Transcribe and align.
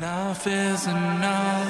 Enough 0.00 0.46
is 0.46 0.86
enough. 0.86 1.68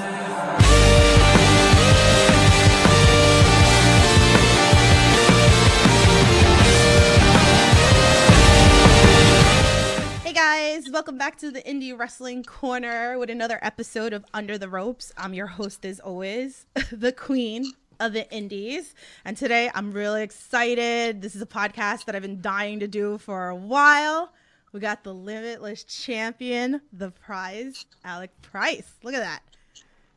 Hey 10.22 10.32
guys, 10.32 10.88
welcome 10.92 11.18
back 11.18 11.38
to 11.38 11.50
the 11.50 11.60
Indie 11.62 11.98
Wrestling 11.98 12.44
Corner 12.44 13.18
with 13.18 13.30
another 13.30 13.58
episode 13.62 14.12
of 14.12 14.24
Under 14.32 14.56
the 14.56 14.68
Ropes. 14.68 15.12
I'm 15.16 15.34
your 15.34 15.48
host, 15.48 15.84
as 15.84 15.98
always, 15.98 16.66
the 16.92 17.10
Queen 17.10 17.72
of 17.98 18.12
the 18.12 18.32
Indies. 18.32 18.94
And 19.24 19.36
today 19.36 19.72
I'm 19.74 19.90
really 19.90 20.22
excited. 20.22 21.20
This 21.20 21.34
is 21.34 21.42
a 21.42 21.46
podcast 21.46 22.04
that 22.04 22.14
I've 22.14 22.22
been 22.22 22.40
dying 22.40 22.78
to 22.78 22.86
do 22.86 23.18
for 23.18 23.48
a 23.48 23.56
while. 23.56 24.32
We 24.72 24.78
got 24.78 25.02
the 25.02 25.12
Limitless 25.12 25.82
Champion, 25.84 26.80
the 26.92 27.10
prize, 27.10 27.86
Alec 28.04 28.30
Price. 28.40 28.92
Look 29.02 29.14
at 29.14 29.20
that. 29.20 29.42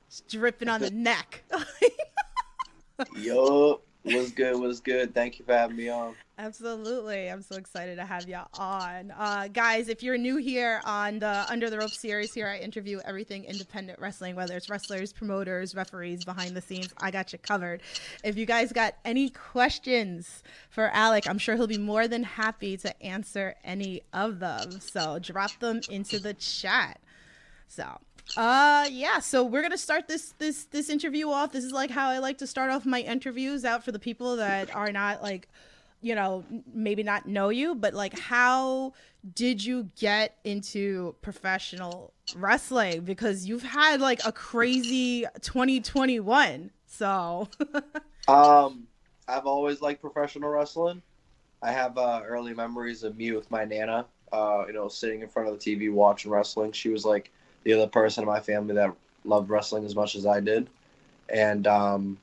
It's 0.07 0.21
dripping 0.21 0.67
on 0.67 0.79
the 0.79 0.91
neck. 0.91 1.43
Yo, 3.17 3.81
what's 4.03 4.31
good? 4.31 4.59
What's 4.59 4.79
good? 4.79 5.15
Thank 5.15 5.39
you 5.39 5.45
for 5.45 5.53
having 5.53 5.75
me 5.75 5.89
on. 5.89 6.13
Absolutely. 6.39 7.29
I'm 7.29 7.43
so 7.43 7.57
excited 7.57 7.97
to 7.97 8.05
have 8.05 8.27
you 8.27 8.39
on. 8.57 9.13
Uh, 9.15 9.47
guys, 9.49 9.87
if 9.87 10.01
you're 10.01 10.17
new 10.17 10.37
here 10.37 10.81
on 10.83 11.19
the 11.19 11.45
Under 11.47 11.69
the 11.69 11.77
Rope 11.77 11.91
series, 11.91 12.33
here 12.33 12.47
I 12.47 12.57
interview 12.57 12.99
everything 13.05 13.43
independent 13.43 13.99
wrestling, 13.99 14.35
whether 14.35 14.57
it's 14.57 14.67
wrestlers, 14.67 15.13
promoters, 15.13 15.75
referees, 15.75 16.25
behind 16.25 16.55
the 16.55 16.61
scenes. 16.61 16.91
I 16.97 17.11
got 17.11 17.33
you 17.33 17.39
covered. 17.39 17.83
If 18.23 18.35
you 18.35 18.47
guys 18.47 18.71
got 18.71 18.95
any 19.05 19.29
questions 19.29 20.41
for 20.71 20.89
Alec, 20.89 21.29
I'm 21.29 21.37
sure 21.37 21.55
he'll 21.55 21.67
be 21.67 21.77
more 21.77 22.07
than 22.07 22.23
happy 22.23 22.77
to 22.77 23.03
answer 23.03 23.53
any 23.63 24.01
of 24.11 24.39
them. 24.39 24.79
So 24.79 25.19
drop 25.19 25.59
them 25.59 25.81
into 25.91 26.17
the 26.17 26.33
chat. 26.33 26.99
So 27.67 27.99
uh 28.37 28.87
yeah 28.89 29.19
so 29.19 29.43
we're 29.43 29.61
gonna 29.61 29.77
start 29.77 30.07
this 30.07 30.33
this 30.37 30.63
this 30.65 30.89
interview 30.89 31.29
off 31.29 31.51
this 31.51 31.65
is 31.65 31.73
like 31.73 31.91
how 31.91 32.07
i 32.07 32.19
like 32.19 32.37
to 32.37 32.47
start 32.47 32.71
off 32.71 32.85
my 32.85 33.01
interviews 33.01 33.65
out 33.65 33.83
for 33.83 33.91
the 33.91 33.99
people 33.99 34.37
that 34.37 34.73
are 34.73 34.93
not 34.93 35.21
like 35.21 35.49
you 36.03 36.13
know 36.13 36.43
maybe 36.73 37.01
not 37.01 37.27
know 37.27 37.49
you 37.49 37.73
but 37.73 37.93
like 37.93 38.17
how 38.19 38.93
did 39.33 39.63
you 39.63 39.89
get 39.97 40.37
into 40.43 41.15
professional 41.21 42.13
wrestling 42.35 43.01
because 43.01 43.47
you've 43.47 43.63
had 43.63 44.01
like 44.01 44.19
a 44.25 44.31
crazy 44.31 45.25
2021 45.41 46.69
so 46.85 47.47
Um, 48.27 48.87
I've 49.27 49.45
always 49.45 49.81
liked 49.81 50.01
professional 50.01 50.49
wrestling. 50.49 51.01
I 51.61 51.71
have 51.71 51.97
uh, 51.97 52.21
early 52.25 52.53
memories 52.53 53.03
of 53.03 53.17
me 53.17 53.31
with 53.31 53.49
my 53.51 53.65
nana. 53.65 54.05
Uh, 54.31 54.63
you 54.67 54.73
know, 54.73 54.87
sitting 54.87 55.21
in 55.21 55.27
front 55.27 55.47
of 55.47 55.59
the 55.59 55.75
TV 55.75 55.91
watching 55.91 56.31
wrestling. 56.31 56.71
She 56.71 56.89
was 56.89 57.05
like 57.05 57.31
the 57.63 57.73
other 57.73 57.87
person 57.87 58.23
in 58.23 58.27
my 58.27 58.39
family 58.39 58.73
that 58.75 58.91
loved 59.25 59.49
wrestling 59.49 59.85
as 59.85 59.95
much 59.95 60.15
as 60.15 60.25
I 60.25 60.39
did, 60.39 60.69
and 61.29 61.67
um, 61.67 62.17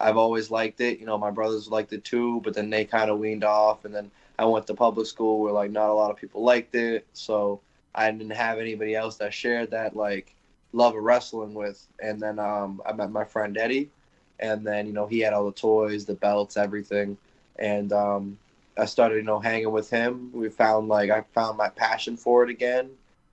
I've 0.00 0.16
always 0.16 0.50
liked 0.50 0.80
it. 0.80 1.00
You 1.00 1.06
know, 1.06 1.18
my 1.18 1.30
brothers 1.30 1.68
liked 1.68 1.92
it 1.92 2.04
too, 2.04 2.40
but 2.42 2.54
then 2.54 2.70
they 2.70 2.84
kind 2.84 3.10
of 3.10 3.18
weaned 3.18 3.44
off, 3.44 3.84
and 3.84 3.94
then 3.94 4.10
I 4.38 4.44
went 4.44 4.66
to 4.68 4.74
public 4.74 5.06
school 5.06 5.40
where 5.40 5.52
like 5.52 5.70
not 5.70 5.90
a 5.90 5.94
lot 5.94 6.10
of 6.10 6.16
people 6.16 6.42
liked 6.42 6.74
it, 6.74 7.06
so 7.12 7.60
I 7.94 8.10
didn't 8.10 8.30
have 8.30 8.58
anybody 8.58 8.94
else 8.94 9.16
that 9.16 9.34
shared 9.34 9.72
that 9.72 9.96
like 9.96 10.34
love 10.72 10.94
of 10.94 11.02
wrestling 11.02 11.54
with. 11.54 11.84
And 12.00 12.20
then 12.20 12.38
um, 12.38 12.80
I 12.86 12.92
met 12.92 13.10
my 13.10 13.24
friend 13.24 13.56
Eddie, 13.58 13.90
and 14.38 14.66
then 14.66 14.86
you 14.86 14.92
know 14.92 15.06
he 15.06 15.20
had 15.20 15.32
all 15.32 15.46
the 15.46 15.52
toys, 15.52 16.04
the 16.04 16.14
belts, 16.14 16.56
everything, 16.56 17.16
and 17.58 17.92
um, 17.92 18.38
I 18.76 18.84
started 18.84 19.16
you 19.16 19.22
know 19.22 19.40
hanging 19.40 19.72
with 19.72 19.90
him. 19.90 20.30
We 20.32 20.48
found 20.48 20.88
like 20.88 21.10
I 21.10 21.22
found 21.32 21.58
my 21.58 21.70
passion 21.70 22.16
for 22.16 22.44
it 22.44 22.50
again. 22.50 22.90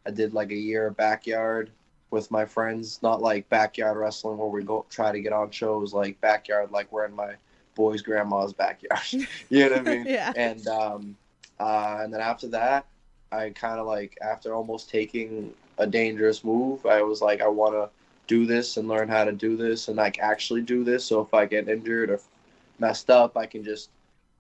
I 0.08 0.12
did 0.12 0.34
like 0.34 0.52
a 0.52 0.56
year 0.56 0.88
of 0.88 0.98
backyard 0.98 1.70
with 2.12 2.32
my 2.32 2.46
friends, 2.46 3.00
not 3.02 3.22
like 3.22 3.48
backyard 3.50 3.98
wrestling 3.98 4.38
where 4.38 4.48
we 4.48 4.64
go 4.64 4.86
try 4.90 5.12
to 5.12 5.20
get 5.20 5.34
on 5.34 5.52
shows, 5.52 5.94
like 5.94 6.20
backyard, 6.22 6.72
like 6.72 6.92
we're 6.92 7.06
in 7.06 7.16
my 7.16 7.34
boy's 7.76 8.02
grandma's 8.02 8.54
backyard. 8.54 9.02
you 9.12 9.28
know 9.52 9.70
what 9.70 9.80
I 9.80 9.82
mean? 9.96 10.06
Yeah. 10.08 10.34
And 10.36 10.68
um, 10.68 11.18
uh, 11.60 12.00
and 12.02 12.14
then 12.14 12.22
after 12.22 12.48
that, 12.48 12.86
I 13.32 13.50
kind 13.50 13.80
of 13.80 13.88
like 13.88 14.18
after 14.22 14.54
almost 14.54 14.90
taking 14.90 15.54
a 15.78 15.88
dangerous 15.88 16.44
move, 16.44 16.86
I 16.86 17.02
was 17.02 17.22
like, 17.22 17.42
I 17.42 17.48
want 17.48 17.74
to 17.74 17.90
do 18.28 18.46
this 18.46 18.78
and 18.78 18.88
learn 18.88 19.08
how 19.08 19.24
to 19.24 19.32
do 19.32 19.56
this 19.56 19.88
and 19.88 19.98
like 19.98 20.20
actually 20.20 20.62
do 20.62 20.84
this. 20.84 21.06
So 21.06 21.22
if 21.22 21.34
I 21.34 21.46
get 21.46 21.68
injured 21.68 22.10
or 22.10 22.20
messed 22.80 23.10
up, 23.10 23.38
I 23.38 23.46
can 23.46 23.64
just, 23.64 23.90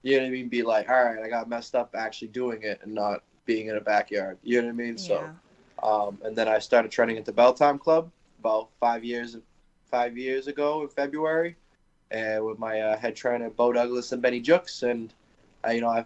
you 0.01 0.17
know 0.17 0.23
what 0.23 0.27
I 0.27 0.31
mean, 0.31 0.47
be 0.47 0.63
like, 0.63 0.89
all 0.89 1.03
right, 1.03 1.23
I 1.23 1.29
got 1.29 1.49
messed 1.49 1.75
up 1.75 1.93
actually 1.95 2.29
doing 2.29 2.63
it 2.63 2.79
and 2.83 2.93
not 2.93 3.21
being 3.45 3.67
in 3.67 3.75
a 3.75 3.81
backyard. 3.81 4.37
You 4.43 4.61
know 4.61 4.67
what 4.67 4.73
I 4.73 4.75
mean? 4.75 4.97
So. 4.97 5.29
Um, 5.83 6.17
and 6.23 6.35
then 6.35 6.47
I 6.47 6.59
started 6.59 6.91
training 6.91 7.17
at 7.17 7.25
the 7.25 7.31
Bell 7.31 7.53
Time 7.53 7.77
Club 7.77 8.09
about 8.39 8.69
five 8.79 9.03
years 9.03 9.37
five 9.91 10.17
years 10.17 10.47
ago 10.47 10.81
in 10.81 10.89
February, 10.89 11.55
and 12.11 12.45
with 12.45 12.59
my 12.59 12.81
uh, 12.81 12.97
head 12.97 13.15
trainer 13.15 13.49
Bo 13.49 13.73
Douglas 13.73 14.11
and 14.11 14.21
Benny 14.21 14.39
Jooks, 14.39 14.83
and 14.83 15.13
I, 15.63 15.73
you 15.73 15.81
know 15.81 15.89
I 15.89 16.05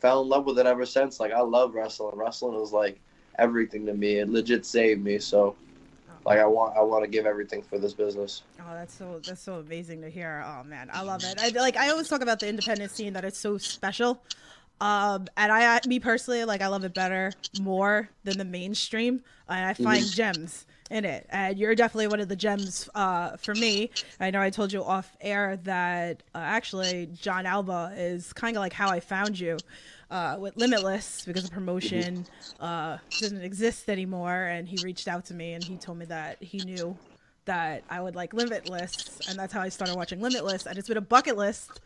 fell 0.00 0.22
in 0.22 0.28
love 0.28 0.44
with 0.44 0.58
it 0.58 0.66
ever 0.66 0.86
since. 0.86 1.20
Like 1.20 1.32
I 1.32 1.40
love 1.40 1.74
wrestling. 1.74 2.16
Wrestling 2.16 2.58
was 2.58 2.72
like 2.72 3.00
everything 3.38 3.86
to 3.86 3.94
me. 3.94 4.16
It 4.16 4.28
legit 4.28 4.66
saved 4.66 5.02
me. 5.02 5.18
So 5.18 5.56
like 6.24 6.38
I 6.38 6.46
want 6.46 6.76
I 6.76 6.82
want 6.82 7.04
to 7.04 7.10
give 7.10 7.26
everything 7.26 7.62
for 7.62 7.78
this 7.78 7.92
business. 7.92 8.42
Oh, 8.60 8.74
that's 8.74 8.94
so 8.94 9.20
that's 9.24 9.42
so 9.42 9.56
amazing 9.56 10.00
to 10.02 10.10
hear. 10.10 10.44
Oh 10.46 10.64
man, 10.64 10.90
I 10.92 11.02
love 11.02 11.22
it. 11.24 11.38
I 11.38 11.48
like 11.48 11.76
I 11.76 11.90
always 11.90 12.08
talk 12.08 12.22
about 12.22 12.40
the 12.40 12.48
independent 12.48 12.90
scene 12.90 13.12
that 13.12 13.24
it's 13.24 13.38
so 13.38 13.58
special. 13.58 14.22
Um, 14.80 15.26
and 15.36 15.52
I, 15.52 15.80
me 15.86 16.00
personally, 16.00 16.44
like 16.44 16.60
I 16.60 16.66
love 16.68 16.84
it 16.84 16.94
better 16.94 17.32
more 17.60 18.08
than 18.24 18.38
the 18.38 18.44
mainstream, 18.44 19.22
and 19.48 19.66
I 19.66 19.74
find 19.74 20.04
gems 20.04 20.66
in 20.90 21.04
it. 21.04 21.26
And 21.30 21.58
you're 21.58 21.74
definitely 21.74 22.08
one 22.08 22.20
of 22.20 22.28
the 22.28 22.36
gems 22.36 22.88
uh, 22.94 23.36
for 23.36 23.54
me. 23.54 23.90
I 24.20 24.30
know 24.30 24.40
I 24.40 24.50
told 24.50 24.72
you 24.72 24.84
off 24.84 25.16
air 25.20 25.58
that 25.64 26.22
uh, 26.34 26.38
actually 26.38 27.08
John 27.20 27.46
Alba 27.46 27.94
is 27.96 28.32
kind 28.32 28.56
of 28.56 28.60
like 28.60 28.72
how 28.72 28.90
I 28.90 29.00
found 29.00 29.38
you 29.38 29.56
uh, 30.10 30.36
with 30.38 30.56
Limitless 30.56 31.24
because 31.24 31.44
the 31.44 31.50
promotion 31.50 32.26
uh, 32.60 32.98
doesn't 33.20 33.42
exist 33.42 33.88
anymore, 33.88 34.44
and 34.44 34.68
he 34.68 34.76
reached 34.84 35.08
out 35.08 35.24
to 35.26 35.34
me 35.34 35.54
and 35.54 35.64
he 35.64 35.76
told 35.76 35.98
me 35.98 36.06
that 36.06 36.42
he 36.42 36.58
knew 36.58 36.96
that 37.46 37.84
I 37.90 38.00
would 38.00 38.14
like 38.14 38.32
Limitless, 38.32 39.28
and 39.28 39.38
that's 39.38 39.52
how 39.52 39.60
I 39.60 39.68
started 39.68 39.96
watching 39.96 40.20
Limitless, 40.20 40.66
and 40.66 40.78
it's 40.78 40.88
been 40.88 40.96
a 40.96 41.02
bucket 41.02 41.36
list 41.36 41.80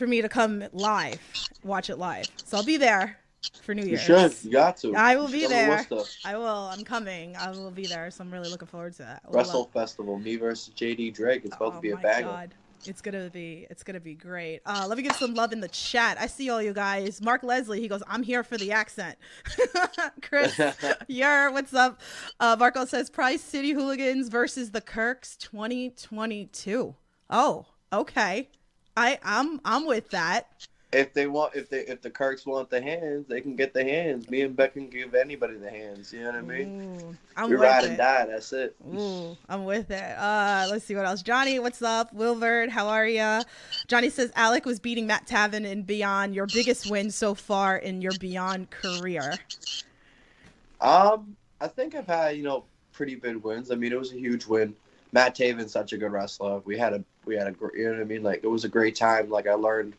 for 0.00 0.06
me 0.06 0.22
to 0.22 0.30
come 0.30 0.64
live, 0.72 1.20
watch 1.62 1.90
it 1.90 1.96
live. 1.96 2.24
So 2.46 2.56
I'll 2.56 2.64
be 2.64 2.78
there 2.78 3.18
for 3.60 3.74
New 3.74 3.82
Year's. 3.82 4.08
You 4.08 4.16
should. 4.30 4.44
You 4.44 4.50
got 4.52 4.78
to. 4.78 4.94
I 4.96 5.14
will 5.16 5.26
You 5.28 5.32
be 5.32 5.40
should 5.42 5.50
come 5.50 5.84
to 5.84 5.94
there. 5.94 6.04
I 6.24 6.38
will. 6.38 6.46
I'm 6.46 6.84
coming. 6.84 7.36
I 7.36 7.50
will 7.50 7.70
be 7.70 7.86
there. 7.86 8.10
So 8.10 8.24
I'm 8.24 8.30
really 8.30 8.48
looking 8.48 8.66
forward 8.66 8.94
to 8.94 9.02
that. 9.02 9.22
Wrestle 9.28 9.60
love- 9.64 9.72
Festival. 9.72 10.18
Me 10.18 10.36
versus 10.36 10.72
JD 10.74 11.12
Drake. 11.14 11.42
It's 11.44 11.54
about 11.54 11.72
oh 11.72 11.76
to 11.76 11.80
be 11.82 11.90
a 11.90 11.96
my 11.96 12.02
banger. 12.02 12.28
god. 12.28 12.54
It's 12.86 13.02
gonna 13.02 13.28
be 13.28 13.66
it's 13.68 13.82
gonna 13.82 14.00
be 14.00 14.14
great. 14.14 14.60
Uh, 14.64 14.86
let 14.88 14.96
me 14.96 15.02
give 15.04 15.14
some 15.16 15.34
love 15.34 15.52
in 15.52 15.60
the 15.60 15.68
chat. 15.68 16.16
I 16.18 16.26
see 16.26 16.48
all 16.48 16.62
you 16.62 16.72
guys. 16.72 17.20
Mark 17.20 17.42
Leslie, 17.42 17.78
he 17.78 17.88
goes, 17.88 18.02
I'm 18.08 18.22
here 18.22 18.42
for 18.42 18.56
the 18.56 18.72
accent. 18.72 19.18
Chris, 20.22 20.58
you're 21.06 21.52
what's 21.52 21.74
up? 21.74 22.00
Uh, 22.40 22.56
Marco 22.58 22.86
says 22.86 23.10
Price 23.10 23.42
City 23.42 23.72
Hooligans 23.72 24.30
versus 24.30 24.70
the 24.70 24.80
Kirks 24.80 25.36
2022. 25.36 26.94
Oh, 27.28 27.66
okay. 27.92 28.48
I 28.96 29.18
I'm 29.22 29.60
I'm 29.64 29.86
with 29.86 30.10
that. 30.10 30.48
if 30.92 31.12
they 31.14 31.26
want 31.28 31.54
if 31.54 31.70
they 31.70 31.80
if 31.80 32.02
the 32.02 32.10
Kirks 32.10 32.44
want 32.44 32.68
the 32.70 32.82
hands, 32.82 33.26
they 33.28 33.40
can 33.40 33.54
get 33.56 33.72
the 33.72 33.84
hands. 33.84 34.28
Me 34.28 34.42
and 34.42 34.56
Beck 34.56 34.72
can 34.72 34.88
give 34.88 35.14
anybody 35.14 35.54
the 35.54 35.70
hands. 35.70 36.12
You 36.12 36.20
know 36.24 36.26
what 36.26 36.34
I 36.34 36.40
mean? 36.42 37.00
Ooh, 37.00 37.16
I'm 37.36 37.48
we 37.50 37.56
ride 37.56 37.84
it. 37.84 37.90
and 37.90 37.98
die. 37.98 38.26
That's 38.26 38.52
it. 38.52 38.74
Ooh, 38.92 39.36
I'm 39.48 39.64
with 39.64 39.90
it. 39.90 40.18
Uh, 40.18 40.66
let's 40.70 40.84
see 40.84 40.96
what 40.96 41.06
else. 41.06 41.22
Johnny, 41.22 41.58
what's 41.60 41.80
up? 41.82 42.12
Wilbert, 42.12 42.70
how 42.70 42.88
are 42.88 43.06
ya? 43.06 43.42
Johnny 43.86 44.10
says 44.10 44.32
Alec 44.34 44.64
was 44.66 44.80
beating 44.80 45.06
Matt 45.06 45.26
Taven 45.26 45.64
in 45.64 45.84
Beyond. 45.84 46.34
Your 46.34 46.46
biggest 46.46 46.90
win 46.90 47.10
so 47.10 47.34
far 47.34 47.76
in 47.76 48.02
your 48.02 48.12
Beyond 48.18 48.70
career. 48.70 49.34
Um, 50.80 51.36
I 51.60 51.68
think 51.68 51.94
I've 51.94 52.06
had 52.06 52.36
you 52.36 52.42
know 52.42 52.64
pretty 52.92 53.14
big 53.14 53.36
wins. 53.36 53.70
I 53.70 53.74
mean, 53.76 53.92
it 53.92 53.98
was 53.98 54.12
a 54.12 54.16
huge 54.18 54.46
win. 54.46 54.74
Matt 55.12 55.36
Taven's 55.36 55.72
such 55.72 55.92
a 55.92 55.98
good 55.98 56.12
wrestler. 56.12 56.60
We 56.64 56.78
had 56.78 56.92
a 56.92 57.04
we 57.30 57.36
had 57.36 57.46
a 57.46 57.52
gr- 57.52 57.76
you 57.76 57.84
know 57.84 57.92
what 57.92 58.00
I 58.00 58.04
mean. 58.04 58.22
Like 58.22 58.40
it 58.42 58.48
was 58.48 58.64
a 58.64 58.68
great 58.68 58.96
time. 58.96 59.30
Like 59.30 59.46
I 59.46 59.54
learned 59.54 59.94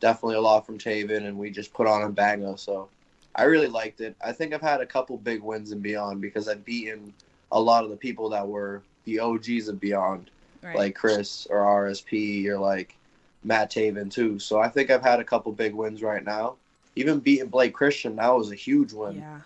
definitely 0.00 0.36
a 0.36 0.40
lot 0.40 0.66
from 0.66 0.78
Taven, 0.78 1.26
and 1.26 1.38
we 1.38 1.48
just 1.50 1.72
put 1.72 1.86
on 1.86 2.02
a 2.02 2.08
banger. 2.10 2.56
So 2.56 2.88
I 3.36 3.44
really 3.44 3.68
liked 3.68 4.00
it. 4.00 4.16
I 4.22 4.32
think 4.32 4.52
I've 4.52 4.60
had 4.60 4.80
a 4.80 4.86
couple 4.86 5.16
big 5.16 5.42
wins 5.42 5.70
in 5.72 5.78
Beyond 5.80 6.20
because 6.20 6.48
I've 6.48 6.64
beaten 6.64 7.14
a 7.52 7.60
lot 7.60 7.84
of 7.84 7.90
the 7.90 7.96
people 7.96 8.28
that 8.30 8.46
were 8.46 8.82
the 9.04 9.20
OGs 9.20 9.68
of 9.68 9.80
Beyond. 9.80 10.30
Right. 10.62 10.76
like 10.76 10.94
Chris 10.94 11.46
or 11.50 11.58
RSP 11.58 12.46
or 12.46 12.56
like 12.56 12.94
Matt 13.42 13.72
Taven 13.72 14.08
too. 14.12 14.38
So 14.38 14.60
I 14.60 14.68
think 14.68 14.90
I've 14.90 15.02
had 15.02 15.18
a 15.18 15.24
couple 15.24 15.50
big 15.50 15.74
wins 15.74 16.02
right 16.02 16.24
now. 16.24 16.54
Even 16.94 17.18
beating 17.18 17.48
Blake 17.48 17.72
Christian, 17.74 18.14
that 18.16 18.28
was 18.28 18.52
a 18.52 18.54
huge 18.54 18.92
win. 18.92 19.16
yeah. 19.16 19.40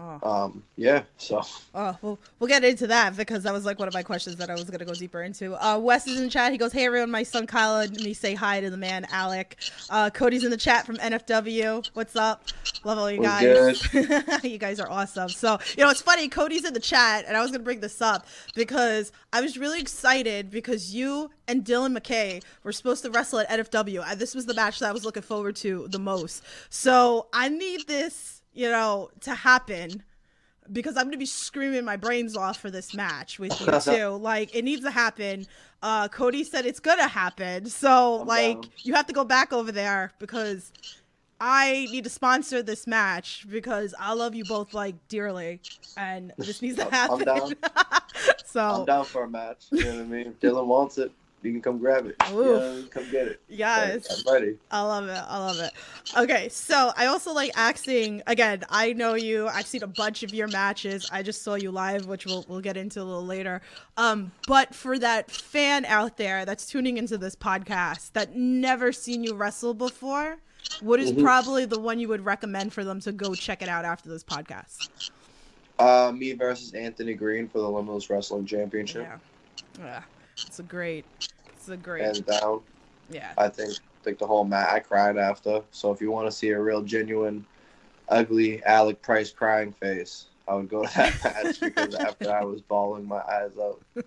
Oh. 0.00 0.30
Um, 0.30 0.62
yeah. 0.76 1.02
So 1.18 1.42
Oh, 1.74 1.96
well, 2.00 2.18
we'll 2.38 2.48
get 2.48 2.64
into 2.64 2.86
that 2.86 3.16
because 3.16 3.42
that 3.42 3.52
was 3.52 3.66
like 3.66 3.78
one 3.78 3.86
of 3.86 3.92
my 3.92 4.02
questions 4.02 4.36
that 4.36 4.48
I 4.48 4.54
was 4.54 4.64
gonna 4.64 4.86
go 4.86 4.94
deeper 4.94 5.22
into. 5.22 5.54
Uh, 5.62 5.78
Wes 5.78 6.06
is 6.06 6.16
in 6.16 6.24
the 6.24 6.30
chat. 6.30 6.52
He 6.52 6.58
goes, 6.58 6.72
"Hey 6.72 6.86
everyone, 6.86 7.10
my 7.10 7.22
son 7.22 7.46
Kyle 7.46 7.76
and 7.80 7.94
me 8.00 8.14
say 8.14 8.34
hi 8.34 8.60
to 8.60 8.70
the 8.70 8.78
man 8.78 9.06
Alec." 9.10 9.56
Uh, 9.90 10.08
Cody's 10.08 10.44
in 10.44 10.50
the 10.50 10.56
chat 10.56 10.86
from 10.86 10.96
NFW. 10.96 11.86
What's 11.92 12.16
up? 12.16 12.44
Love 12.84 12.98
all 12.98 13.10
you 13.10 13.20
guys. 13.20 13.92
you 14.42 14.58
guys 14.58 14.80
are 14.80 14.90
awesome. 14.90 15.28
So 15.28 15.58
you 15.76 15.84
know, 15.84 15.90
it's 15.90 16.02
funny. 16.02 16.28
Cody's 16.28 16.64
in 16.64 16.72
the 16.72 16.80
chat, 16.80 17.26
and 17.28 17.36
I 17.36 17.42
was 17.42 17.50
gonna 17.50 17.64
bring 17.64 17.80
this 17.80 18.00
up 18.00 18.26
because 18.54 19.12
I 19.34 19.42
was 19.42 19.58
really 19.58 19.80
excited 19.80 20.50
because 20.50 20.94
you 20.94 21.30
and 21.46 21.64
Dylan 21.64 21.98
McKay 21.98 22.42
were 22.62 22.72
supposed 22.72 23.02
to 23.04 23.10
wrestle 23.10 23.40
at 23.40 23.50
NFW, 23.50 24.16
this 24.16 24.34
was 24.34 24.46
the 24.46 24.54
match 24.54 24.78
that 24.78 24.88
I 24.88 24.92
was 24.92 25.04
looking 25.04 25.22
forward 25.22 25.56
to 25.56 25.88
the 25.88 25.98
most. 25.98 26.44
So 26.68 27.26
I 27.32 27.48
need 27.48 27.86
this 27.88 28.39
you 28.52 28.70
know, 28.70 29.10
to 29.20 29.34
happen 29.34 30.02
because 30.72 30.96
I'm 30.96 31.04
gonna 31.06 31.16
be 31.16 31.26
screaming 31.26 31.84
my 31.84 31.96
brains 31.96 32.36
off 32.36 32.58
for 32.58 32.70
this 32.70 32.94
match 32.94 33.38
with 33.38 33.58
you 33.60 33.66
too. 33.80 34.08
like 34.08 34.54
it 34.54 34.62
needs 34.62 34.82
to 34.84 34.90
happen. 34.90 35.46
Uh 35.82 36.08
Cody 36.08 36.44
said 36.44 36.66
it's 36.66 36.80
gonna 36.80 37.08
happen. 37.08 37.66
So 37.66 38.20
I'm 38.20 38.26
like 38.26 38.62
down. 38.62 38.70
you 38.78 38.94
have 38.94 39.06
to 39.06 39.12
go 39.12 39.24
back 39.24 39.52
over 39.52 39.72
there 39.72 40.12
because 40.18 40.72
I 41.40 41.88
need 41.90 42.04
to 42.04 42.10
sponsor 42.10 42.62
this 42.62 42.86
match 42.86 43.46
because 43.50 43.94
I 43.98 44.12
love 44.12 44.34
you 44.34 44.44
both 44.44 44.74
like 44.74 44.94
dearly 45.08 45.60
and 45.96 46.32
this 46.36 46.60
needs 46.62 46.76
to 46.76 46.84
happen. 46.84 47.26
I'm 47.28 47.38
down. 47.38 47.54
so 48.44 48.60
I'm 48.60 48.84
down 48.84 49.04
for 49.06 49.24
a 49.24 49.28
match. 49.28 49.66
You 49.70 49.84
know 49.84 49.90
what 49.94 50.00
I 50.00 50.04
mean? 50.04 50.34
Dylan 50.40 50.66
wants 50.66 50.98
it, 50.98 51.10
you 51.42 51.52
can 51.52 51.62
come 51.62 51.78
grab 51.78 52.06
it. 52.06 52.16
Yeah, 52.20 52.82
come 52.90 53.10
get 53.10 53.26
it. 53.28 53.40
yes. 53.48 54.24
I'm 54.26 54.32
ready. 54.32 54.56
I 54.70 54.82
love 54.82 55.08
it. 55.08 55.22
I 55.26 55.38
love 55.38 55.58
it. 55.58 55.72
Okay, 56.16 56.48
so 56.50 56.92
I 56.96 57.06
also 57.06 57.32
like 57.32 57.50
asking 57.56 58.22
again. 58.26 58.62
I 58.68 58.92
know 58.92 59.14
you. 59.14 59.48
I've 59.48 59.66
seen 59.66 59.82
a 59.82 59.86
bunch 59.86 60.22
of 60.22 60.34
your 60.34 60.48
matches. 60.48 61.08
I 61.12 61.22
just 61.22 61.42
saw 61.42 61.54
you 61.54 61.70
live, 61.70 62.06
which 62.06 62.26
we'll 62.26 62.44
we'll 62.48 62.60
get 62.60 62.76
into 62.76 63.00
a 63.00 63.04
little 63.04 63.24
later. 63.24 63.62
Um, 63.96 64.32
but 64.46 64.74
for 64.74 64.98
that 64.98 65.30
fan 65.30 65.84
out 65.86 66.16
there 66.16 66.44
that's 66.44 66.66
tuning 66.66 66.98
into 66.98 67.16
this 67.18 67.34
podcast 67.36 68.12
that 68.12 68.36
never 68.36 68.92
seen 68.92 69.24
you 69.24 69.34
wrestle 69.34 69.72
before, 69.74 70.36
what 70.80 71.00
is 71.00 71.12
Mhm. 71.12 71.22
probably 71.22 71.64
the 71.64 71.80
one 71.80 71.98
you 71.98 72.08
would 72.08 72.24
recommend 72.24 72.72
for 72.72 72.84
them 72.84 73.00
to 73.00 73.12
go 73.12 73.34
check 73.34 73.62
it 73.62 73.68
out 73.68 73.84
after 73.84 74.08
this 74.10 74.22
podcast? 74.22 74.88
Uh, 75.78 76.12
me 76.14 76.32
versus 76.34 76.72
Anthony 76.74 77.14
Green 77.14 77.48
for 77.48 77.58
the 77.60 77.68
Limitless 77.70 78.10
Wrestling 78.10 78.44
Championship. 78.44 79.08
Yeah, 79.78 79.82
yeah, 79.82 80.02
it's 80.46 80.58
a 80.58 80.62
great, 80.62 81.04
it's 81.48 81.68
a 81.68 81.76
great, 81.76 82.04
Hands 82.04 82.20
down. 82.20 82.60
yeah. 83.10 83.32
I 83.38 83.48
think 83.48 83.74
think 84.02 84.18
the 84.18 84.26
whole 84.26 84.44
match. 84.44 84.68
I 84.70 84.78
cried 84.80 85.16
after. 85.16 85.62
So 85.70 85.92
if 85.92 86.00
you 86.00 86.10
want 86.10 86.26
to 86.26 86.32
see 86.32 86.50
a 86.50 86.60
real 86.60 86.82
genuine, 86.82 87.44
ugly 88.08 88.62
Alec 88.64 89.02
Price 89.02 89.30
crying 89.30 89.72
face, 89.72 90.26
I 90.48 90.54
would 90.54 90.68
go 90.68 90.84
to 90.84 90.94
that 90.96 91.24
match 91.44 91.60
because 91.60 91.94
after 91.94 92.32
I 92.32 92.44
was 92.44 92.60
bawling 92.60 93.06
my 93.06 93.20
eyes 93.20 93.52
out. 93.60 93.80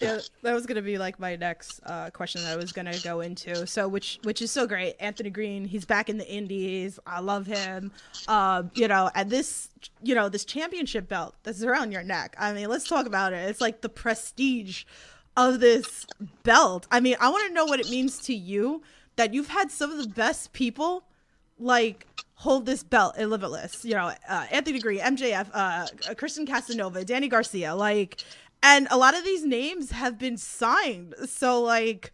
yeah, 0.00 0.18
that 0.42 0.54
was 0.54 0.64
gonna 0.64 0.82
be 0.82 0.96
like 0.96 1.20
my 1.20 1.36
next 1.36 1.80
uh, 1.84 2.10
question 2.10 2.42
that 2.42 2.52
I 2.52 2.56
was 2.56 2.72
gonna 2.72 2.98
go 3.02 3.20
into. 3.20 3.66
So, 3.66 3.86
which 3.86 4.20
which 4.22 4.40
is 4.40 4.50
so 4.50 4.66
great. 4.66 4.96
Anthony 5.00 5.30
Green, 5.30 5.64
he's 5.66 5.84
back 5.84 6.08
in 6.08 6.16
the 6.16 6.26
Indies. 6.26 6.98
I 7.06 7.20
love 7.20 7.46
him. 7.46 7.92
Um, 8.26 8.70
you 8.74 8.88
know, 8.88 9.10
and 9.14 9.28
this, 9.28 9.68
you 10.02 10.14
know, 10.14 10.28
this 10.28 10.44
championship 10.44 11.08
belt 11.08 11.34
that's 11.42 11.62
around 11.62 11.92
your 11.92 12.02
neck. 12.02 12.36
I 12.38 12.52
mean, 12.52 12.68
let's 12.68 12.88
talk 12.88 13.06
about 13.06 13.32
it. 13.32 13.48
It's 13.50 13.60
like 13.60 13.82
the 13.82 13.90
prestige 13.90 14.84
of 15.36 15.60
this 15.60 16.06
belt. 16.42 16.86
I 16.90 17.00
mean, 17.00 17.16
I 17.20 17.28
want 17.28 17.46
to 17.48 17.54
know 17.54 17.64
what 17.64 17.80
it 17.80 17.90
means 17.90 18.18
to 18.22 18.34
you 18.34 18.82
that 19.16 19.34
you've 19.34 19.48
had 19.48 19.70
some 19.70 19.90
of 19.90 19.98
the 19.98 20.08
best 20.08 20.52
people 20.52 21.04
like 21.58 22.06
hold 22.34 22.66
this 22.66 22.82
belt 22.82 23.16
in 23.16 23.30
Limitless. 23.30 23.84
You 23.84 23.94
know, 23.94 24.12
uh, 24.28 24.46
Anthony 24.50 24.80
Green, 24.80 25.00
MJF, 25.00 25.48
uh, 25.52 26.14
Christian 26.16 26.46
Casanova, 26.46 27.04
Danny 27.04 27.28
Garcia, 27.28 27.74
like, 27.74 28.22
and 28.62 28.88
a 28.90 28.96
lot 28.96 29.16
of 29.16 29.24
these 29.24 29.44
names 29.44 29.90
have 29.92 30.18
been 30.18 30.36
signed. 30.36 31.14
So, 31.26 31.60
like, 31.62 32.12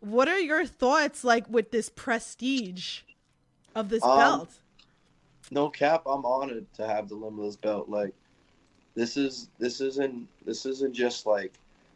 what 0.00 0.28
are 0.28 0.38
your 0.38 0.64
thoughts 0.66 1.24
like 1.24 1.48
with 1.48 1.70
this 1.70 1.88
prestige 1.88 3.00
of 3.74 3.88
this 3.88 4.02
Um, 4.02 4.18
belt? 4.18 4.48
No 5.50 5.68
cap, 5.68 6.02
I'm 6.06 6.24
honored 6.24 6.66
to 6.74 6.86
have 6.86 7.08
the 7.08 7.14
Limitless 7.14 7.56
belt. 7.56 7.88
Like, 7.88 8.14
this 8.94 9.16
is 9.16 9.48
this 9.58 9.80
isn't 9.80 10.28
this 10.44 10.66
isn't 10.66 10.94
just 10.94 11.26
like 11.26 11.52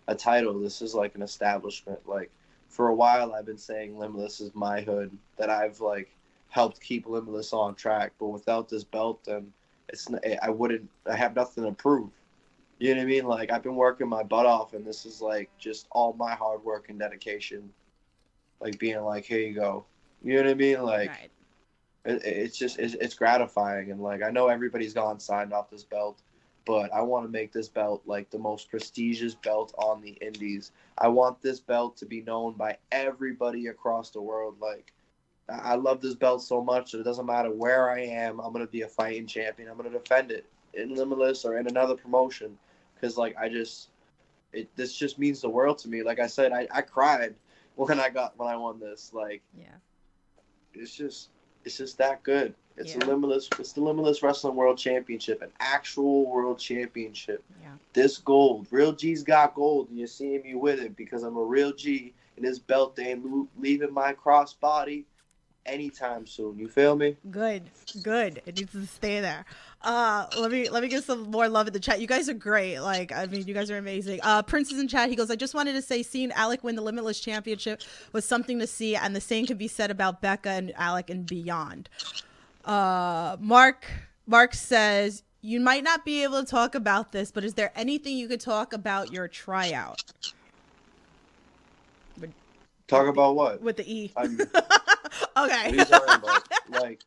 a 0.08 0.14
title. 0.14 0.58
This 0.60 0.82
is 0.82 0.94
like 0.94 1.14
an 1.14 1.22
establishment. 1.22 2.00
Like, 2.06 2.30
for 2.68 2.88
a 2.88 2.94
while, 2.94 3.32
I've 3.32 3.46
been 3.46 3.58
saying 3.58 3.98
Limitless 3.98 4.40
is 4.40 4.54
my 4.54 4.80
hood 4.80 5.16
that 5.36 5.50
I've 5.50 5.80
like 5.80 6.14
helped 6.48 6.80
keep 6.80 7.06
Limitless 7.06 7.52
on 7.52 7.74
track. 7.74 8.12
But 8.18 8.28
without 8.28 8.68
this 8.68 8.84
belt, 8.84 9.24
then 9.24 9.52
it's 9.88 10.08
I 10.42 10.50
wouldn't. 10.50 10.88
I 11.10 11.16
have 11.16 11.34
nothing 11.34 11.64
to 11.64 11.72
prove. 11.72 12.10
You 12.78 12.94
know 12.94 13.00
what 13.00 13.04
I 13.04 13.06
mean? 13.06 13.26
Like 13.26 13.50
I've 13.50 13.62
been 13.62 13.76
working 13.76 14.08
my 14.08 14.22
butt 14.22 14.46
off, 14.46 14.74
and 14.74 14.84
this 14.84 15.06
is 15.06 15.20
like 15.20 15.50
just 15.58 15.86
all 15.90 16.12
my 16.14 16.34
hard 16.34 16.64
work 16.64 16.88
and 16.88 16.98
dedication. 16.98 17.70
Like 18.60 18.78
being 18.78 19.00
like, 19.02 19.24
here 19.24 19.40
you 19.40 19.54
go. 19.54 19.84
You 20.22 20.34
know 20.34 20.42
what 20.42 20.50
I 20.50 20.54
mean? 20.54 20.82
Like 20.82 21.10
right. 21.10 21.30
it, 22.04 22.24
it's 22.24 22.58
just 22.58 22.78
it's, 22.78 22.94
it's 22.94 23.14
gratifying 23.14 23.90
and 23.90 24.00
like 24.00 24.22
i 24.22 24.30
know 24.30 24.48
everybody's 24.48 24.94
gone 24.94 25.20
signed 25.20 25.52
off 25.52 25.70
this 25.70 25.84
belt 25.84 26.22
but 26.66 26.92
i 26.92 27.00
want 27.00 27.24
to 27.24 27.30
make 27.32 27.52
this 27.52 27.68
belt 27.68 28.02
like 28.06 28.28
the 28.30 28.38
most 28.38 28.70
prestigious 28.70 29.34
belt 29.34 29.72
on 29.78 30.02
the 30.02 30.10
indies 30.20 30.72
i 30.98 31.08
want 31.08 31.40
this 31.40 31.60
belt 31.60 31.96
to 31.96 32.04
be 32.04 32.20
known 32.22 32.52
by 32.54 32.76
everybody 32.92 33.68
across 33.68 34.10
the 34.10 34.20
world 34.20 34.56
like 34.60 34.92
i 35.48 35.74
love 35.74 36.00
this 36.00 36.14
belt 36.14 36.42
so 36.42 36.62
much 36.62 36.92
that 36.92 37.00
it 37.00 37.04
doesn't 37.04 37.26
matter 37.26 37.50
where 37.50 37.90
i 37.90 38.00
am 38.00 38.40
i'm 38.40 38.52
going 38.52 38.64
to 38.66 38.70
be 38.72 38.82
a 38.82 38.88
fighting 38.88 39.26
champion 39.26 39.68
i'm 39.68 39.76
going 39.78 39.90
to 39.90 39.98
defend 39.98 40.30
it 40.30 40.46
in 40.74 40.94
limitless 40.94 41.44
or 41.44 41.56
in 41.58 41.66
another 41.68 41.94
promotion 41.94 42.58
because 42.94 43.16
like 43.16 43.34
i 43.38 43.48
just 43.48 43.88
it 44.52 44.68
this 44.76 44.94
just 44.94 45.18
means 45.18 45.40
the 45.40 45.48
world 45.48 45.78
to 45.78 45.88
me 45.88 46.02
like 46.02 46.18
i 46.20 46.26
said 46.26 46.52
i, 46.52 46.66
I 46.72 46.82
cried 46.82 47.34
when 47.76 48.00
i 48.00 48.08
got 48.08 48.36
when 48.38 48.48
i 48.48 48.56
won 48.56 48.80
this 48.80 49.12
like 49.12 49.42
Yeah. 49.56 49.76
it's 50.74 50.94
just 50.94 51.30
it's 51.64 51.78
just 51.78 51.98
that 51.98 52.22
good. 52.22 52.54
It's 52.76 52.94
Yeah. 52.94 53.04
a 53.04 53.06
limitless 53.06 53.48
it's 53.58 53.72
the 53.72 53.80
limitless 53.80 54.22
wrestling 54.22 54.54
world 54.54 54.78
championship, 54.78 55.42
an 55.42 55.50
actual 55.60 56.26
world 56.26 56.58
championship. 56.58 57.42
Yeah. 57.62 57.72
This 57.92 58.18
gold, 58.18 58.66
real 58.70 58.92
G's 58.92 59.22
got 59.22 59.54
gold, 59.54 59.88
and 59.88 59.98
you're 59.98 60.06
seeing 60.08 60.42
me 60.42 60.54
with 60.54 60.80
it 60.80 60.96
because 60.96 61.22
I'm 61.22 61.36
a 61.36 61.42
real 61.42 61.72
G, 61.72 62.12
and 62.36 62.44
this 62.44 62.58
belt 62.58 62.98
ain't 62.98 63.24
leaving 63.58 63.92
my 63.92 64.12
crossbody 64.12 65.04
anytime 65.64 66.26
soon. 66.26 66.58
You 66.58 66.68
feel 66.68 66.96
me? 66.96 67.16
Good, 67.30 67.62
good. 68.02 68.40
It 68.46 68.56
needs 68.56 68.72
to 68.72 68.86
stay 68.86 69.20
there. 69.20 69.44
Uh, 69.82 70.26
let 70.38 70.50
me 70.50 70.68
let 70.68 70.82
me 70.82 70.88
give 70.88 71.04
some 71.04 71.30
more 71.30 71.48
love 71.48 71.66
in 71.66 71.72
the 71.72 71.80
chat. 71.80 72.00
You 72.00 72.06
guys 72.06 72.28
are 72.28 72.34
great. 72.34 72.80
Like, 72.80 73.12
I 73.12 73.26
mean, 73.26 73.46
you 73.46 73.54
guys 73.54 73.70
are 73.70 73.78
amazing. 73.78 74.20
Uh, 74.22 74.42
Prince 74.42 74.72
is 74.72 74.78
in 74.80 74.88
chat. 74.88 75.08
He 75.08 75.16
goes, 75.16 75.30
I 75.30 75.36
just 75.36 75.54
wanted 75.54 75.72
to 75.72 75.82
say, 75.82 76.02
seeing 76.02 76.30
Alec 76.32 76.62
win 76.62 76.76
the 76.76 76.82
Limitless 76.82 77.20
Championship 77.20 77.82
was 78.12 78.24
something 78.24 78.58
to 78.58 78.66
see, 78.66 78.96
and 78.96 79.14
the 79.14 79.20
same 79.20 79.46
can 79.46 79.56
be 79.56 79.68
said 79.68 79.90
about 79.90 80.20
Becca 80.20 80.50
and 80.50 80.72
Alec 80.76 81.10
and 81.10 81.26
beyond. 81.26 81.88
Uh, 82.66 83.36
Mark 83.40 83.86
Mark 84.26 84.54
says. 84.54 85.22
You 85.42 85.60
might 85.60 85.84
not 85.84 86.04
be 86.04 86.24
able 86.24 86.42
to 86.42 86.50
talk 86.50 86.74
about 86.74 87.12
this, 87.12 87.30
but 87.30 87.44
is 87.44 87.54
there 87.54 87.70
anything 87.76 88.16
you 88.16 88.26
could 88.26 88.40
talk 88.40 88.72
about 88.72 89.12
your 89.12 89.28
tryout 89.28 90.02
Talk 92.88 93.08
about 93.08 93.34
what? 93.34 93.60
with 93.62 93.76
the 93.76 93.92
E? 93.92 94.12
Okay. 94.16 94.26
what 95.36 95.52
are 95.52 95.68
you 95.68 95.84
talking 95.84 96.14
about? 96.14 96.42
Like, 96.68 97.00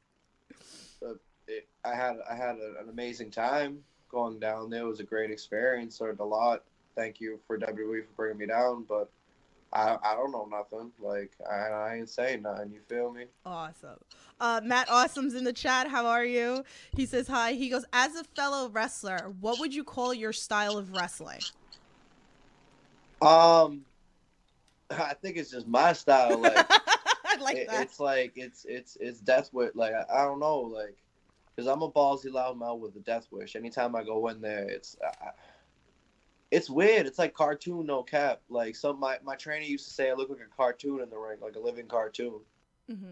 uh, 1.06 1.14
it, 1.48 1.68
I 1.84 1.96
had 1.96 2.18
I 2.30 2.36
had 2.36 2.58
a, 2.58 2.82
an 2.82 2.90
amazing 2.90 3.30
time 3.32 3.80
going 4.10 4.40
down 4.40 4.70
there. 4.70 4.82
It 4.82 4.88
was 4.88 5.00
a 5.00 5.04
great 5.04 5.32
experience. 5.32 6.00
Learned 6.00 6.20
a 6.20 6.26
lot. 6.26 6.64
Thank 6.96 7.20
you 7.20 7.40
for 7.46 7.58
WWE 7.58 8.04
for 8.06 8.14
bringing 8.16 8.38
me 8.38 8.46
down, 8.48 8.86
but 8.88 9.10
I 9.74 9.98
I 10.04 10.16
don't 10.16 10.32
know 10.32 10.48
nothing. 10.50 10.92
Like 11.00 11.32
I, 11.50 11.56
I 11.70 11.96
ain't 11.98 12.10
saying 12.10 12.42
nothing. 12.44 12.72
You 12.72 12.80
feel 12.88 13.12
me? 13.12 13.26
Awesome. 13.46 13.98
Uh, 14.40 14.62
Matt 14.64 14.90
Awesome's 14.90 15.36
in 15.36 15.44
the 15.44 15.54
chat. 15.54 15.88
How 15.88 16.06
are 16.08 16.26
you? 16.26 16.64
He 16.96 17.06
says 17.06 17.28
hi. 17.28 17.54
He 17.54 17.70
goes, 17.70 17.86
as 17.94 18.16
a 18.16 18.24
fellow 18.24 18.70
wrestler, 18.70 19.34
what 19.40 19.60
would 19.60 19.74
you 19.74 19.84
call 19.84 20.14
your 20.14 20.34
style 20.34 20.78
of 20.78 20.92
wrestling? 20.92 21.42
Um, 23.22 23.82
I 24.90 25.14
think 25.22 25.38
it's 25.38 25.52
just 25.52 25.68
my 25.68 25.94
style. 25.94 26.40
Like 26.40 26.66
I 27.26 27.38
like 27.42 27.58
it- 27.58 27.68
that. 27.68 27.84
it's 27.84 28.00
like 28.00 28.34
it's 28.36 28.66
it's 28.66 28.98
it's 29.00 29.20
death 29.20 29.50
wish. 29.54 29.72
Like 29.76 29.94
I, 29.94 30.06
I 30.12 30.24
don't 30.24 30.40
know, 30.40 30.60
like 30.60 30.96
because 31.56 31.68
I'm 31.68 31.82
a 31.82 31.92
ballsy 31.92 32.28
loudmouth 32.28 32.80
with 32.80 32.94
the 32.94 33.02
death 33.02 33.28
wish. 33.32 33.56
Anytime 33.56 33.96
I 33.96 34.04
go 34.04 34.30
in 34.30 34.40
there, 34.42 34.64
it's 34.70 34.96
uh, 35.06 35.32
it's 36.52 36.70
weird. 36.70 37.06
It's 37.06 37.20
like 37.20 37.34
cartoon, 37.34 37.86
no 37.86 38.04
cap. 38.04 38.42
Like 38.50 38.76
some 38.76 39.00
my 39.00 39.18
my 39.24 39.36
trainer 39.36 39.66
used 39.66 39.88
to 39.88 39.94
say, 39.94 40.10
I 40.10 40.14
look 40.14 40.30
like 40.30 40.40
a 40.40 40.56
cartoon 40.56 41.02
in 41.02 41.10
the 41.10 41.18
ring, 41.18 41.38
like 41.42 41.56
a 41.56 41.60
living 41.60 41.88
cartoon, 41.88 42.40
mm-hmm. 42.90 43.12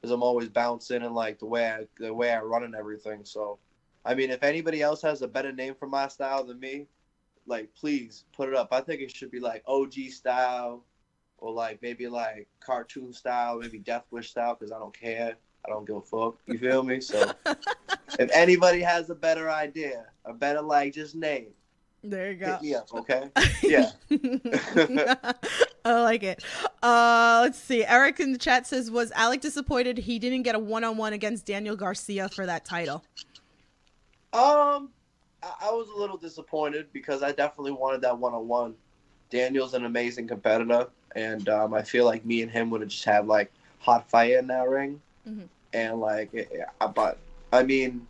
because 0.00 0.10
I'm 0.10 0.22
always 0.22 0.48
bouncing 0.48 1.02
and 1.02 1.14
like 1.14 1.38
the 1.38 1.46
way 1.46 1.70
I 1.70 1.86
the 1.98 2.12
way 2.12 2.32
I 2.32 2.40
run 2.40 2.64
and 2.64 2.74
everything. 2.74 3.20
So, 3.24 3.58
I 4.04 4.14
mean, 4.14 4.30
if 4.30 4.42
anybody 4.42 4.82
else 4.82 5.02
has 5.02 5.22
a 5.22 5.28
better 5.28 5.52
name 5.52 5.74
for 5.74 5.86
my 5.86 6.08
style 6.08 6.44
than 6.44 6.58
me, 6.60 6.86
like 7.46 7.74
please 7.74 8.24
put 8.32 8.48
it 8.48 8.54
up. 8.54 8.68
I 8.72 8.80
think 8.80 9.00
it 9.02 9.14
should 9.14 9.30
be 9.30 9.40
like 9.40 9.62
OG 9.66 9.94
style 10.10 10.84
or 11.38 11.52
like 11.52 11.80
maybe 11.82 12.08
like 12.08 12.48
cartoon 12.60 13.12
style, 13.12 13.58
maybe 13.58 13.78
Death 13.78 14.04
Wish 14.10 14.30
style, 14.30 14.56
because 14.58 14.72
I 14.72 14.78
don't 14.78 14.98
care. 14.98 15.36
I 15.64 15.68
don't 15.68 15.86
give 15.86 15.96
a 15.96 16.00
fuck. 16.00 16.36
You 16.46 16.58
feel 16.58 16.82
me? 16.82 17.00
So 17.00 17.32
if 18.18 18.30
anybody 18.32 18.80
has 18.80 19.10
a 19.10 19.14
better 19.14 19.50
idea, 19.50 20.06
a 20.24 20.32
better 20.32 20.62
like 20.62 20.94
just 20.94 21.14
name, 21.14 21.48
There 22.04 22.30
you 22.30 22.36
go. 22.38 22.52
hit 22.52 22.62
me 22.62 22.74
up, 22.74 22.88
okay? 22.94 23.28
Yeah. 23.62 23.90
I 25.84 26.00
like 26.02 26.22
it. 26.22 26.42
Uh, 26.82 27.40
let's 27.42 27.58
see. 27.58 27.84
Eric 27.84 28.20
in 28.20 28.32
the 28.32 28.38
chat 28.38 28.66
says, 28.66 28.90
"Was 28.90 29.10
Alec 29.12 29.40
disappointed 29.40 29.98
he 29.98 30.18
didn't 30.18 30.42
get 30.42 30.54
a 30.54 30.58
one-on-one 30.58 31.12
against 31.12 31.46
Daniel 31.46 31.76
Garcia 31.76 32.28
for 32.28 32.46
that 32.46 32.64
title?" 32.64 33.04
Um, 34.32 34.90
I, 35.42 35.52
I 35.62 35.70
was 35.70 35.88
a 35.94 35.98
little 35.98 36.16
disappointed 36.16 36.86
because 36.92 37.22
I 37.22 37.32
definitely 37.32 37.72
wanted 37.72 38.00
that 38.02 38.16
one 38.18 38.34
on 38.34 38.46
one. 38.46 38.74
Daniel's 39.30 39.74
an 39.74 39.84
amazing 39.84 40.28
competitor, 40.28 40.88
and 41.16 41.48
um, 41.48 41.74
I 41.74 41.82
feel 41.82 42.04
like 42.04 42.24
me 42.24 42.42
and 42.42 42.50
him 42.50 42.70
would 42.70 42.80
have 42.80 42.90
just 42.90 43.04
had 43.04 43.26
like 43.26 43.50
hot 43.80 44.08
fire 44.08 44.38
in 44.38 44.46
that 44.48 44.68
ring, 44.68 45.00
Mhm. 45.28 45.48
and 45.72 46.00
like, 46.00 46.32
it, 46.34 46.48
it- 46.52 46.94
but 46.94 47.18
I 47.52 47.62
mean, 47.62 48.06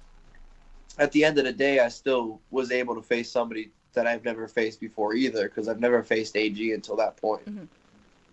at 0.99 1.13
the 1.13 1.25
end 1.25 1.39
of 1.39 1.45
the 1.45 1.53
day, 1.53 1.79
I 1.81 1.89
still 1.89 2.41
was 2.51 2.71
able 2.73 2.95
to 2.97 3.03
face 3.03 3.31
somebody 3.31 3.71
that 3.95 4.07
I've 4.07 4.25
never 4.25 4.47
faced 4.47 4.81
before 4.81 5.15
either 5.15 5.45
because 5.49 5.69
I've 5.69 5.81
never 5.81 6.03
faced 6.03 6.37
AG 6.37 6.73
until 6.73 6.97
that 6.97 7.17
point. 7.17 7.45
Mhm. 7.47 7.69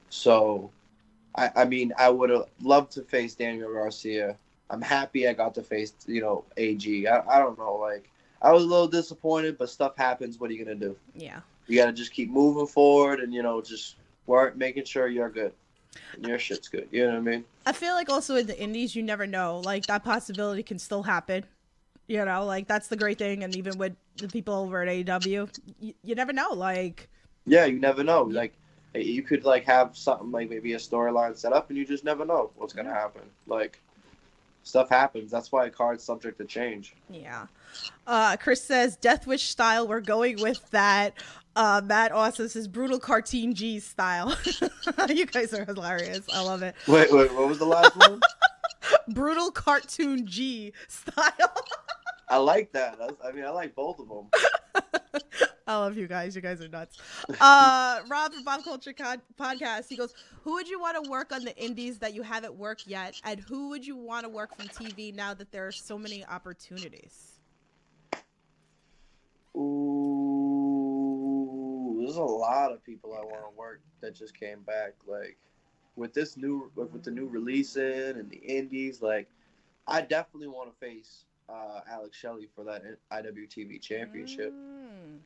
So, 0.09 0.71
I, 1.35 1.49
I 1.55 1.65
mean, 1.65 1.93
I 1.97 2.09
would 2.09 2.29
have 2.29 2.45
loved 2.61 2.91
to 2.93 3.01
face 3.01 3.35
Daniel 3.35 3.71
Garcia. 3.73 4.37
I'm 4.69 4.81
happy 4.81 5.27
I 5.27 5.33
got 5.33 5.53
to 5.55 5.63
face, 5.63 5.93
you 6.07 6.21
know, 6.21 6.43
AG. 6.57 7.07
I, 7.07 7.19
I 7.27 7.39
don't 7.39 7.57
know, 7.57 7.75
like 7.75 8.09
I 8.41 8.51
was 8.51 8.63
a 8.63 8.67
little 8.67 8.87
disappointed, 8.87 9.57
but 9.57 9.69
stuff 9.69 9.95
happens. 9.97 10.39
What 10.39 10.49
are 10.49 10.53
you 10.53 10.63
gonna 10.63 10.75
do? 10.75 10.95
Yeah. 11.15 11.39
You 11.67 11.77
gotta 11.77 11.93
just 11.93 12.11
keep 12.11 12.29
moving 12.29 12.67
forward, 12.67 13.19
and 13.19 13.33
you 13.33 13.41
know, 13.41 13.61
just 13.61 13.95
work, 14.27 14.55
making 14.55 14.85
sure 14.85 15.07
you're 15.07 15.29
good, 15.29 15.51
and 16.13 16.27
your 16.27 16.37
shit's 16.39 16.67
good. 16.67 16.87
You 16.91 17.05
know 17.05 17.13
what 17.13 17.17
I 17.17 17.21
mean? 17.21 17.45
I 17.65 17.71
feel 17.71 17.93
like 17.93 18.09
also 18.09 18.35
in 18.35 18.45
the 18.47 18.59
indies, 18.59 18.95
you 18.95 19.01
never 19.03 19.25
know. 19.25 19.61
Like 19.63 19.87
that 19.87 20.03
possibility 20.03 20.63
can 20.63 20.77
still 20.77 21.03
happen. 21.03 21.43
You 22.07 22.23
know, 22.23 22.45
like 22.45 22.67
that's 22.67 22.87
the 22.87 22.97
great 22.97 23.17
thing. 23.17 23.43
And 23.43 23.55
even 23.55 23.77
with 23.79 23.95
the 24.17 24.27
people 24.27 24.53
over 24.55 24.81
at 24.81 24.87
AEW, 24.87 25.49
you, 25.79 25.93
you 26.03 26.15
never 26.15 26.33
know. 26.33 26.51
Like, 26.53 27.09
Yeah, 27.45 27.65
you 27.65 27.79
never 27.79 28.03
know. 28.03 28.23
Like 28.23 28.53
you 28.93 29.21
could 29.23 29.43
like 29.43 29.65
have 29.65 29.95
something 29.97 30.31
like 30.31 30.49
maybe 30.49 30.73
a 30.73 30.77
storyline 30.77 31.37
set 31.37 31.53
up, 31.53 31.69
and 31.69 31.77
you 31.77 31.85
just 31.85 32.03
never 32.03 32.25
know 32.25 32.51
what's 32.55 32.73
gonna 32.73 32.93
happen. 32.93 33.21
Like 33.47 33.79
stuff 34.63 34.89
happens. 34.89 35.29
That's 35.31 35.51
why 35.51 35.65
a 35.67 35.69
card's 35.69 36.03
subject 36.03 36.37
to 36.39 36.45
change. 36.45 36.95
yeah. 37.09 37.45
Uh, 38.07 38.37
Chris 38.37 38.63
says 38.63 38.95
Death 38.95 39.27
Wish 39.27 39.43
style. 39.49 39.87
We're 39.87 39.99
going 39.99 40.41
with 40.41 40.69
that. 40.71 41.13
Uh, 41.57 41.81
Matt 41.83 42.11
also 42.11 42.47
says 42.47 42.67
brutal 42.67 42.99
cartoon 42.99 43.53
G 43.53 43.79
style. 43.79 44.35
you 45.09 45.25
guys 45.25 45.53
are 45.53 45.65
hilarious. 45.65 46.21
I 46.33 46.41
love 46.41 46.63
it. 46.63 46.73
Wait, 46.87 47.11
wait, 47.11 47.33
what 47.33 47.47
was 47.47 47.59
the 47.59 47.65
last 47.65 47.95
one? 47.97 48.21
Brutal 49.09 49.51
cartoon 49.51 50.25
G 50.25 50.73
style. 50.87 51.33
I 52.27 52.37
like 52.37 52.71
that. 52.73 52.99
I 53.23 53.31
mean, 53.31 53.45
I 53.45 53.49
like 53.49 53.75
both 53.75 53.99
of 53.99 54.09
them. 54.09 54.27
I 55.67 55.77
love 55.77 55.97
you 55.97 56.07
guys. 56.07 56.35
You 56.35 56.41
guys 56.41 56.61
are 56.61 56.67
nuts. 56.67 56.97
Uh, 57.39 58.01
Rob 58.07 58.33
from 58.33 58.43
Bob 58.43 58.63
Culture 58.63 58.93
Podcast. 58.93 59.87
He 59.89 59.95
goes, 59.95 60.13
"Who 60.43 60.53
would 60.53 60.67
you 60.67 60.79
want 60.79 61.03
to 61.03 61.09
work 61.09 61.31
on 61.31 61.43
the 61.43 61.57
indies 61.57 61.97
that 61.99 62.13
you 62.13 62.21
haven't 62.21 62.53
worked 62.55 62.85
yet, 62.87 63.19
and 63.23 63.39
who 63.39 63.69
would 63.69 63.85
you 63.85 63.95
want 63.95 64.25
to 64.25 64.29
work 64.29 64.55
from 64.55 64.67
TV 64.67 65.13
now 65.13 65.33
that 65.33 65.51
there 65.51 65.65
are 65.67 65.71
so 65.71 65.97
many 65.97 66.23
opportunities?" 66.25 67.39
Ooh, 69.57 70.35
there's 71.99 72.17
a 72.17 72.23
lot 72.23 72.71
of 72.71 72.83
people 72.83 73.13
I 73.13 73.21
want 73.25 73.43
to 73.51 73.57
work 73.57 73.81
that 74.01 74.13
just 74.13 74.37
came 74.39 74.61
back. 74.61 74.93
Like 75.07 75.37
with 75.95 76.13
this 76.13 76.37
new, 76.37 76.71
with 76.75 76.91
with 76.91 77.03
the 77.03 77.11
new 77.11 77.25
releasing 77.27 77.83
and 78.17 78.29
the 78.29 78.37
indies, 78.37 79.01
like 79.01 79.27
I 79.87 80.01
definitely 80.01 80.49
want 80.49 80.71
to 80.71 80.77
face 80.85 81.25
uh, 81.49 81.81
Alex 81.89 82.17
Shelley 82.17 82.47
for 82.55 82.63
that 82.63 82.83
IWTV 83.11 83.81
championship. 83.81 84.53
Mm, 84.53 85.17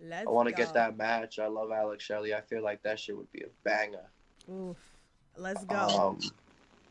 let's 0.00 0.26
I 0.26 0.30
want 0.30 0.48
to 0.48 0.54
get 0.54 0.74
that 0.74 0.96
match. 0.96 1.38
I 1.38 1.46
love 1.46 1.70
Alex 1.72 2.04
Shelley. 2.04 2.34
I 2.34 2.40
feel 2.40 2.62
like 2.62 2.82
that 2.82 2.98
shit 2.98 3.16
would 3.16 3.30
be 3.32 3.42
a 3.42 3.48
banger. 3.64 4.04
Oof. 4.50 4.76
Let's 5.36 5.64
go. 5.64 5.76
Um, 5.76 6.18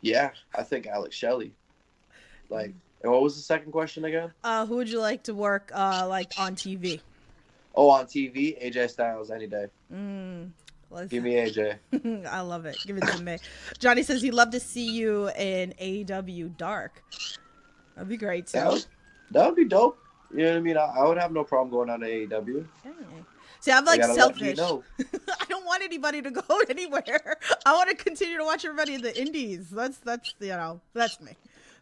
yeah, 0.01 0.31
I 0.55 0.63
think 0.63 0.87
Alex 0.87 1.15
Shelley. 1.15 1.53
Like, 2.49 2.73
and 3.01 3.11
what 3.11 3.21
was 3.21 3.35
the 3.35 3.41
second 3.41 3.71
question 3.71 4.05
again? 4.05 4.31
uh, 4.43 4.65
who 4.65 4.75
would 4.75 4.89
you 4.89 4.99
like 4.99 5.23
to 5.23 5.33
work 5.33 5.71
uh 5.73 6.05
like 6.07 6.33
on 6.37 6.55
TV? 6.55 6.99
Oh, 7.75 7.89
on 7.89 8.05
TV, 8.05 8.61
AJ 8.63 8.91
Styles 8.91 9.31
any 9.31 9.47
day. 9.47 9.65
Mm, 9.91 10.49
let's 10.91 11.09
Give 11.09 11.23
me 11.23 11.33
AJ. 11.35 11.77
I 12.27 12.41
love 12.41 12.65
it. 12.65 12.77
Give 12.85 12.97
it 12.97 13.07
to 13.07 13.21
me. 13.21 13.37
Johnny 13.79 14.03
says 14.03 14.21
he'd 14.21 14.33
love 14.33 14.51
to 14.51 14.59
see 14.59 14.91
you 14.91 15.29
in 15.29 15.73
AEW 15.81 16.55
Dark. 16.57 17.01
That'd 17.95 18.09
be 18.09 18.17
great 18.17 18.47
too. 18.47 18.57
That 18.57 18.71
would, 18.71 18.85
that 19.31 19.45
would 19.47 19.55
be 19.55 19.65
dope. 19.65 19.97
You 20.31 20.39
know 20.45 20.51
what 20.51 20.57
I 20.57 20.61
mean? 20.61 20.77
I, 20.77 20.85
I 20.85 21.07
would 21.07 21.17
have 21.17 21.31
no 21.31 21.43
problem 21.43 21.69
going 21.69 21.89
on 21.89 21.99
to 21.99 22.07
AEW. 22.07 22.65
Okay. 22.85 22.95
See, 23.59 23.71
I'm 23.71 23.85
like 23.85 24.01
I 24.03 24.07
you 24.07 24.13
selfish. 24.13 24.57
know. 24.57 24.83
I 24.99 25.45
don't 25.47 25.65
want 25.65 25.83
anybody 25.83 26.21
to 26.21 26.31
go 26.31 26.41
anywhere. 26.69 27.37
I 27.65 27.73
want 27.73 27.89
to 27.89 27.95
continue 27.95 28.37
to 28.37 28.43
watch 28.43 28.65
everybody 28.65 28.95
in 28.95 29.01
the 29.01 29.17
indies. 29.19 29.69
That's 29.69 29.97
that's 29.99 30.33
you 30.39 30.47
know 30.49 30.81
that's 30.93 31.21
me. 31.21 31.31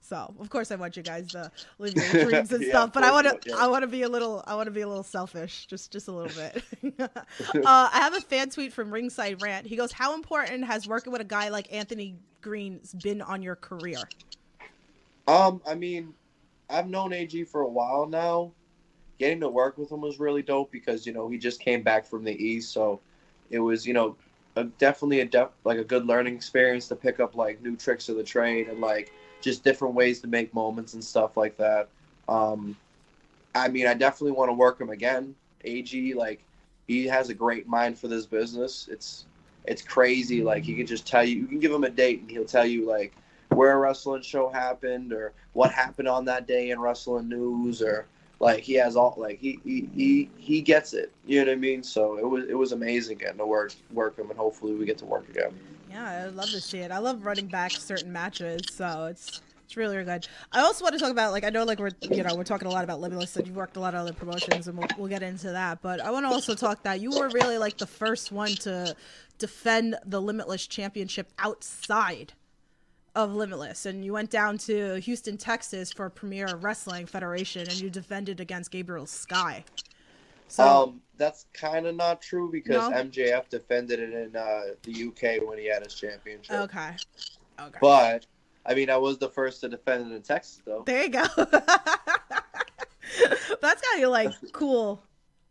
So 0.01 0.33
of 0.39 0.49
course 0.49 0.71
I 0.71 0.75
want 0.75 0.97
you 0.97 1.03
guys 1.03 1.31
to 1.31 1.51
live 1.79 1.95
your 1.95 2.05
dreams 2.25 2.51
and 2.51 2.61
Yeah, 2.63 2.69
stuff, 2.69 2.93
but 2.93 3.03
I 3.03 3.11
want 3.11 3.27
to 3.27 3.49
yeah. 3.49 3.55
I 3.57 3.67
want 3.67 3.81
to 3.83 3.87
be 3.87 4.03
a 4.03 4.09
little 4.09 4.43
I 4.45 4.53
want 4.55 4.67
to 4.67 4.71
be 4.71 4.81
a 4.81 4.87
little 4.87 5.03
selfish, 5.03 5.65
just 5.67 5.91
just 5.91 6.07
a 6.07 6.11
little 6.11 6.31
bit. 6.35 6.63
uh, 6.99 7.07
I 7.65 7.89
have 7.99 8.13
a 8.13 8.21
fan 8.21 8.49
tweet 8.49 8.73
from 8.73 8.91
Ringside 8.93 9.41
Rant. 9.41 9.65
He 9.65 9.75
goes, 9.75 9.91
"How 9.91 10.13
important 10.13 10.65
has 10.65 10.87
working 10.87 11.11
with 11.11 11.21
a 11.21 11.25
guy 11.25 11.49
like 11.49 11.71
Anthony 11.73 12.15
Green 12.41 12.79
been 13.01 13.21
on 13.23 13.41
your 13.41 13.55
career?" 13.55 13.97
Um, 15.31 15.61
I 15.65 15.75
mean, 15.75 16.13
I've 16.69 16.89
known 16.89 17.13
AG 17.13 17.45
for 17.45 17.61
a 17.61 17.67
while 17.67 18.05
now. 18.05 18.51
Getting 19.17 19.39
to 19.41 19.49
work 19.49 19.77
with 19.77 19.89
him 19.89 20.01
was 20.01 20.19
really 20.19 20.41
dope 20.41 20.71
because 20.71 21.05
you 21.05 21.13
know 21.13 21.29
he 21.29 21.37
just 21.37 21.61
came 21.61 21.83
back 21.83 22.05
from 22.05 22.25
the 22.25 22.33
East, 22.33 22.73
so 22.73 22.99
it 23.49 23.59
was 23.59 23.87
you 23.87 23.93
know 23.93 24.17
a, 24.57 24.65
definitely 24.65 25.21
a 25.21 25.25
def- 25.25 25.55
like 25.63 25.77
a 25.77 25.85
good 25.85 26.05
learning 26.05 26.35
experience 26.35 26.89
to 26.89 26.95
pick 26.97 27.21
up 27.21 27.35
like 27.35 27.61
new 27.61 27.77
tricks 27.77 28.09
of 28.09 28.17
the 28.17 28.23
trade 28.23 28.67
and 28.67 28.81
like 28.81 29.13
just 29.39 29.63
different 29.63 29.93
ways 29.95 30.19
to 30.21 30.27
make 30.27 30.53
moments 30.53 30.95
and 30.95 31.03
stuff 31.03 31.37
like 31.37 31.55
that. 31.57 31.87
Um, 32.27 32.75
I 33.55 33.69
mean, 33.69 33.87
I 33.87 33.93
definitely 33.93 34.33
want 34.33 34.49
to 34.49 34.53
work 34.53 34.81
him 34.81 34.89
again. 34.89 35.33
AG 35.63 36.13
like 36.15 36.43
he 36.87 37.05
has 37.05 37.29
a 37.29 37.33
great 37.33 37.67
mind 37.67 37.97
for 37.97 38.09
this 38.09 38.25
business. 38.25 38.89
It's 38.91 39.27
it's 39.63 39.81
crazy. 39.81 40.43
Like 40.43 40.63
he 40.63 40.73
can 40.73 40.87
just 40.87 41.07
tell 41.07 41.23
you, 41.23 41.37
you 41.37 41.47
can 41.47 41.59
give 41.59 41.71
him 41.71 41.85
a 41.85 41.89
date 41.89 42.19
and 42.19 42.29
he'll 42.29 42.43
tell 42.43 42.65
you 42.65 42.85
like 42.85 43.13
where 43.53 43.73
a 43.73 43.77
wrestling 43.77 44.21
show 44.21 44.49
happened 44.49 45.13
or 45.13 45.33
what 45.53 45.71
happened 45.71 46.07
on 46.07 46.25
that 46.25 46.47
day 46.47 46.71
in 46.71 46.79
wrestling 46.79 47.29
news 47.29 47.81
or 47.81 48.07
like 48.39 48.63
he 48.63 48.73
has 48.73 48.95
all 48.95 49.13
like 49.17 49.39
he 49.39 49.59
he 49.63 49.89
he, 49.93 50.29
he 50.37 50.61
gets 50.61 50.93
it. 50.93 51.11
You 51.25 51.39
know 51.39 51.51
what 51.51 51.53
I 51.53 51.55
mean? 51.55 51.83
So 51.83 52.17
it 52.17 52.27
was 52.27 52.45
it 52.49 52.57
was 52.57 52.71
amazing 52.71 53.19
getting 53.19 53.37
to 53.37 53.45
work 53.45 53.73
work 53.91 54.17
him 54.17 54.29
and 54.29 54.39
hopefully 54.39 54.73
we 54.73 54.85
get 54.85 54.97
to 54.99 55.05
work 55.05 55.29
again. 55.29 55.53
Yeah, 55.89 56.25
I'd 56.27 56.35
love 56.35 56.49
to 56.49 56.61
see 56.61 56.79
it. 56.79 56.91
I 56.91 56.99
love 56.99 57.25
running 57.25 57.47
back 57.47 57.71
certain 57.71 58.11
matches, 58.11 58.61
so 58.71 59.05
it's 59.05 59.41
it's 59.71 59.77
really, 59.77 59.95
really 59.95 60.05
good. 60.05 60.27
I 60.51 60.59
also 60.59 60.83
want 60.83 60.95
to 60.95 60.99
talk 60.99 61.11
about 61.11 61.31
like 61.31 61.45
I 61.45 61.49
know 61.49 61.63
like 61.63 61.79
we're 61.79 61.91
you 62.01 62.23
know 62.23 62.35
we're 62.35 62.43
talking 62.43 62.67
a 62.67 62.71
lot 62.71 62.83
about 62.83 62.99
Limitless 62.99 63.37
and 63.37 63.47
you've 63.47 63.55
worked 63.55 63.77
a 63.77 63.79
lot 63.79 63.93
of 63.93 64.01
other 64.01 64.11
promotions 64.11 64.67
and 64.67 64.77
we'll, 64.77 64.87
we'll 64.97 65.07
get 65.07 65.23
into 65.23 65.51
that. 65.51 65.81
But 65.81 66.01
I 66.01 66.11
want 66.11 66.25
to 66.25 66.29
also 66.29 66.55
talk 66.55 66.83
that 66.83 66.99
you 66.99 67.11
were 67.11 67.29
really 67.29 67.57
like 67.57 67.77
the 67.77 67.87
first 67.87 68.31
one 68.31 68.49
to 68.55 68.95
defend 69.37 69.95
the 70.05 70.21
Limitless 70.21 70.67
Championship 70.67 71.31
outside 71.39 72.33
of 73.15 73.33
Limitless, 73.33 73.85
and 73.85 74.05
you 74.05 74.13
went 74.13 74.29
down 74.29 74.57
to 74.59 74.95
Houston, 75.01 75.37
Texas 75.37 75.91
for 75.91 76.09
Premier 76.09 76.55
Wrestling 76.55 77.05
Federation, 77.05 77.61
and 77.61 77.79
you 77.79 77.89
defended 77.89 78.39
against 78.39 78.71
Gabriel 78.71 79.05
Sky. 79.05 79.65
So 80.47 80.63
um, 80.63 81.01
that's 81.17 81.45
kind 81.53 81.85
of 81.85 81.95
not 81.95 82.21
true 82.21 82.49
because 82.51 82.89
No? 82.89 82.95
MJF 82.97 83.49
defended 83.49 83.99
it 83.99 84.13
in 84.13 84.35
uh, 84.35 84.61
the 84.83 85.07
UK 85.07 85.47
when 85.47 85.57
he 85.57 85.65
had 85.67 85.83
his 85.83 85.93
championship. 85.93 86.55
okay, 86.55 86.91
okay. 87.59 87.79
But 87.81 88.25
I 88.65 88.73
mean, 88.73 88.89
I 88.89 88.97
was 88.97 89.17
the 89.17 89.29
first 89.29 89.61
to 89.61 89.69
defend 89.69 90.11
it 90.11 90.15
in 90.15 90.21
Texas, 90.21 90.61
though. 90.65 90.83
There 90.85 91.03
you 91.03 91.09
go. 91.09 91.23
That's 93.61 93.81
kind 93.91 94.03
of 94.03 94.09
like 94.09 94.31
cool 94.53 95.03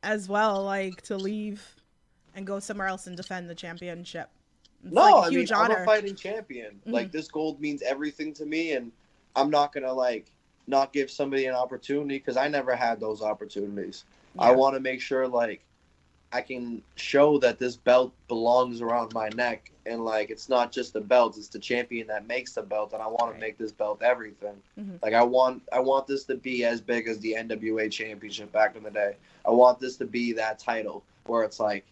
as 0.02 0.28
well, 0.28 0.64
like 0.64 1.02
to 1.02 1.16
leave 1.16 1.76
and 2.34 2.46
go 2.46 2.60
somewhere 2.60 2.86
else 2.86 3.06
and 3.06 3.16
defend 3.16 3.50
the 3.50 3.54
championship. 3.54 4.30
It's 4.84 4.92
no, 4.92 5.02
like 5.02 5.14
a 5.14 5.18
I 5.18 5.30
mean, 5.30 5.38
huge 5.40 5.52
I'm 5.52 5.70
a 5.70 5.84
fighting 5.84 6.14
champion. 6.16 6.80
Mhm. 6.86 6.92
Like 6.92 7.12
this 7.12 7.28
gold 7.28 7.60
means 7.60 7.82
everything 7.82 8.32
to 8.34 8.46
me, 8.46 8.72
and 8.72 8.92
I'm 9.36 9.50
not 9.50 9.72
gonna 9.72 9.92
like 9.92 10.30
not 10.66 10.92
give 10.92 11.10
somebody 11.10 11.46
an 11.46 11.54
opportunity 11.54 12.18
because 12.18 12.36
I 12.36 12.48
never 12.48 12.74
had 12.74 13.00
those 13.00 13.22
opportunities. 13.22 14.04
I 14.38 14.52
want 14.52 14.74
to 14.76 14.80
make 14.80 15.00
sure 15.00 15.26
like 15.26 15.62
I 16.32 16.42
can 16.42 16.82
show 16.94 17.38
that 17.38 17.58
this 17.58 17.76
belt 17.76 18.12
belongs 18.28 18.80
around 18.80 19.12
my 19.12 19.28
neck, 19.30 19.72
and 19.84 20.04
like 20.04 20.30
it's 20.30 20.48
not 20.48 20.70
just 20.70 20.92
the 20.92 21.00
belt; 21.00 21.36
it's 21.36 21.48
the 21.48 21.58
champion 21.58 22.06
that 22.06 22.26
makes 22.26 22.52
the 22.52 22.62
belt, 22.62 22.92
and 22.92 23.02
I 23.02 23.06
want 23.08 23.22
Right. 23.22 23.34
to 23.34 23.40
make 23.40 23.58
this 23.58 23.72
belt 23.72 24.00
everything. 24.02 24.62
Mhm. 24.78 25.02
Like 25.02 25.12
I 25.12 25.24
want, 25.24 25.62
I 25.72 25.80
want 25.80 26.06
this 26.06 26.24
to 26.24 26.36
be 26.36 26.64
as 26.64 26.80
big 26.80 27.08
as 27.08 27.18
the 27.18 27.34
NWA 27.34 27.88
championship 27.88 28.52
back 28.52 28.76
in 28.76 28.84
the 28.84 28.90
day. 28.92 29.16
I 29.44 29.50
want 29.50 29.80
this 29.80 29.96
to 29.96 30.06
be 30.06 30.32
that 30.34 30.58
title 30.60 31.02
where 31.26 31.42
it's 31.42 31.58
like, 31.58 31.84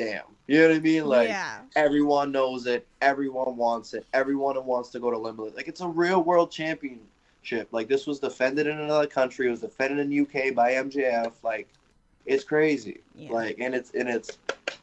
damn, 0.00 0.22
you 0.46 0.58
know 0.58 0.68
what 0.68 0.76
I 0.76 0.80
mean? 0.80 1.04
Like 1.04 1.28
yeah, 1.28 1.60
everyone 1.76 2.32
knows 2.32 2.66
it, 2.66 2.86
everyone 3.02 3.56
wants 3.56 3.92
it, 3.92 4.06
everyone 4.14 4.64
wants 4.64 4.88
to 4.90 4.98
go 4.98 5.10
to 5.10 5.18
Limitless. 5.18 5.54
Like 5.54 5.68
it's 5.68 5.82
a 5.82 5.88
real 5.88 6.22
world 6.22 6.50
championship. 6.50 7.68
Like 7.70 7.86
this 7.88 8.06
was 8.06 8.18
defended 8.18 8.66
in 8.66 8.78
another 8.78 9.06
country. 9.06 9.48
It 9.48 9.50
was 9.50 9.60
defended 9.60 9.98
in 9.98 10.08
the 10.08 10.20
UK 10.20 10.54
by 10.54 10.72
MJF. 10.72 11.32
Like 11.42 11.68
it's 12.24 12.44
crazy. 12.44 13.00
Yeah. 13.14 13.32
Like 13.32 13.58
and 13.58 13.74
it's 13.74 13.90
and 13.90 14.08
it's 14.08 14.38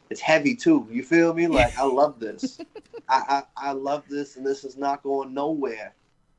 it's 0.08 0.20
heavy 0.20 0.54
too. 0.54 0.86
You 0.88 1.02
feel 1.02 1.34
me? 1.34 1.48
Like 1.48 1.76
I 1.76 1.84
love 1.84 2.20
this. 2.20 2.60
I, 3.08 3.42
I 3.56 3.70
I 3.70 3.72
love 3.72 4.04
this, 4.08 4.36
and 4.36 4.46
this 4.46 4.62
is 4.62 4.76
not 4.76 5.02
going 5.02 5.34
nowhere. 5.34 5.94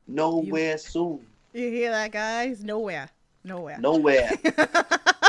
Nowhere 0.08 0.78
soon. 0.78 1.20
You 1.52 1.70
hear 1.70 1.90
that, 1.90 2.12
guys? 2.12 2.64
Nowhere. 2.64 3.10
Nowhere. 3.44 3.78
Nowhere. 3.78 4.30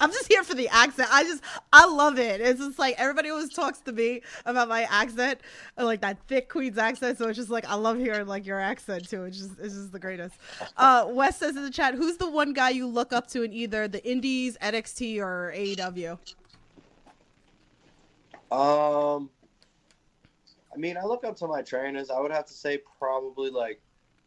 I'm 0.00 0.10
just 0.10 0.28
here 0.28 0.42
for 0.42 0.54
the 0.54 0.68
accent. 0.68 1.08
I 1.10 1.24
just, 1.24 1.42
I 1.72 1.86
love 1.86 2.18
it. 2.18 2.40
It's 2.40 2.60
just 2.60 2.78
like 2.78 2.94
everybody 2.98 3.30
always 3.30 3.52
talks 3.52 3.80
to 3.80 3.92
me 3.92 4.22
about 4.44 4.68
my 4.68 4.82
accent, 4.90 5.40
like 5.76 6.00
that 6.02 6.18
thick 6.28 6.48
Queen's 6.48 6.78
accent. 6.78 7.18
So 7.18 7.28
it's 7.28 7.36
just 7.36 7.50
like 7.50 7.66
I 7.66 7.74
love 7.74 7.98
hearing 7.98 8.26
like 8.26 8.46
your 8.46 8.60
accent 8.60 9.08
too. 9.08 9.24
It's 9.24 9.38
just, 9.38 9.58
it's 9.58 9.74
just 9.74 9.92
the 9.92 9.98
greatest. 9.98 10.36
Uh, 10.76 11.06
Wes 11.08 11.38
says 11.38 11.56
in 11.56 11.62
the 11.62 11.70
chat, 11.70 11.94
who's 11.94 12.16
the 12.16 12.30
one 12.30 12.52
guy 12.52 12.70
you 12.70 12.86
look 12.86 13.12
up 13.12 13.26
to 13.28 13.42
in 13.42 13.52
either 13.52 13.88
the 13.88 14.04
Indies, 14.08 14.56
NXT, 14.62 15.18
or 15.18 15.52
AEW? 15.56 16.18
Um, 18.50 19.30
I 20.72 20.76
mean, 20.76 20.96
I 20.96 21.04
look 21.04 21.24
up 21.24 21.36
to 21.38 21.46
my 21.46 21.62
trainers. 21.62 22.10
I 22.10 22.20
would 22.20 22.30
have 22.30 22.46
to 22.46 22.52
say 22.52 22.80
probably 22.98 23.50
like, 23.50 23.80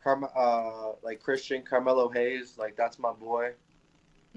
uh, 0.05 0.93
like 1.03 1.21
Christian 1.21 1.61
Carmelo 1.61 2.09
Hayes. 2.09 2.55
Like 2.57 2.75
that's 2.75 2.97
my 2.97 3.13
boy. 3.13 3.51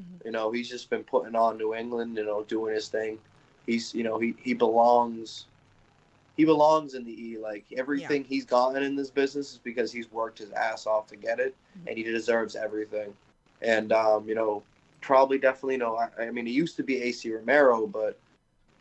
Mhm. 0.01 0.25
You 0.25 0.31
know, 0.33 0.51
he's 0.51 0.69
just 0.69 0.91
been 0.91 1.05
putting 1.05 1.35
on 1.37 1.57
New 1.59 1.75
England. 1.75 2.17
You 2.17 2.25
know, 2.25 2.43
doing 2.45 2.75
his 2.75 2.89
thing. 2.89 3.19
He's, 3.67 3.95
you 3.95 4.03
know, 4.05 4.19
he 4.19 4.35
he 4.43 4.55
belongs. 4.55 5.47
He 6.37 6.45
belongs 6.45 6.95
in 6.95 7.05
the 7.05 7.13
E. 7.13 7.39
Like 7.39 7.65
everything 7.77 8.25
he's 8.25 8.45
gotten 8.45 8.83
in 8.83 8.97
this 8.97 9.11
business 9.11 9.53
is 9.53 9.59
because 9.59 9.93
he's 9.93 10.11
worked 10.11 10.39
his 10.39 10.51
ass 10.53 10.87
off 10.87 11.07
to 11.09 11.17
get 11.17 11.39
it, 11.41 11.55
Mhm. 11.79 11.89
and 11.89 11.99
he 11.99 12.03
deserves 12.05 12.57
everything. 12.57 13.15
And 13.61 13.93
um, 13.93 14.29
you 14.29 14.35
know, 14.35 14.63
probably 15.01 15.39
definitely, 15.39 15.75
you 15.75 15.81
know, 15.81 15.97
I, 15.97 16.09
I 16.19 16.31
mean, 16.31 16.47
it 16.47 16.51
used 16.53 16.77
to 16.77 16.83
be 16.83 17.03
AC 17.03 17.33
Romero, 17.33 17.87
but 17.87 18.19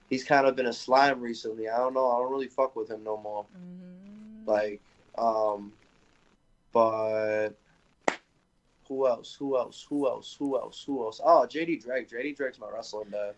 he's 0.10 0.24
kind 0.24 0.48
of 0.48 0.56
been 0.56 0.68
a 0.68 0.74
slime 0.74 1.20
recently. 1.22 1.70
I 1.70 1.78
don't 1.78 1.94
know. 1.94 2.10
I 2.12 2.20
don't 2.20 2.32
really 2.32 2.48
fuck 2.48 2.76
with 2.76 2.90
him 2.90 3.04
no 3.04 3.18
more. 3.18 3.46
Mhm. 3.56 4.48
Like, 4.48 4.82
um, 5.18 5.74
but 6.72 7.50
who 8.92 9.08
else? 9.08 9.34
Who 9.40 9.58
else? 9.58 9.86
Who 9.88 10.06
else? 10.06 10.36
Who 10.38 10.58
else? 10.58 10.84
Who 10.86 11.02
else? 11.06 11.22
Oh, 11.24 11.48
JD 11.50 11.82
Drake. 11.82 12.10
JD 12.10 12.36
Drake's 12.36 12.60
my 12.60 12.70
wrestling 12.70 13.10
dad, 13.10 13.36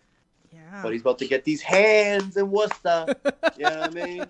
yeah. 0.52 0.82
but 0.82 0.92
he's 0.94 1.02
about 1.02 1.20
to 1.20 1.28
get 1.28 1.44
these 1.44 1.62
hands 1.62 2.38
in 2.38 2.50
Worcester. 2.50 3.06
you 3.58 3.66
know 3.66 3.82
what 3.82 3.86
I 3.86 3.90
mean? 3.92 4.28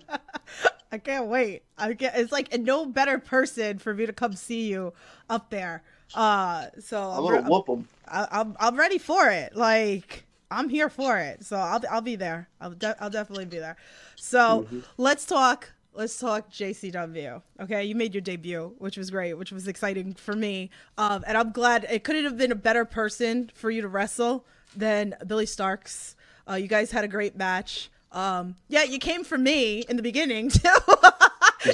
I 0.92 0.98
can't 0.98 1.26
wait. 1.28 1.62
I 1.78 1.94
get 1.94 2.18
it's 2.18 2.30
like 2.30 2.52
no 2.60 2.84
better 2.84 3.18
person 3.18 3.78
for 3.78 3.94
me 3.94 4.04
to 4.04 4.12
come 4.12 4.34
see 4.34 4.68
you 4.68 4.92
up 5.30 5.48
there. 5.48 5.82
Uh, 6.14 6.66
so 6.78 7.00
I'm 7.00 7.24
I'm, 7.24 7.24
gonna 7.24 7.50
whoop 7.50 7.68
him. 7.68 7.88
I, 8.06 8.28
I'm 8.30 8.54
I'm 8.60 8.76
ready 8.76 8.98
for 8.98 9.30
it. 9.30 9.56
Like 9.56 10.26
I'm 10.50 10.68
here 10.68 10.90
for 10.90 11.16
it. 11.18 11.42
So 11.42 11.56
I'll 11.56 11.80
I'll 11.90 12.02
be 12.02 12.16
there. 12.16 12.50
I'll 12.60 12.72
de- 12.72 13.02
I'll 13.02 13.08
definitely 13.08 13.46
be 13.46 13.58
there. 13.60 13.76
So 14.14 14.66
Mhm. 14.70 14.84
let's 14.98 15.24
talk. 15.24 15.72
Let's 15.96 16.18
talk 16.18 16.50
JCW. 16.50 17.40
Okay, 17.60 17.84
you 17.84 17.94
made 17.94 18.14
your 18.14 18.20
debut, 18.20 18.74
which 18.78 18.96
was 18.96 19.12
great, 19.12 19.34
which 19.34 19.52
was 19.52 19.68
exciting 19.68 20.14
for 20.14 20.34
me. 20.34 20.70
Um, 20.98 21.22
and 21.24 21.38
I'm 21.38 21.52
glad 21.52 21.86
it 21.88 22.02
couldn't 22.02 22.24
have 22.24 22.36
been 22.36 22.50
a 22.50 22.56
better 22.56 22.84
person 22.84 23.52
for 23.54 23.70
you 23.70 23.80
to 23.80 23.86
wrestle 23.86 24.44
than 24.74 25.14
Billie 25.24 25.46
Starkz. 25.46 26.16
Uh, 26.50 26.54
you 26.54 26.66
guys 26.66 26.90
had 26.90 27.04
a 27.04 27.08
great 27.08 27.36
match. 27.36 27.90
Um, 28.10 28.56
yeah, 28.66 28.82
you 28.82 28.98
came 28.98 29.22
for 29.22 29.38
me 29.38 29.84
in 29.88 29.96
the 29.96 30.02
beginning 30.02 30.48
too. 30.50 30.68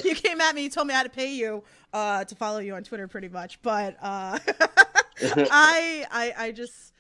you 0.05 0.15
came 0.15 0.39
at 0.43 0.55
me, 0.55 0.65
you 0.65 0.71
told 0.71 0.87
me 0.87 0.93
how 0.93 1.03
to 1.03 1.09
pay 1.09 1.33
you 1.33 1.65
uh, 1.95 2.25
to 2.25 2.35
follow 2.35 2.59
you 2.59 2.75
on 2.75 2.85
Twitter, 2.85 3.09
pretty 3.09 3.29
much. 3.29 3.63
But 3.63 3.97
uh, 4.03 4.39
I, 5.23 6.05
I, 6.11 6.35
I 6.37 6.53
just, 6.53 6.93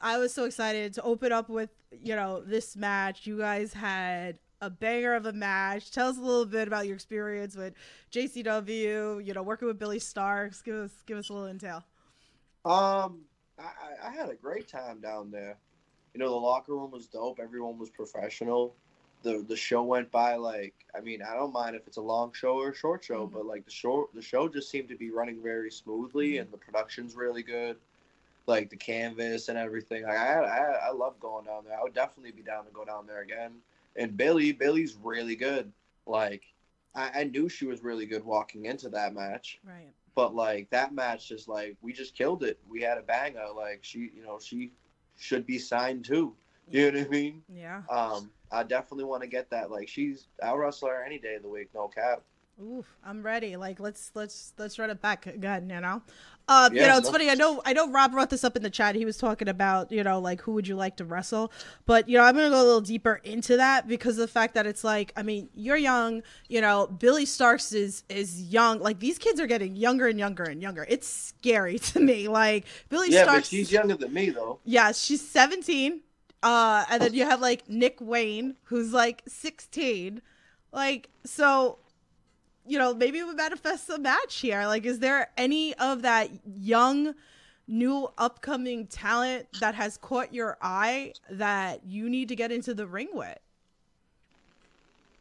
I 0.00 0.18
was 0.18 0.32
so 0.32 0.44
excited 0.44 0.94
to 0.94 1.02
open 1.02 1.32
up 1.32 1.48
with 1.48 1.70
you 1.90 2.14
know 2.14 2.40
this 2.40 2.76
match. 2.76 3.26
You 3.26 3.38
guys 3.38 3.72
had 3.72 4.38
a 4.62 4.70
banger 4.70 5.14
of 5.14 5.26
a 5.26 5.32
match. 5.32 5.90
Tell 5.90 6.08
us 6.08 6.16
a 6.16 6.20
little 6.20 6.46
bit 6.46 6.68
about 6.68 6.86
your 6.86 6.94
experience 6.94 7.56
with 7.56 7.74
JCW. 8.12 9.24
You 9.26 9.34
know, 9.34 9.42
working 9.42 9.68
with 9.68 9.78
Billie 9.78 9.98
Starkz. 9.98 10.64
Give 10.64 10.76
us, 10.76 10.92
give 11.04 11.18
us 11.18 11.28
a 11.28 11.34
little 11.34 11.52
intel. 11.52 11.82
Um, 12.64 13.22
I, 13.58 14.06
I- 14.08 14.10
had 14.12 14.30
a 14.30 14.34
great 14.34 14.68
time 14.68 15.00
down 15.00 15.30
there. 15.30 15.56
You 16.14 16.20
know, 16.20 16.28
the 16.28 16.36
locker 16.36 16.72
room 16.72 16.90
was 16.92 17.06
dope. 17.06 17.40
Everyone 17.42 17.78
was 17.78 17.90
professional. 17.90 18.74
The 19.22 19.44
the 19.48 19.56
show 19.56 19.82
went 19.82 20.10
by 20.10 20.36
like 20.36 20.74
I 20.96 21.00
mean, 21.00 21.22
I 21.22 21.34
don't 21.34 21.52
mind 21.52 21.74
if 21.76 21.86
it's 21.86 21.96
a 21.96 22.00
long 22.02 22.32
show 22.32 22.58
or 22.58 22.70
a 22.70 22.74
short 22.74 23.04
show, 23.04 23.26
Mhm. 23.26 23.32
but 23.32 23.46
like 23.46 23.64
the 23.64 23.70
show 23.70 24.08
the 24.14 24.22
show 24.22 24.48
just 24.48 24.68
seemed 24.70 24.88
to 24.90 24.96
be 24.96 25.10
running 25.10 25.42
very 25.42 25.70
smoothly 25.70 26.32
Mhm. 26.32 26.42
and 26.42 26.52
the 26.52 26.56
production's 26.58 27.14
really 27.16 27.42
good. 27.42 27.76
Like 28.46 28.68
the 28.70 28.76
canvas 28.76 29.48
and 29.48 29.56
everything. 29.56 30.02
Like 30.02 30.18
I 30.18 30.40
I 30.44 30.58
I 30.88 30.90
love 30.92 31.18
going 31.20 31.46
down 31.46 31.64
there. 31.64 31.78
I 31.78 31.82
would 31.82 31.94
definitely 31.94 32.32
be 32.32 32.42
down 32.42 32.64
to 32.66 32.70
go 32.72 32.84
down 32.84 33.06
there 33.06 33.20
again. 33.22 33.52
And 33.96 34.16
Billie, 34.16 34.52
Billie's 34.52 34.96
really 35.02 35.36
good. 35.36 35.72
Like 36.06 36.42
I, 36.94 37.20
I 37.20 37.24
knew 37.24 37.48
she 37.48 37.66
was 37.66 37.82
really 37.82 38.06
good 38.06 38.24
walking 38.24 38.66
into 38.66 38.88
that 38.90 39.14
match 39.14 39.60
Right. 39.64 39.90
but 40.14 40.34
like 40.34 40.68
that 40.70 40.92
match 40.94 41.30
is 41.30 41.48
like 41.48 41.76
we 41.80 41.92
just 41.92 42.14
killed 42.14 42.42
it. 42.42 42.58
We 42.68 42.82
had 42.82 42.98
a 42.98 43.02
banger. 43.02 43.46
Like 43.54 43.80
she, 43.82 44.10
you 44.14 44.22
know, 44.24 44.38
she 44.38 44.72
should 45.16 45.46
be 45.46 45.58
signed 45.58 46.04
too. 46.04 46.34
You 46.70 46.90
know 46.90 46.98
what 46.98 47.06
I 47.06 47.10
mean? 47.10 47.42
Yeah. 47.48 47.82
Um, 47.90 48.30
I 48.50 48.62
definitely 48.62 49.04
want 49.04 49.22
to 49.22 49.28
get 49.28 49.50
that. 49.50 49.70
Like 49.70 49.88
she's 49.88 50.28
I'll 50.42 50.56
wrestle 50.58 50.88
her 50.88 51.04
any 51.04 51.18
day 51.18 51.34
of 51.36 51.42
the 51.42 51.48
week, 51.48 51.68
no 51.74 51.88
cap. 51.88 52.22
Oof, 52.62 52.96
I'm 53.04 53.22
ready. 53.22 53.56
Like 53.56 53.80
let's 53.80 54.10
let's 54.14 54.52
let's 54.58 54.78
run 54.78 54.90
it 54.90 55.00
back 55.00 55.26
again, 55.26 55.68
you 55.70 55.80
know. 55.80 56.02
Um, 56.48 56.74
you 56.76 56.86
know, 56.86 56.98
it's 56.98 57.08
funny. 57.08 57.30
I 57.30 57.34
know 57.34 57.62
I 57.64 57.72
know 57.72 57.88
Rob 57.90 58.12
brought 58.12 58.28
this 58.30 58.44
up 58.44 58.56
in 58.56 58.62
the 58.62 58.70
chat. 58.70 58.94
He 58.94 59.04
was 59.04 59.16
talking 59.16 59.48
about, 59.48 59.90
you 59.92 60.02
know, 60.02 60.18
like 60.18 60.40
who 60.42 60.52
would 60.52 60.66
you 60.68 60.74
like 60.76 60.96
to 60.96 61.04
wrestle? 61.04 61.52
But, 61.86 62.08
you 62.08 62.18
know, 62.18 62.24
I'm 62.24 62.34
gonna 62.34 62.50
go 62.50 62.60
a 62.60 62.64
little 62.64 62.80
deeper 62.80 63.20
into 63.24 63.56
that 63.56 63.86
because 63.88 64.18
of 64.18 64.22
the 64.22 64.28
fact 64.28 64.54
that 64.54 64.66
it's 64.66 64.84
like, 64.84 65.12
I 65.16 65.22
mean, 65.22 65.48
you're 65.54 65.76
young, 65.76 66.22
you 66.48 66.60
know, 66.60 66.86
Billie 66.88 67.26
Starkz 67.26 67.74
is 67.74 68.02
is 68.08 68.42
young. 68.42 68.80
Like 68.80 68.98
these 68.98 69.18
kids 69.18 69.40
are 69.40 69.46
getting 69.46 69.76
younger 69.76 70.08
and 70.08 70.18
younger 70.18 70.44
and 70.44 70.60
younger. 70.60 70.84
It's 70.88 71.08
scary 71.08 71.78
to 71.90 72.00
me. 72.00 72.28
Like 72.28 72.66
Billie 72.88 73.10
Yeah, 73.10 73.24
Starkz 73.26 73.26
but 73.26 73.46
she's 73.46 73.70
younger 73.72 73.94
than 73.96 74.12
me 74.12 74.30
though. 74.30 74.60
yeah, 74.64 74.92
she's 74.92 75.26
17. 75.26 76.00
Uh, 76.42 76.84
and 76.90 77.00
then 77.02 77.14
you 77.14 77.24
have 77.24 77.40
like 77.40 77.68
Nick 77.68 77.98
Wayne, 78.00 78.56
who's 78.64 78.92
like 78.92 79.22
16. 79.28 80.20
Like, 80.72 81.10
so, 81.24 81.78
you 82.66 82.78
know, 82.78 82.94
maybe 82.94 83.22
we 83.22 83.34
manifest 83.34 83.88
a 83.90 83.98
match 83.98 84.38
here. 84.38 84.66
Like, 84.66 84.84
is 84.84 84.98
there 84.98 85.30
any 85.36 85.74
of 85.74 86.02
that 86.02 86.30
young, 86.56 87.14
new, 87.66 88.08
upcoming 88.18 88.86
talent 88.86 89.46
that 89.60 89.74
has 89.74 89.96
caught 89.96 90.32
your 90.32 90.58
eye 90.62 91.12
that 91.30 91.84
you 91.84 92.08
need 92.08 92.28
to 92.28 92.36
get 92.36 92.52
into 92.52 92.74
the 92.74 92.86
ring 92.86 93.08
with? 93.12 93.38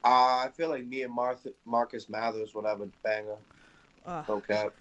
Uh, 0.04 0.46
I 0.46 0.50
feel 0.56 0.70
like 0.70 0.86
me 0.86 1.04
and 1.04 1.14
Martha, 1.14 1.52
Marcus 1.66 2.10
Mathers 2.10 2.56
would 2.56 2.66
have 2.66 2.82
a 2.82 2.88
banger, 3.04 3.36
Ugh. 4.06 4.26
no 4.28 4.40
cap. 4.40 4.74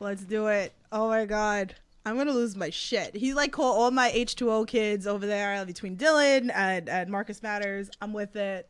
Let's 0.00 0.22
do 0.24 0.46
it. 0.48 0.72
Oh 0.90 1.08
my 1.08 1.26
god. 1.26 1.74
I'm 2.04 2.16
gonna 2.16 2.32
lose 2.32 2.56
my 2.56 2.70
shit. 2.70 3.14
He 3.14 3.34
like 3.34 3.52
called 3.52 3.78
all 3.78 3.90
my 3.90 4.10
H2O 4.10 4.66
kids 4.66 5.06
over 5.06 5.26
there 5.26 5.64
between 5.64 5.96
Dylan 5.96 6.50
and, 6.52 6.88
and 6.88 7.10
Marcus 7.10 7.42
Mathers. 7.42 7.90
I'm 8.00 8.12
with 8.12 8.34
it. 8.34 8.68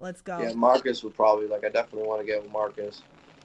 Let's 0.00 0.20
go. 0.22 0.40
Yeah, 0.40 0.52
Marcus 0.54 1.04
would 1.04 1.14
probably 1.14 1.46
like. 1.46 1.64
I 1.64 1.68
definitely 1.68 2.08
want 2.08 2.20
to 2.20 2.26
get 2.26 2.42
with 2.42 2.50
Marcus. 2.52 3.02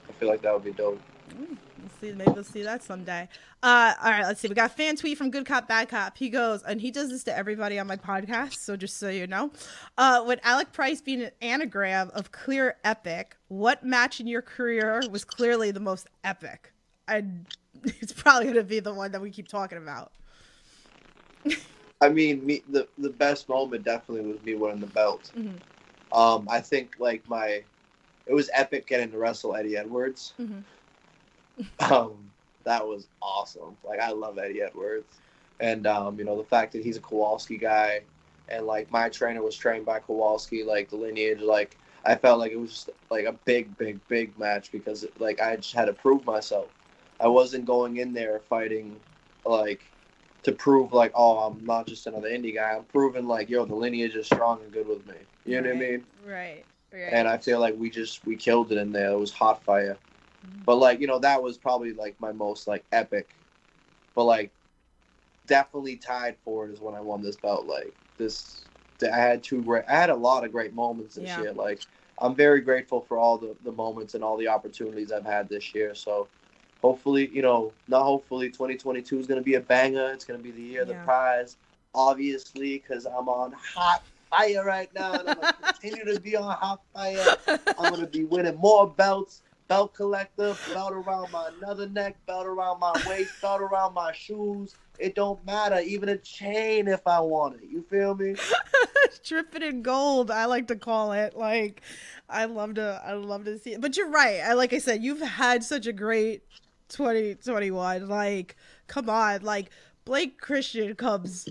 I 0.10 0.14
feel 0.14 0.30
like 0.30 0.42
that 0.44 0.54
would 0.54 0.64
be 0.64 0.72
dope. 0.72 1.02
Mm, 1.32 1.58
We'll 1.80 1.90
see. 2.00 2.14
Maybe 2.16 2.32
we'll 2.32 2.44
see 2.44 2.64
that 2.64 2.82
someday. 2.84 3.28
Uh, 3.62 3.94
all 4.04 4.12
right. 4.12 4.24
Let's 4.24 4.40
see. 4.40 4.48
We 4.48 4.56
got 4.56 4.72
fan 4.76 4.96
tweet 4.96 5.18
from 5.18 5.30
Good 5.32 5.46
Cop 5.46 5.68
Bad 5.68 5.90
Cop. 5.90 6.18
He 6.18 6.30
goes, 6.30 6.64
and 6.64 6.80
he 6.80 6.92
does 6.92 7.10
this 7.10 7.24
to 7.26 7.38
everybody 7.38 7.78
on 7.78 7.88
my 7.88 7.98
podcast. 7.98 8.56
So 8.56 8.76
just 8.78 8.98
so 8.98 9.10
you 9.10 9.28
know, 9.28 9.52
uh, 9.98 10.24
with 10.26 10.40
Alec 10.44 10.72
Price 10.72 11.02
being 11.02 11.22
an 11.24 11.32
anagram 11.42 12.10
of 12.14 12.32
clear 12.32 12.78
epic, 12.84 13.36
what 13.50 13.84
match 13.84 14.20
in 14.20 14.28
your 14.28 14.42
career 14.42 15.02
was 15.12 15.24
clearly 15.26 15.72
the 15.72 15.80
most 15.80 16.08
epic? 16.24 16.72
And 17.08 17.46
it's 17.84 18.14
probably 18.14 18.48
gonna 18.48 18.64
be 18.64 18.80
the 18.80 18.94
one 18.94 19.12
that 19.12 19.22
we 19.22 19.30
keep 19.30 19.48
talking 19.48 19.78
about. 19.78 20.12
I 22.02 22.10
mean, 22.10 22.46
me 22.46 22.62
the 22.70 22.88
the 22.98 23.10
best 23.10 23.48
moment 23.50 23.84
definitely 23.84 24.32
was 24.32 24.42
me 24.44 24.56
winning 24.56 24.80
the 24.80 24.88
belt. 24.88 25.32
Mhm. 25.38 25.58
Um, 26.12 26.48
I 26.50 26.62
think 26.62 26.96
like 27.00 27.28
my, 27.28 27.64
it 28.28 28.34
was 28.34 28.50
epic 28.54 28.88
getting 28.88 29.12
to 29.12 29.18
wrestle 29.18 29.56
Eddie 29.56 29.78
Edwards. 29.78 30.34
Mhm. 30.40 30.64
Um, 31.92 32.32
that 32.64 32.86
was 32.86 33.08
awesome. 33.22 33.78
Like 33.84 34.00
I 34.00 34.12
love 34.12 34.38
Eddie 34.38 34.62
Edwards, 34.62 35.20
and 35.60 35.86
um, 35.88 36.18
you 36.18 36.26
know 36.26 36.38
the 36.38 36.44
fact 36.44 36.74
that 36.74 36.84
he's 36.84 36.98
a 36.98 37.02
Kowalski 37.02 37.58
guy, 37.58 38.02
and 38.50 38.66
like 38.66 38.92
my 38.92 39.10
trainer 39.10 39.42
was 39.42 39.56
trained 39.56 39.86
by 39.86 40.00
Kowalski, 40.00 40.64
like 40.64 40.90
the 40.90 40.96
lineage. 40.98 41.42
Like 41.42 41.78
I 42.06 42.16
felt 42.16 42.40
like 42.40 42.52
it 42.52 42.60
was 42.60 42.72
just 42.72 42.90
like 43.10 43.26
a 43.26 43.34
big, 43.34 43.78
big, 43.78 44.00
big 44.08 44.38
match 44.38 44.72
because 44.72 45.06
like 45.20 45.42
I 45.42 45.56
just 45.58 45.74
had 45.74 45.86
to 45.86 45.94
prove 45.94 46.26
myself. 46.26 46.70
I 47.20 47.28
wasn't 47.28 47.66
going 47.66 47.98
in 47.98 48.14
there 48.14 48.40
fighting 48.50 48.96
like 49.46 49.82
to 50.46 50.52
prove 50.52 50.94
like 50.94 51.12
oh 51.16 51.40
I'm 51.40 51.66
not 51.66 51.88
just 51.88 52.06
another 52.06 52.30
indie 52.30 52.54
guy. 52.54 52.74
I'm 52.76 52.86
proving 52.86 53.26
like 53.28 53.50
yo 53.50 53.66
the 53.66 53.76
lineage 53.76 54.16
is 54.16 54.28
strong 54.28 54.62
and 54.62 54.72
good 54.72 54.88
with 54.88 55.06
me. 55.08 55.16
You 55.44 55.60
know 55.62 55.70
what 55.70 55.78
I 55.78 55.80
mean? 55.80 56.06
Right. 56.24 56.66
Right. 56.94 57.14
And 57.14 57.28
I 57.28 57.38
feel 57.38 57.60
like 57.60 57.76
we 57.78 57.90
just 57.90 58.24
we 58.26 58.36
killed 58.36 58.72
it 58.72 58.78
in 58.78 58.92
there. 58.92 59.12
It 59.12 59.18
was 59.20 59.32
hot 59.32 59.66
fire. 59.66 59.98
Mm-hmm. 60.46 60.64
But 60.66 60.76
like 60.76 61.02
you 61.02 61.08
know 61.08 61.20
that 61.20 61.42
was 61.42 61.58
probably 61.58 61.94
like 61.94 62.16
my 62.20 62.32
most 62.32 62.68
like 62.68 62.86
epic, 62.92 63.28
but 64.16 64.26
like 64.26 64.52
definitely 65.48 65.98
tied 65.98 66.38
for 66.44 66.68
it 66.68 66.74
is 66.74 66.80
when 66.80 66.94
I 66.96 67.02
won 67.02 67.24
this 67.24 67.38
belt. 67.38 67.66
Like 67.66 67.96
this, 68.18 68.68
I 69.02 69.18
had 69.18 69.44
two 69.44 69.64
great. 69.64 69.86
I 69.90 69.96
had 69.96 70.12
a 70.12 70.16
lot 70.16 70.44
of 70.44 70.52
great 70.52 70.76
moments 70.76 71.16
this 71.16 71.36
Yeah. 71.36 71.42
year. 71.42 71.54
Like 71.54 71.82
I'm 72.20 72.36
very 72.36 72.62
grateful 72.62 73.02
for 73.02 73.18
all 73.18 73.40
the 73.40 73.56
the 73.64 73.72
moments 73.72 74.14
and 74.14 74.24
all 74.24 74.38
the 74.38 74.50
opportunities 74.50 75.12
I've 75.12 75.26
had 75.26 75.50
this 75.50 75.74
year. 75.74 75.96
So 75.96 76.30
hopefully, 76.90 77.30
you 77.34 77.42
know, 77.42 77.74
not 77.88 78.04
hopefully, 78.04 78.48
2022 78.50 79.20
is 79.20 79.26
gonna 79.28 79.42
be 79.42 79.56
a 79.56 79.60
banger. 79.60 80.12
It's 80.12 80.24
gonna 80.24 80.40
be 80.40 80.52
the 80.52 80.62
year 80.62 80.84
of 80.84 80.88
Yeah. 80.90 81.00
the 81.00 81.04
prize, 81.06 81.58
obviously, 81.96 82.78
because 82.78 83.06
I'm 83.08 83.28
on 83.28 83.54
hot 83.54 84.04
fire 84.30 84.64
right 84.64 84.94
now, 84.94 85.14
and 85.14 85.30
I'm 85.30 85.36
gonna 85.36 85.54
continue 85.82 86.06
to 86.14 86.20
be 86.22 86.36
on 86.36 86.56
hot 86.56 86.82
fire. 86.94 87.26
I'm 87.48 87.92
gonna 87.94 88.06
be 88.08 88.24
winning 88.24 88.58
more 88.58 88.88
belts. 88.88 89.42
Belt 89.68 89.96
collector, 89.96 90.56
belt 90.76 90.94
around 90.94 91.32
my 91.32 91.50
another 91.58 91.90
neck, 91.90 92.16
belt 92.28 92.46
around 92.46 92.80
my 92.80 92.94
waist, 93.10 93.32
belt 93.42 93.62
around 93.62 93.96
my 93.96 94.12
shoes. 94.14 94.76
It 95.00 95.16
don't 95.16 95.44
matter, 95.44 95.80
even 95.80 96.10
a 96.10 96.18
chain 96.18 96.88
if 96.88 97.02
I 97.08 97.20
want 97.20 97.56
it. 97.56 97.68
You 97.68 97.82
feel 97.90 98.14
me? 98.14 98.36
Dripping 99.24 99.64
in 99.64 99.82
gold, 99.82 100.30
I 100.30 100.46
like 100.46 100.68
to 100.68 100.76
call 100.76 101.14
it. 101.14 101.36
Like, 101.36 101.82
I 102.30 102.46
love 102.46 102.76
to, 102.76 103.02
I 103.04 103.14
love 103.14 103.46
to 103.46 103.58
see 103.58 103.74
it. 103.74 103.82
But 103.82 103.98
you're 103.98 104.12
right. 104.12 104.40
I 104.46 104.54
like 104.54 104.72
I 104.72 104.78
said, 104.78 105.04
you've 105.04 105.22
had 105.22 105.64
such 105.64 105.88
a 105.88 105.94
great 105.94 106.44
2021. 106.90 108.08
Like, 108.08 108.56
come 108.88 109.10
on, 109.10 109.42
like 109.42 109.70
Blake 110.06 110.40
Christian 110.40 110.96
comes 110.96 111.48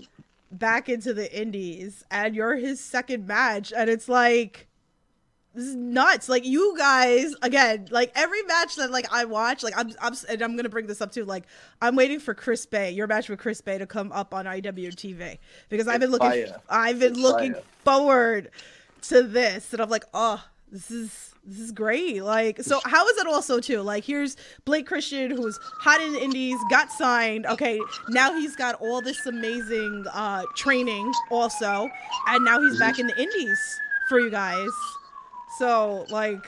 back 0.51 0.87
into 0.89 1.13
the 1.13 1.33
Indies, 1.37 2.03
and 2.11 2.35
you're 2.35 2.55
his 2.55 2.79
second 2.79 3.27
match, 3.27 3.73
and 3.75 3.89
it's 3.89 4.07
like. 4.09 4.67
This 5.53 5.67
is 5.67 5.75
nuts. 5.75 6.27
Like 6.27 6.43
you 6.43 6.75
guys, 6.77 7.33
again, 7.41 7.87
like 7.89 8.11
every 8.13 8.43
match 8.43 8.75
that 8.75 8.91
like 8.91 9.07
I 9.09 9.23
watch, 9.23 9.63
like 9.63 9.73
I'm, 9.77 9.89
I'm, 10.01 10.13
and 10.27 10.41
I'm 10.41 10.57
gonna 10.57 10.67
bring 10.67 10.85
this 10.85 10.99
up 10.99 11.13
too. 11.13 11.23
Like 11.23 11.45
I'm 11.81 11.95
waiting 11.95 12.19
for 12.19 12.33
Chris 12.33 12.65
Bey, 12.65 12.91
your 12.91 13.07
match 13.07 13.29
with 13.29 13.39
Chris 13.39 13.61
Bey, 13.61 13.77
to 13.77 13.85
come 13.87 14.11
up 14.11 14.33
on 14.33 14.43
IWTV 14.43 15.37
because 15.69 15.87
I've 15.87 16.01
been 16.01 16.11
looking. 16.11 16.47
I've 16.69 16.99
been 16.99 17.11
It's 17.13 17.21
looking 17.21 17.53
fire. 17.53 17.63
forward 17.85 18.49
to 19.03 19.23
this, 19.23 19.71
and 19.71 19.81
I'm 19.81 19.87
like, 19.89 20.03
oh, 20.13 20.43
this 20.75 20.91
is 20.91 21.33
this 21.45 21.59
is 21.59 21.71
great. 21.71 22.21
Like, 22.21 22.61
so 22.61 22.81
how 22.83 23.07
is 23.07 23.17
it 23.17 23.27
also 23.27 23.61
too? 23.61 23.81
Like, 23.81 24.03
here's 24.03 24.35
Blake 24.65 24.85
Christian, 24.85 25.31
who's 25.31 25.57
hot 25.61 26.01
in 26.01 26.11
the 26.11 26.21
Indies, 26.21 26.57
got 26.69 26.91
signed. 26.91 27.45
Okay, 27.45 27.79
now 28.09 28.33
he's 28.33 28.57
got 28.57 28.75
all 28.81 29.01
this 29.01 29.25
amazing 29.25 30.03
uh 30.11 30.43
training 30.55 31.13
also, 31.31 31.89
and 32.27 32.43
now 32.43 32.59
he's 32.61 32.77
back 32.77 32.99
in 32.99 33.07
the 33.07 33.17
Indies 33.17 33.79
for 34.09 34.19
you 34.19 34.29
guys. 34.29 34.67
So, 35.57 36.05
like, 36.09 36.45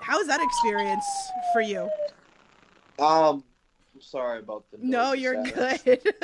how 0.00 0.18
is 0.20 0.26
that 0.28 0.40
experience 0.42 1.04
for 1.52 1.60
you? 1.60 1.90
Um, 2.98 3.44
I'm 3.94 4.00
sorry 4.00 4.38
about 4.38 4.64
the. 4.70 4.78
No, 4.80 5.12
you're 5.12 5.34
and 5.34 5.52
good. 5.52 6.14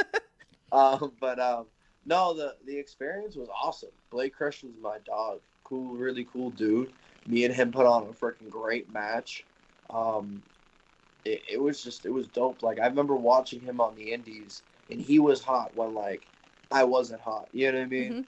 Um, 0.73 1.13
but 1.21 1.39
um, 1.39 1.67
no, 2.07 2.33
the 2.33 2.55
the 2.67 2.79
experience 2.79 3.37
was 3.37 3.51
awesome. 3.63 3.91
Blake 4.11 4.35
Christian's 4.35 4.77
my 4.81 4.97
dog. 5.05 5.41
Cool, 5.65 5.95
really 5.95 6.25
cool 6.25 6.51
dude. 6.51 6.93
Me 7.27 7.45
and 7.45 7.55
him 7.55 7.73
put 7.73 7.87
on 7.87 8.03
a 8.03 8.07
freaking 8.07 8.51
great 8.51 8.93
match. 8.93 9.45
Um, 9.91 10.43
it, 11.25 11.43
it 11.53 11.63
was 11.63 11.83
just 11.83 12.05
it 12.05 12.13
was 12.13 12.27
dope. 12.29 12.63
Like 12.63 12.81
I 12.81 12.87
remember 12.87 13.15
watching 13.17 13.61
him 13.61 13.81
on 13.81 13.95
the 13.97 14.13
Indies, 14.13 14.63
and 14.91 15.01
he 15.01 15.19
was 15.19 15.43
hot 15.43 15.75
when 15.77 15.95
like 15.95 16.27
I 16.71 16.85
wasn't 16.85 17.21
hot. 17.21 17.49
You 17.53 17.71
know 17.71 17.79
what 17.79 17.85
I 17.85 17.89
mean? 17.89 18.13
Mhm. 18.13 18.25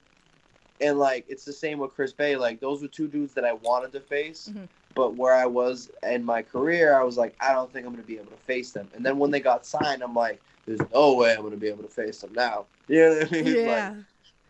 And 0.81 0.99
like 0.99 1.25
it's 1.27 1.45
the 1.45 1.53
same 1.53 1.79
with 1.79 1.93
Chris 1.93 2.13
Bey. 2.13 2.35
Like 2.35 2.59
those 2.59 2.81
were 2.81 2.87
two 2.87 3.07
dudes 3.07 3.33
that 3.33 3.45
I 3.45 3.53
wanted 3.53 3.91
to 3.93 4.01
face. 4.01 4.51
Mhm. 4.53 4.67
But 4.93 5.15
where 5.15 5.33
I 5.33 5.45
was 5.45 5.91
in 6.03 6.23
my 6.23 6.41
career, 6.41 6.97
I 6.97 7.03
was 7.03 7.17
like, 7.17 7.35
I 7.41 7.51
don't 7.51 7.71
think 7.71 7.85
I'm 7.85 7.91
gonna 7.93 8.03
be 8.03 8.15
able 8.17 8.31
to 8.31 8.37
face 8.45 8.71
them. 8.71 8.89
And 8.95 9.05
then 9.05 9.17
when 9.19 9.29
they 9.31 9.41
got 9.41 9.65
signed, 9.65 10.01
I'm 10.01 10.13
like, 10.15 10.41
there's 10.65 10.79
no 10.93 11.15
way 11.15 11.33
I'm 11.35 11.41
gonna 11.43 11.57
be 11.57 11.67
able 11.67 11.83
to 11.83 11.89
face 11.89 12.21
them 12.21 12.33
now. 12.33 12.65
You 12.87 12.99
know 13.01 13.17
what 13.17 13.27
I 13.33 13.41
mean? 13.41 13.65
yeah. 13.65 13.91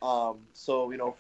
Like, 0.02 0.08
um. 0.08 0.38
So 0.54 0.92
you 0.92 0.98
know, 0.98 1.16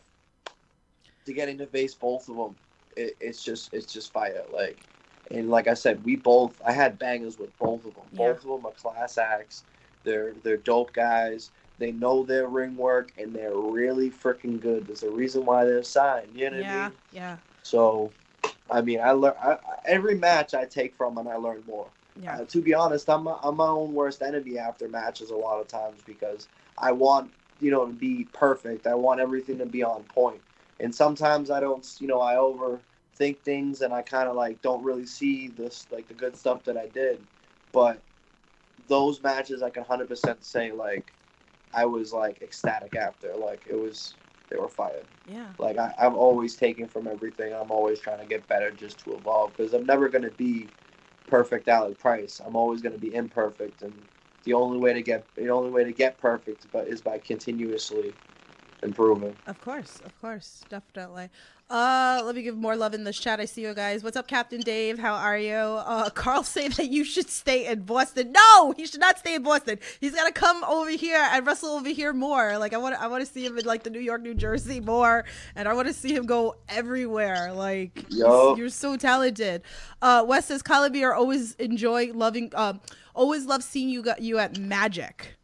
to 1.25 1.33
getting 1.33 1.57
to 1.59 1.67
face 1.67 1.95
both 1.95 2.27
of 2.29 2.37
them, 2.37 2.55
it, 2.95 3.17
it's 3.19 3.43
just 3.43 3.73
it's 3.73 3.91
just 3.91 4.11
fire. 4.13 4.43
Like, 4.53 4.87
and 5.31 5.49
like 5.49 5.67
I 5.67 5.73
said, 5.73 6.03
we 6.03 6.15
both 6.15 6.61
I 6.65 6.71
had 6.71 6.99
bangers 6.99 7.37
with 7.37 7.57
both 7.59 7.85
of 7.85 7.95
them. 7.95 8.05
Yeah. 8.11 8.33
Both 8.33 8.43
of 8.45 8.49
them 8.49 8.65
are 8.65 8.71
class 8.71 9.17
acts. 9.17 9.63
They're 10.03 10.33
they're 10.43 10.57
dope 10.57 10.93
guys. 10.93 11.51
They 11.77 11.91
know 11.91 12.23
their 12.23 12.47
ring 12.47 12.75
work 12.77 13.11
and 13.17 13.35
they're 13.35 13.55
really 13.55 14.09
freaking 14.09 14.59
good. 14.59 14.87
There's 14.87 15.03
a 15.03 15.09
reason 15.11 15.45
why 15.45 15.65
they're 15.65 15.83
signed. 15.83 16.35
You 16.35 16.49
know 16.49 16.57
what 16.57 16.65
I 16.65 16.69
yeah, 16.69 16.83
mean? 16.85 16.93
yeah, 17.11 17.37
So, 17.63 18.13
I 18.69 18.81
mean, 18.81 18.99
I 19.01 19.11
learn 19.11 19.33
every 19.85 20.15
match 20.15 20.53
I 20.53 20.65
take 20.65 20.95
from 20.95 21.17
and 21.17 21.27
I 21.27 21.35
learn 21.35 21.63
more. 21.65 21.89
yeah, 22.15 22.39
Uh, 22.39 22.45
to 22.45 22.61
be 22.61 22.73
honest, 22.73 23.09
I'm 23.09 23.23
my, 23.23 23.37
I'm 23.43 23.57
my 23.57 23.67
own 23.67 23.93
worst 23.93 24.21
enemy 24.21 24.57
after 24.57 24.87
matches 24.87 25.29
a 25.29 25.35
lot 25.35 25.59
of 25.59 25.67
times 25.67 26.01
because 26.03 26.47
I 26.77 26.91
want 26.91 27.31
you 27.59 27.71
know 27.71 27.85
to 27.85 27.93
be 27.93 28.25
perfect. 28.33 28.87
I 28.87 28.95
want 28.95 29.19
everything 29.19 29.57
to 29.59 29.65
be 29.65 29.83
on 29.83 30.03
point, 30.03 30.41
and 30.79 30.93
sometimes 30.93 31.51
I 31.51 31.59
don't. 31.59 31.85
You 31.99 32.07
know, 32.07 32.21
I 32.21 32.35
overthink 32.35 33.39
things 33.43 33.81
and 33.81 33.93
I 33.93 34.01
kind 34.01 34.29
of 34.29 34.35
like 34.35 34.61
don't 34.61 34.83
really 34.83 35.05
see 35.05 35.47
this 35.49 35.87
like 35.91 36.07
the 36.07 36.13
good 36.13 36.35
stuff 36.35 36.63
that 36.65 36.77
I 36.77 36.87
did. 36.87 37.19
But 37.71 38.01
those 38.87 39.21
matches, 39.21 39.61
I 39.63 39.69
can 39.69 39.83
hundred 39.83 40.09
percent 40.09 40.43
say 40.43 40.71
like 40.71 41.13
I 41.73 41.85
was 41.85 42.13
like 42.13 42.41
ecstatic 42.41 42.95
after. 42.95 43.35
Like 43.35 43.65
it 43.69 43.75
was 43.75 44.15
they 44.49 44.57
were 44.57 44.69
fire. 44.69 45.03
yeah. 45.27 45.47
Like 45.57 45.77
I, 45.77 45.93
I'm 45.97 46.15
always 46.15 46.55
taking 46.55 46.87
from 46.87 47.07
everything. 47.07 47.53
I'm 47.53 47.71
always 47.71 47.99
trying 47.99 48.19
to 48.19 48.25
get 48.25 48.47
better 48.47 48.71
just 48.71 48.99
to 49.01 49.15
evolve 49.15 49.55
because 49.55 49.73
I'm 49.73 49.85
never 49.85 50.09
gonna 50.09 50.31
be 50.31 50.67
perfect 51.27 51.67
Alec 51.67 51.99
Price. 51.99 52.41
I'm 52.45 52.55
always 52.55 52.81
gonna 52.81 52.97
be 52.97 53.13
imperfect, 53.13 53.81
and 53.81 53.93
the 54.43 54.53
only 54.53 54.77
way 54.77 54.93
to 54.93 55.01
get 55.01 55.25
the 55.35 55.49
only 55.49 55.71
way 55.71 55.83
to 55.83 55.93
get 55.93 56.19
perfect, 56.19 56.67
but 56.71 56.87
is 56.87 57.01
by 57.01 57.17
continuously 57.19 58.13
improving. 58.83 59.35
Of 59.47 59.59
course, 59.61 60.01
of 60.05 60.19
course, 60.21 60.63
definitely. 60.69 61.29
Uh, 61.67 62.21
let 62.23 62.35
me 62.35 62.43
give 62.43 62.55
more 62.55 62.75
love 62.75 62.93
in 62.93 63.03
this 63.03 63.17
chat. 63.17 63.39
I 63.39 63.45
see 63.45 63.63
you 63.63 63.73
guys. 63.73 64.03
What's 64.03 64.15
up, 64.15 64.27
Captain 64.27 64.61
Dave? 64.61 64.99
How 64.99 65.15
are 65.15 65.37
you? 65.37 65.55
Uh, 65.55 66.09
Carl 66.13 66.43
saying 66.43 66.71
that 66.77 66.91
you 66.91 67.03
should 67.03 67.27
stay 67.27 67.65
in 67.65 67.81
Boston. 67.81 68.31
No, 68.31 68.73
he 68.77 68.85
should 68.85 68.99
not 68.99 69.17
stay 69.17 69.33
in 69.33 69.41
Boston. 69.41 69.79
He's 69.99 70.13
got 70.13 70.27
to 70.27 70.31
come 70.31 70.63
over 70.63 70.91
here 70.91 71.27
and 71.31 71.45
wrestle 71.45 71.69
over 71.69 71.89
here 71.89 72.13
more. 72.13 72.59
Like 72.59 72.73
I 72.73 72.77
want, 72.77 73.01
I 73.01 73.07
want 73.07 73.25
to 73.25 73.31
see 73.31 73.43
him 73.43 73.57
in 73.57 73.65
like 73.65 73.81
the 73.81 73.89
New 73.89 73.99
York, 73.99 74.21
New 74.21 74.35
Jersey 74.35 74.79
more, 74.79 75.25
and 75.55 75.67
I 75.67 75.73
want 75.73 75.87
to 75.87 75.93
see 75.93 76.13
him 76.13 76.27
go 76.27 76.55
everywhere. 76.69 77.51
Like 77.51 78.05
Yo. 78.09 78.55
you're 78.55 78.69
so 78.69 78.95
talented. 78.95 79.63
Uh, 80.03 80.23
Wes 80.27 80.45
says, 80.45 80.61
Calabier 80.61 81.15
always 81.15 81.55
enjoy 81.55 82.11
loving, 82.13 82.51
um, 82.53 82.79
always 83.15 83.45
love 83.45 83.63
seeing 83.63 83.89
you 83.89 84.03
got 84.03 84.21
you 84.21 84.37
at 84.37 84.59
Magic. 84.59 85.34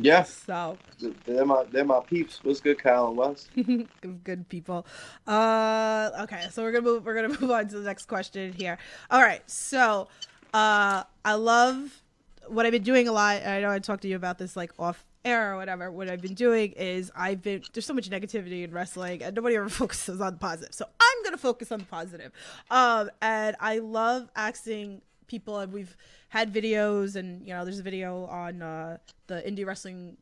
Yeah, 0.00 0.22
So 0.22 0.78
they're 1.26 1.44
my 1.44 1.64
they're 1.70 1.84
my 1.84 2.00
peeps. 2.00 2.40
What's 2.42 2.60
good, 2.60 2.78
Kyle 2.78 3.08
and 3.08 3.16
West? 3.16 3.50
good, 3.54 3.88
good 4.24 4.48
people. 4.48 4.86
Uh, 5.26 6.10
okay, 6.20 6.46
so 6.50 6.62
we're 6.62 6.72
gonna 6.72 6.84
move. 6.84 7.04
We're 7.04 7.14
gonna 7.14 7.28
move 7.40 7.50
on 7.50 7.68
to 7.68 7.78
the 7.78 7.84
next 7.84 8.06
question 8.06 8.52
here. 8.52 8.78
All 9.10 9.20
right, 9.22 9.42
so 9.50 10.08
uh, 10.54 11.04
I 11.24 11.34
love 11.34 12.02
what 12.46 12.64
I've 12.64 12.72
been 12.72 12.82
doing 12.82 13.08
a 13.08 13.12
lot. 13.12 13.44
I 13.44 13.60
know 13.60 13.70
I 13.70 13.78
talked 13.78 14.02
to 14.02 14.08
you 14.08 14.16
about 14.16 14.38
this 14.38 14.56
like 14.56 14.72
off 14.78 15.04
air 15.24 15.52
or 15.52 15.56
whatever. 15.56 15.90
What 15.90 16.08
I've 16.08 16.22
been 16.22 16.34
doing 16.34 16.72
is 16.72 17.10
I've 17.16 17.42
been 17.42 17.62
there's 17.72 17.86
so 17.86 17.94
much 17.94 18.08
negativity 18.08 18.64
in 18.64 18.72
wrestling, 18.72 19.22
and 19.22 19.34
nobody 19.34 19.56
ever 19.56 19.68
focuses 19.82 20.20
on 20.20 20.34
the 20.34 20.38
positive. 20.38 20.74
So 20.74 20.86
I'm 21.00 21.24
gonna 21.24 21.36
focus 21.38 21.72
on 21.72 21.80
the 21.80 21.86
positive. 21.86 22.32
Um, 22.70 23.10
and 23.20 23.56
I 23.60 23.78
love 23.78 24.28
asking 24.36 25.02
people, 25.26 25.58
and 25.58 25.72
we've 25.72 25.96
had 26.28 26.52
videos, 26.52 27.16
and 27.16 27.46
you 27.46 27.54
know, 27.54 27.64
there's 27.64 27.78
a 27.78 27.82
video 27.82 28.26
on 28.26 28.62
uh, 28.62 28.98
the 29.26 29.42
indie 29.46 29.66
wrestling 29.66 30.16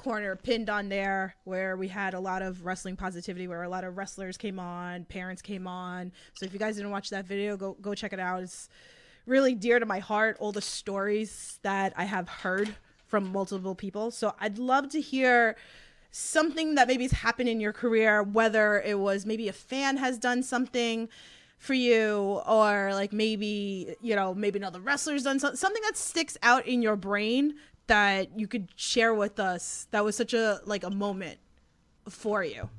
corner 0.00 0.34
pinned 0.34 0.70
on 0.70 0.88
there 0.88 1.34
where 1.44 1.76
we 1.76 1.86
had 1.86 2.14
a 2.14 2.20
lot 2.20 2.40
of 2.40 2.64
wrestling 2.64 2.96
positivity 2.96 3.46
where 3.46 3.64
a 3.64 3.68
lot 3.68 3.84
of 3.84 3.98
wrestlers 3.98 4.38
came 4.38 4.58
on 4.58 5.04
parents 5.04 5.42
came 5.42 5.66
on. 5.66 6.10
So 6.32 6.46
if 6.46 6.54
you 6.54 6.58
guys 6.58 6.76
didn't 6.76 6.90
watch 6.90 7.10
that 7.10 7.26
video 7.26 7.54
go 7.58 7.76
go 7.82 7.94
check 7.94 8.14
it 8.14 8.18
out. 8.18 8.42
It's 8.42 8.70
really 9.26 9.54
dear 9.54 9.78
to 9.78 9.84
my 9.84 9.98
heart 9.98 10.38
all 10.40 10.52
the 10.52 10.62
stories 10.62 11.58
that 11.62 11.92
i 11.96 12.04
have 12.04 12.30
heard 12.30 12.74
from 13.08 13.30
multiple 13.30 13.74
people. 13.74 14.10
So 14.10 14.34
i'd 14.40 14.56
love 14.56 14.88
to 14.90 15.02
hear 15.02 15.56
something 16.10 16.76
that 16.76 16.88
maybe 16.88 17.04
has 17.04 17.12
happened 17.12 17.50
in 17.50 17.60
your 17.60 17.74
career 17.74 18.22
whether 18.22 18.80
it 18.80 18.98
was 18.98 19.26
maybe 19.26 19.48
a 19.48 19.52
fan 19.52 19.98
has 19.98 20.18
done 20.18 20.42
something 20.42 21.10
for 21.60 21.74
you 21.74 22.40
or 22.48 22.90
like 22.94 23.12
maybe 23.12 23.94
you 24.00 24.16
know 24.16 24.34
maybe 24.34 24.58
another 24.58 24.80
wrestler's 24.80 25.22
done 25.24 25.38
something 25.38 25.56
something 25.58 25.82
that 25.84 25.96
sticks 25.96 26.36
out 26.42 26.66
in 26.66 26.80
your 26.82 26.96
brain 26.96 27.54
that 27.86 28.38
you 28.38 28.48
could 28.48 28.68
share 28.76 29.14
with 29.14 29.38
us 29.38 29.86
that 29.90 30.02
was 30.02 30.16
such 30.16 30.32
a 30.32 30.60
like 30.64 30.82
a 30.82 30.90
moment 30.90 31.38
for 32.08 32.42
you? 32.42 32.70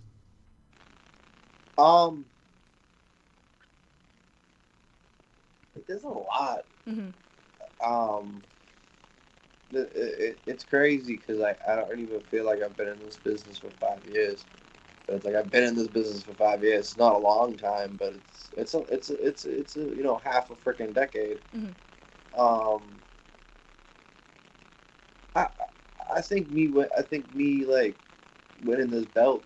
Um, 1.78 2.26
there's 5.88 6.04
a 6.04 6.10
lot. 6.10 6.66
hmm 6.88 7.10
um 7.84 8.42
it, 9.74 9.92
it, 9.96 10.40
it's 10.46 10.64
crazy 10.64 11.16
because 11.16 11.40
I, 11.40 11.56
I 11.68 11.76
don't 11.76 12.00
even 12.00 12.20
feel 12.30 12.46
like 12.46 12.62
I've 12.62 12.76
been 12.76 12.90
in 12.90 13.00
this 13.00 13.18
business 13.18 13.58
for 13.58 13.70
five 13.80 14.00
years 14.12 14.46
It's 15.16 15.26
like 15.26 15.36
I've 15.36 15.52
been 15.52 15.64
in 15.64 15.76
this 15.76 15.88
business 15.88 16.24
for 16.24 16.34
five 16.34 16.64
years. 16.64 16.80
It's 16.88 16.98
not 16.98 17.16
a 17.16 17.20
long 17.20 17.58
time, 17.58 17.98
but 18.00 18.14
it's 18.16 18.52
it's 18.58 18.74
a, 18.76 18.80
it's 18.90 19.10
a, 19.10 19.28
it's 19.28 19.46
a, 19.46 19.60
it's 19.60 19.78
a, 19.78 19.82
you 19.82 20.04
know 20.04 20.18
half 20.24 20.50
a 20.52 20.56
freaking 20.56 20.94
decade. 20.94 21.40
Mhm. 21.56 21.76
Um, 22.38 22.84
I 25.36 25.48
I 26.14 26.22
think 26.22 26.50
me 26.52 26.72
I 26.98 27.02
think 27.02 27.34
me 27.36 27.66
like 27.66 27.96
winning 28.64 28.90
this 28.90 29.06
belt, 29.06 29.44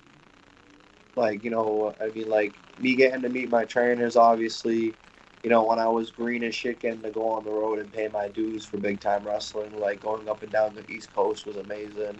like 1.15 1.43
you 1.43 1.51
know 1.51 1.95
I 2.01 2.07
mean 2.09 2.29
like 2.29 2.55
me 2.79 2.95
getting 2.95 3.21
to 3.23 3.29
meet 3.29 3.49
my 3.49 3.65
trainers 3.65 4.15
obviously. 4.15 4.95
You 5.43 5.51
know, 5.51 5.63
when 5.65 5.77
I 5.77 5.87
was 5.87 6.09
green 6.09 6.43
as 6.43 6.55
shit, 6.55 6.79
getting 6.79 7.03
to 7.03 7.11
go 7.11 7.29
on 7.29 7.43
the 7.43 7.51
road 7.51 7.77
and 7.77 7.93
pay 7.93 8.07
my 8.07 8.29
dues 8.29 8.65
for 8.65 8.77
big 8.77 8.99
time 8.99 9.23
wrestling, 9.23 9.79
like 9.79 10.01
going 10.01 10.27
up 10.27 10.41
and 10.41 10.51
down 10.51 10.73
the 10.73 10.89
East 10.91 11.13
Coast 11.13 11.45
was 11.45 11.57
amazing. 11.57 12.19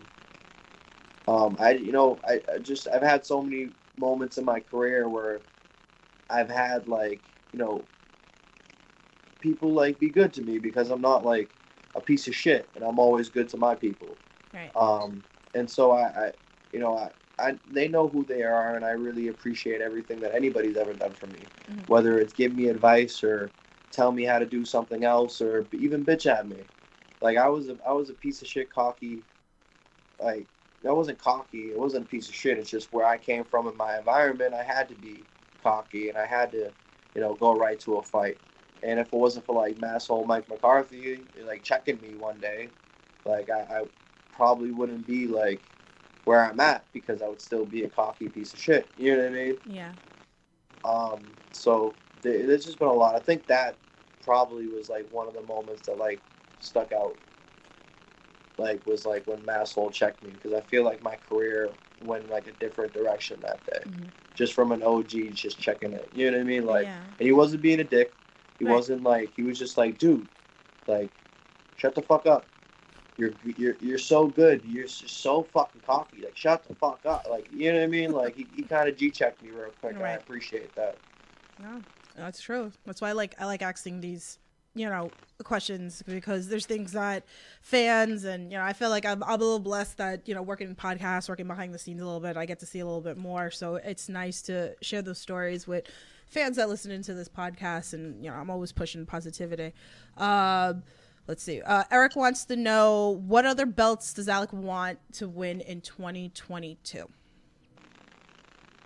Um, 1.28 1.58
I 1.60 1.72
you 1.72 1.92
know 1.92 2.20
I, 2.28 2.42
I 2.54 2.58
just 2.60 2.88
I've 2.88 3.02
had 3.02 3.26
so 3.26 3.42
many 3.42 3.70
moments 3.98 4.38
in 4.38 4.46
my 4.46 4.60
career 4.60 5.10
where 5.10 5.42
I've 6.30 6.50
had 6.50 6.88
like 6.88 7.20
you 7.52 7.60
know 7.60 7.84
people 9.40 9.74
like 9.74 10.00
be 10.00 10.10
good 10.10 10.34
to 10.34 10.42
me 10.42 10.60
because 10.60 10.90
I'm 10.90 11.02
not 11.02 11.26
like 11.26 11.50
a 11.96 12.02
piece 12.02 12.28
of 12.28 12.36
shit 12.36 12.68
and 12.76 12.84
I'm 12.84 13.00
always 13.00 13.30
good 13.30 13.48
to 13.50 13.58
my 13.58 13.76
people. 13.76 14.18
Right. 14.54 14.72
Um, 14.76 15.24
and 15.54 15.70
so 15.70 15.92
I, 15.92 16.02
I 16.04 16.32
you 16.72 16.80
know 16.80 16.98
I, 16.98 17.10
I 17.40 17.56
they 17.72 17.88
know 17.88 18.08
who 18.08 18.26
they 18.26 18.44
are 18.44 18.76
and 18.76 18.86
I 18.86 18.92
really 18.92 19.30
appreciate 19.30 19.82
everything 19.82 20.20
that 20.22 20.36
anybody's 20.36 20.78
ever 20.78 20.94
done 20.94 21.14
for 21.14 21.28
me, 21.28 21.40
Mhm. 21.70 21.88
whether 21.88 22.20
it's 22.20 22.34
give 22.34 22.54
me 22.54 22.68
advice 22.68 23.24
or 23.24 23.52
tell 23.92 24.12
me 24.12 24.26
how 24.26 24.40
to 24.40 24.46
do 24.46 24.64
something 24.66 25.04
else 25.04 25.42
or 25.42 25.66
even 25.72 26.06
bitch 26.06 26.26
at 26.26 26.48
me. 26.48 26.58
Like 27.22 27.38
I 27.38 27.50
was 27.50 27.70
a 27.70 27.78
I 27.88 27.94
was 27.94 28.10
a 28.10 28.14
piece 28.14 28.42
of 28.42 28.48
shit 28.48 28.72
cocky 28.72 29.24
like 30.20 30.48
I 30.88 30.92
wasn't 30.92 31.20
cocky. 31.20 31.72
It 31.72 31.80
wasn't 31.80 32.06
a 32.06 32.08
piece 32.08 32.30
of 32.30 32.36
shit. 32.36 32.58
It's 32.58 32.70
just 32.70 32.94
where 32.94 33.06
I 33.06 33.18
came 33.18 33.44
from 33.44 33.68
in 33.68 33.76
my 33.76 33.98
environment. 33.98 34.54
I 34.54 34.64
had 34.64 34.88
to 34.90 34.96
be 34.96 35.24
cocky, 35.64 36.10
and 36.10 36.18
I 36.18 36.26
had 36.26 36.52
to, 36.52 36.72
you 37.14 37.22
know, 37.22 37.34
go 37.34 37.56
right 37.56 37.80
to 37.82 37.98
a 37.98 38.04
fight. 38.04 38.38
And 38.84 39.00
if 39.00 39.08
it 39.08 39.14
wasn't 39.14 39.46
for 39.46 39.56
like 39.56 39.80
masshole 39.80 40.28
Mike 40.28 40.48
McCarthy, 40.48 41.20
like 41.46 41.64
checking 41.64 42.00
me 42.02 42.16
one 42.20 42.40
day, 42.40 42.70
like 43.26 43.50
I, 43.50 43.62
I 43.62 43.84
probably 44.36 44.72
wouldn't 44.72 45.08
be 45.08 45.28
like 45.28 45.62
where 46.26 46.44
I'm 46.44 46.60
at 46.60 46.84
because 46.94 47.22
I 47.22 47.28
would 47.28 47.42
still 47.42 47.66
be 47.66 47.84
a 47.84 47.90
cocky 47.90 48.30
piece 48.30 48.54
of 48.54 48.60
shit. 48.60 48.88
You 48.98 49.16
know 49.16 49.24
what 49.24 49.32
I 49.32 49.36
mean? 49.36 49.58
Yeah. 49.70 49.92
Um, 50.84 51.20
so 51.52 51.94
there, 52.22 52.46
there's 52.46 52.66
just 52.66 52.80
been 52.80 52.88
a 52.88 52.94
lot. 52.94 53.16
I 53.16 53.20
think 53.20 53.48
that 53.48 53.76
probably 54.24 54.68
was 54.68 54.90
like 54.90 55.08
one 55.12 55.28
of 55.28 55.34
the 55.34 55.42
moments 55.42 55.84
that 55.84 55.98
like 55.98 56.20
stuck 56.60 56.92
out. 56.92 57.16
Like 58.58 58.86
was 58.86 59.06
like 59.06 59.28
when 59.28 59.40
Masshole 59.42 59.92
checked 59.92 60.24
me 60.24 60.30
because 60.32 60.54
I 60.54 60.62
feel 60.62 60.84
like 60.84 61.04
my 61.04 61.16
career 61.30 61.70
went 62.04 62.30
like 62.30 62.48
a 62.48 62.52
different 62.54 62.94
direction 62.94 63.40
that 63.42 63.60
day, 63.66 63.80
Mhm. 63.90 64.10
just 64.36 64.54
from 64.54 64.72
an 64.72 64.82
OG 64.84 65.32
just 65.34 65.60
checking 65.60 65.92
it. 65.94 66.10
You 66.14 66.32
know 66.32 66.38
what 66.38 66.42
I 66.42 66.46
mean? 66.46 66.66
Like, 66.66 66.86
yeah. 66.86 67.02
and 67.20 67.26
he 67.26 67.32
wasn't 67.34 67.62
being 67.62 67.80
a 67.80 67.84
dick. 67.84 68.14
He 68.60 68.66
Right. 68.66 68.74
wasn't 68.74 69.04
like 69.04 69.32
he 69.36 69.44
was 69.44 69.60
just 69.60 69.78
like, 69.78 69.98
dude, 69.98 70.28
like, 70.88 71.10
shut 71.76 71.96
the 71.96 72.02
fuck 72.02 72.26
up. 72.28 72.46
You're 73.18 73.32
you're 73.58 73.76
you're 73.82 73.98
so 73.98 74.28
good. 74.28 74.62
You're 74.66 74.84
just 74.88 75.10
so 75.10 75.44
fucking 75.44 75.82
cocky. 75.86 76.22
Like, 76.24 76.36
shut 76.38 76.64
the 76.66 76.76
fuck 76.76 77.00
up. 77.06 77.28
Like, 77.30 77.48
you 77.52 77.72
know 77.72 77.80
what 77.80 77.84
I 77.86 77.88
mean? 77.88 78.12
Like, 78.22 78.36
he, 78.36 78.48
he 78.56 78.64
kind 78.64 78.88
of 78.90 78.96
g 78.98 79.10
checked 79.12 79.42
me 79.44 79.50
real 79.52 79.72
quick. 79.82 79.96
and 79.96 80.04
I 80.04 80.12
appreciate 80.12 80.74
that. 80.76 80.98
Yeah, 81.60 81.80
that's 82.16 82.42
true. 82.42 82.72
That's 82.86 83.02
why 83.02 83.10
I 83.10 83.12
like 83.14 83.36
I 83.40 83.46
like 83.46 83.62
asking 83.62 84.02
these, 84.02 84.38
you 84.76 84.88
know, 84.90 85.10
questions 85.44 86.04
because 86.06 86.48
there's 86.48 86.66
things 86.66 86.92
that 86.94 87.24
fans 87.62 88.24
and 88.24 88.52
you 88.52 88.58
know 88.58 88.64
I 88.64 88.74
feel 88.74 88.90
like 88.90 89.06
I'm, 89.06 89.24
I'm 89.24 89.30
a 89.30 89.44
little 89.44 89.60
blessed 89.60 89.98
that 89.98 90.28
you 90.28 90.36
know 90.36 90.42
working 90.42 90.70
in 90.70 90.76
podcasts, 90.76 91.28
working 91.28 91.48
behind 91.48 91.74
the 91.74 91.80
scenes 91.80 92.02
a 92.02 92.06
little 92.06 92.20
bit, 92.20 92.38
I 92.38 92.46
get 92.46 92.60
to 92.60 92.66
see 92.66 92.80
a 92.80 92.86
little 92.86 93.02
bit 93.02 93.18
more. 93.18 93.50
So 93.52 93.76
it's 93.76 94.10
nice 94.10 94.42
to 94.44 94.76
share 94.82 95.02
those 95.02 95.18
stories 95.18 95.66
with 95.68 95.86
fans 96.28 96.58
that 96.58 96.70
listen 96.70 96.92
into 96.92 97.14
this 97.14 97.30
podcast, 97.30 97.94
and 97.94 98.24
you 98.24 98.30
know 98.30 98.36
I'm 98.36 98.50
always 98.50 98.72
pushing 98.72 99.06
positivity. 99.06 99.74
Um, 100.18 100.84
let's 101.28 101.44
see. 101.44 101.62
Uh, 101.62 101.84
Eric 101.92 102.16
wants 102.16 102.46
to 102.46 102.56
know 102.56 103.22
what 103.26 103.46
other 103.46 103.66
belts 103.66 104.14
does 104.14 104.28
Alec 104.28 104.54
want 104.54 105.00
to 105.14 105.28
win 105.28 105.62
in 105.62 105.82
2022. 105.82 107.10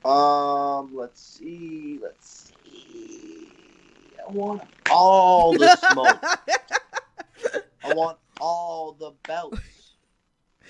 Um, 0.08 0.96
let's 0.96 1.22
see. 1.22 2.00
Let's 2.02 2.52
see. 2.64 3.49
I 4.30 4.32
want 4.32 4.62
all 4.92 5.54
the 5.54 5.76
smoke. 5.92 6.24
I 7.84 7.94
want 7.96 8.20
all 8.40 8.96
the 9.00 9.12
belts. 9.28 9.94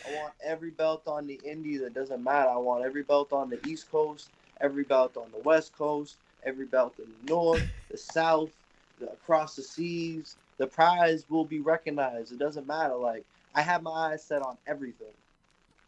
I 0.08 0.16
want 0.16 0.34
every 0.42 0.70
belt 0.72 1.04
on 1.08 1.28
the 1.28 1.38
indies. 1.44 1.82
It 1.82 1.94
doesn't 1.94 2.24
matter. 2.24 2.50
I 2.50 2.56
want 2.56 2.86
every 2.86 3.04
belt 3.04 3.34
on 3.34 3.50
the 3.50 3.60
East 3.68 3.92
Coast, 3.92 4.30
every 4.62 4.84
belt 4.84 5.18
on 5.18 5.30
the 5.32 5.40
West 5.40 5.78
Coast, 5.78 6.16
every 6.46 6.68
belt 6.68 6.94
in 7.00 7.06
the 7.06 7.34
North, 7.34 7.68
the 7.92 7.98
South, 7.98 8.50
the, 8.98 9.12
across 9.12 9.58
the 9.58 9.64
seas. 9.64 10.38
The 10.58 10.68
prize 10.68 11.26
will 11.30 11.46
be 11.46 11.60
recognized. 11.60 12.32
It 12.32 12.40
doesn't 12.40 12.66
matter. 12.66 12.96
Like 12.96 13.26
I 13.56 13.62
have 13.62 13.84
my 13.84 13.92
eyes 13.92 14.24
set 14.24 14.42
on 14.42 14.58
everything. 14.68 15.08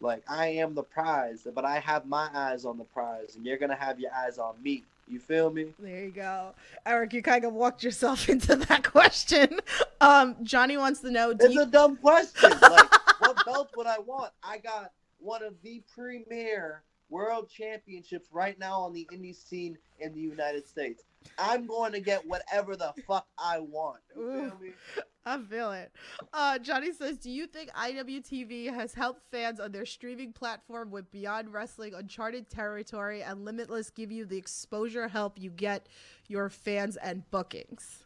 Like 0.02 0.24
I 0.28 0.48
am 0.48 0.74
the 0.74 0.82
prize, 0.82 1.46
but 1.54 1.64
I 1.64 1.78
have 1.78 2.06
my 2.06 2.28
eyes 2.34 2.64
on 2.64 2.76
the 2.76 2.84
prize, 2.84 3.36
and 3.36 3.46
you're 3.46 3.56
gonna 3.56 3.76
have 3.76 4.00
your 4.00 4.12
eyes 4.12 4.36
on 4.36 4.54
me. 4.62 4.82
You 5.08 5.18
feel 5.20 5.50
me? 5.50 5.66
There 5.78 6.04
you 6.04 6.10
go. 6.10 6.52
Eric, 6.86 7.12
you 7.12 7.22
kind 7.22 7.44
of 7.44 7.52
walked 7.52 7.82
yourself 7.84 8.28
into 8.28 8.56
that 8.56 8.82
question. 8.90 9.60
Um, 10.00 10.36
Johnny 10.42 10.76
wants 10.76 11.00
to 11.00 11.10
know 11.10 11.30
It's 11.30 11.54
you, 11.54 11.62
a 11.62 11.66
dumb 11.66 11.96
question. 11.96 12.50
Like, 12.50 13.20
what 13.20 13.44
belt 13.44 13.70
would 13.76 13.86
I 13.86 13.98
want? 13.98 14.32
I 14.42 14.58
got 14.58 14.90
one 15.20 15.42
of 15.42 15.54
the 15.62 15.82
premier 15.94 16.82
world 17.12 17.48
championships 17.48 18.28
right 18.32 18.58
now 18.58 18.80
on 18.80 18.92
the 18.94 19.06
indie 19.12 19.36
scene 19.36 19.76
in 20.00 20.14
the 20.14 20.20
United 20.20 20.66
States. 20.66 21.04
I'm 21.38 21.66
going 21.66 21.92
to 21.92 22.00
get 22.00 22.26
whatever 22.26 22.74
the 22.74 22.92
fuck 23.06 23.26
I 23.38 23.60
want. 23.60 24.00
Ooh. 24.18 24.48
feel 24.48 24.58
me? 24.60 24.72
I 25.24 25.38
feel 25.38 25.70
it. 25.70 25.92
Uh, 26.32 26.58
Johnny 26.58 26.92
says, 26.92 27.18
Do 27.18 27.30
you 27.30 27.46
think 27.46 27.70
IWTV 27.74 28.74
has 28.74 28.94
helped 28.94 29.22
fans 29.30 29.60
on 29.60 29.70
their 29.70 29.86
streaming 29.86 30.32
platform 30.32 30.90
with 30.90 31.08
Beyond 31.12 31.52
Wrestling, 31.52 31.94
Uncharted 31.94 32.50
Territory, 32.50 33.22
and 33.22 33.44
Limitless 33.44 33.90
give 33.90 34.10
you 34.10 34.24
the 34.24 34.38
exposure 34.38 35.06
help 35.06 35.38
you 35.38 35.50
get 35.50 35.86
your 36.26 36.48
fans 36.48 36.96
and 36.96 37.30
bookings? 37.30 38.04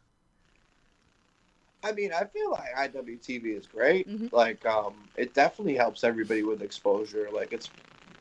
I 1.83 1.93
mean, 1.93 2.13
I 2.13 2.25
feel 2.25 2.51
like 2.51 2.75
IWTV 2.93 3.57
is 3.57 3.67
great. 3.67 4.09
Mhm. 4.09 4.33
Like, 4.33 4.67
um, 4.67 4.95
it 5.17 5.33
definitely 5.33 5.77
helps 5.77 6.03
everybody 6.05 6.43
with 6.43 6.61
exposure. 6.61 7.31
Like, 7.33 7.53
it's 7.53 7.71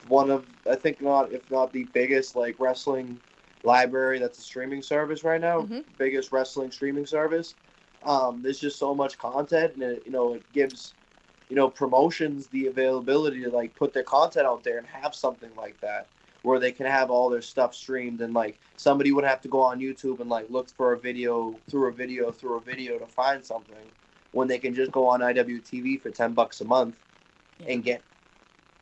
one 0.07 0.29
of, 0.31 0.45
I 0.69 0.75
think, 0.75 1.01
not 1.01 1.31
if 1.31 1.49
not 1.49 1.71
the 1.73 1.83
biggest 1.85 2.35
like 2.35 2.55
wrestling 2.59 3.19
library 3.63 4.19
that's 4.19 4.37
a 4.37 4.41
streaming 4.41 4.81
service 4.81 5.23
right 5.23 5.41
now. 5.41 5.61
Mhm. 5.61 5.83
Biggest 5.97 6.31
wrestling 6.31 6.71
streaming 6.71 7.05
service. 7.05 7.55
Um, 8.03 8.41
there's 8.43 8.59
just 8.59 8.77
so 8.77 8.93
much 8.93 9.17
content, 9.17 9.73
and 9.73 9.83
it, 9.83 10.03
you 10.05 10.11
know, 10.11 10.33
it 10.35 10.43
gives, 10.53 10.93
you 11.49 11.55
know, 11.55 11.69
promotions 11.69 12.47
the 12.47 12.67
availability 12.67 13.41
to 13.43 13.49
like 13.49 13.75
put 13.75 13.93
their 13.93 14.03
content 14.03 14.45
out 14.45 14.63
there 14.63 14.77
and 14.77 14.87
have 14.87 15.15
something 15.15 15.49
like 15.55 15.79
that 15.81 16.07
where 16.43 16.59
they 16.59 16.71
can 16.71 16.85
have 16.85 17.09
all 17.09 17.27
their 17.27 17.41
stuff 17.41 17.73
streamed 17.73 18.21
and 18.21 18.35
like 18.35 18.59
somebody 18.75 19.11
would 19.11 19.23
have 19.23 19.41
to 19.41 19.47
go 19.47 19.61
on 19.61 19.79
YouTube 19.79 20.19
and 20.19 20.29
like 20.29 20.47
look 20.51 20.69
for 20.69 20.93
a 20.93 20.99
video 20.99 21.59
through 21.71 21.87
a 21.87 21.91
video 21.91 22.31
through 22.31 22.57
a 22.57 22.61
video 22.61 22.99
to 22.99 23.07
find 23.07 23.43
something 23.43 23.89
when 24.31 24.47
they 24.47 24.59
can 24.59 24.75
just 24.75 24.91
go 24.91 25.07
on 25.07 25.21
IWTV 25.21 25.99
for 26.01 26.11
10 26.11 26.33
bucks 26.33 26.61
a 26.61 26.65
month 26.65 26.93
Yeah. 27.59 27.73
and 27.73 27.83
get 27.83 28.03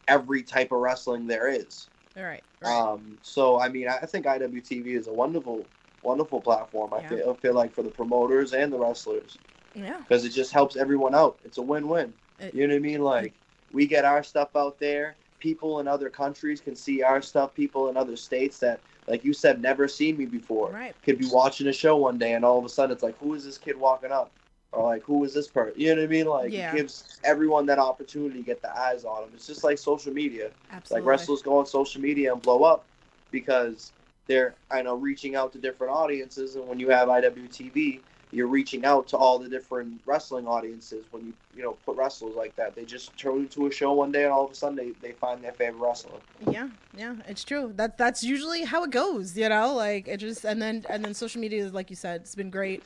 every 0.08 0.44
type 0.44 0.72
of 0.72 0.80
wrestling 0.80 1.28
there 1.28 1.48
is. 1.48 1.90
All 2.16 2.24
right. 2.24 2.44
right. 2.62 2.82
Um, 2.82 3.18
so 3.22 3.60
I 3.60 3.70
mean, 3.70 3.88
I 3.88 4.00
think 4.00 4.26
IWTV 4.26 4.96
is 4.96 5.08
a 5.08 5.14
wonderful, 5.14 5.70
wonderful 6.02 6.42
platform. 6.42 6.94
I 6.94 7.02
Yeah. 7.02 7.10
feel, 7.10 7.32
I 7.32 7.42
feel 7.42 7.54
like 7.54 7.74
for 7.74 7.84
the 7.84 7.92
promoters 7.92 8.54
and 8.54 8.72
the 8.72 8.80
wrestlers 8.80 9.40
yeah. 9.74 10.00
because 10.00 10.26
it 10.26 10.30
just 10.30 10.52
helps 10.52 10.76
everyone 10.76 11.16
out. 11.16 11.40
It's 11.44 11.58
a 11.58 11.62
win-win. 11.62 12.14
It- 12.40 12.54
you 12.54 12.68
know 12.68 12.74
what 12.74 12.78
I 12.78 12.82
mean? 12.82 13.02
Like 13.02 13.36
we 13.72 13.88
get 13.88 14.06
our 14.06 14.24
stuff 14.24 14.56
out 14.56 14.80
there. 14.80 15.18
People 15.40 15.80
in 15.80 15.88
other 15.90 16.10
countries 16.10 16.62
can 16.62 16.76
see 16.76 17.04
our 17.04 17.22
stuff. 17.22 17.54
People 17.54 17.90
in 17.90 17.98
other 17.98 18.16
states 18.16 18.60
that, 18.60 18.82
like 19.08 19.26
you 19.26 19.34
said, 19.34 19.62
never 19.62 19.88
seen 19.88 20.16
me 20.18 20.26
before, 20.26 20.72
Right. 20.72 20.96
could 21.04 21.18
be 21.18 21.26
watching 21.26 21.68
a 21.68 21.74
show 21.74 21.98
one 21.98 22.18
day 22.18 22.34
and 22.34 22.46
all 22.46 22.58
of 22.58 22.64
a 22.66 22.70
sudden 22.70 22.94
it's 22.94 23.04
like, 23.04 23.18
who 23.18 23.34
is 23.34 23.44
this 23.44 23.58
kid 23.58 23.76
walking 23.76 24.12
up? 24.12 24.34
Or 24.74 24.84
like, 24.86 25.04
who 25.04 25.24
is 25.24 25.34
this 25.34 25.48
person? 25.48 25.80
You 25.80 25.96
know 25.96 26.02
what 26.02 26.10
I 26.10 26.12
mean? 26.12 26.26
Like 26.26 26.52
Yeah. 26.52 26.74
it 26.74 26.78
gives 26.78 27.20
everyone 27.24 27.66
that 27.68 27.80
opportunity 27.80 28.40
to 28.40 28.44
get 28.44 28.62
the 28.62 28.76
eyes 28.78 29.06
on 29.06 29.22
them. 29.22 29.32
It's 29.36 29.48
just 29.48 29.64
like 29.64 29.78
social 29.78 30.12
media. 30.12 30.52
Absolutely. 30.72 31.02
Like 31.02 31.10
wrestlers 31.10 31.42
go 31.42 31.58
on 31.60 31.66
social 31.66 32.02
media 32.02 32.34
and 32.34 32.42
blow 32.42 32.64
up 32.64 32.86
because 33.32 33.92
they're 34.28 34.56
I 34.72 34.82
know 34.82 34.96
reaching 34.96 35.36
out 35.36 35.52
to 35.54 35.60
different 35.60 35.94
audiences, 35.94 36.56
and 36.56 36.68
when 36.68 36.80
you 36.80 36.90
have 36.90 37.08
IWTV, 37.08 38.00
you're 38.34 38.48
reaching 38.48 38.84
out 38.84 39.08
to 39.10 39.18
all 39.18 39.38
the 39.38 39.48
different 39.48 40.02
wrestling 40.06 40.48
audiences. 40.48 41.06
When 41.12 41.28
you 41.28 41.34
you 41.56 41.64
know 41.64 41.78
put 41.86 41.96
wrestlers 41.96 42.36
like 42.36 42.56
that, 42.56 42.76
they 42.76 42.84
just 42.84 43.16
turn 43.18 43.40
into 43.40 43.68
a 43.68 43.72
show 43.72 43.94
one 43.94 44.12
day, 44.12 44.24
and 44.24 44.32
all 44.32 44.46
of 44.46 44.52
a 44.52 44.56
sudden 44.56 44.76
they, 44.76 44.92
they 45.02 45.14
find 45.14 45.44
their 45.44 45.52
favorite 45.52 45.80
wrestler. 45.80 46.20
Yeah, 46.50 46.70
yeah, 46.98 47.16
it's 47.28 47.44
true. 47.44 47.72
That 47.76 47.98
that's 47.98 48.24
usually 48.24 48.64
how 48.64 48.84
it 48.84 48.92
goes, 48.92 49.38
you 49.38 49.50
know. 49.50 49.76
Like 49.76 50.08
it 50.08 50.18
just 50.18 50.46
and 50.46 50.62
then 50.62 50.86
and 50.90 51.06
then 51.06 51.14
social 51.14 51.42
media, 51.42 51.70
like 51.70 51.90
you 51.90 51.96
said, 51.96 52.22
it's 52.22 52.36
been 52.36 52.50
great 52.50 52.84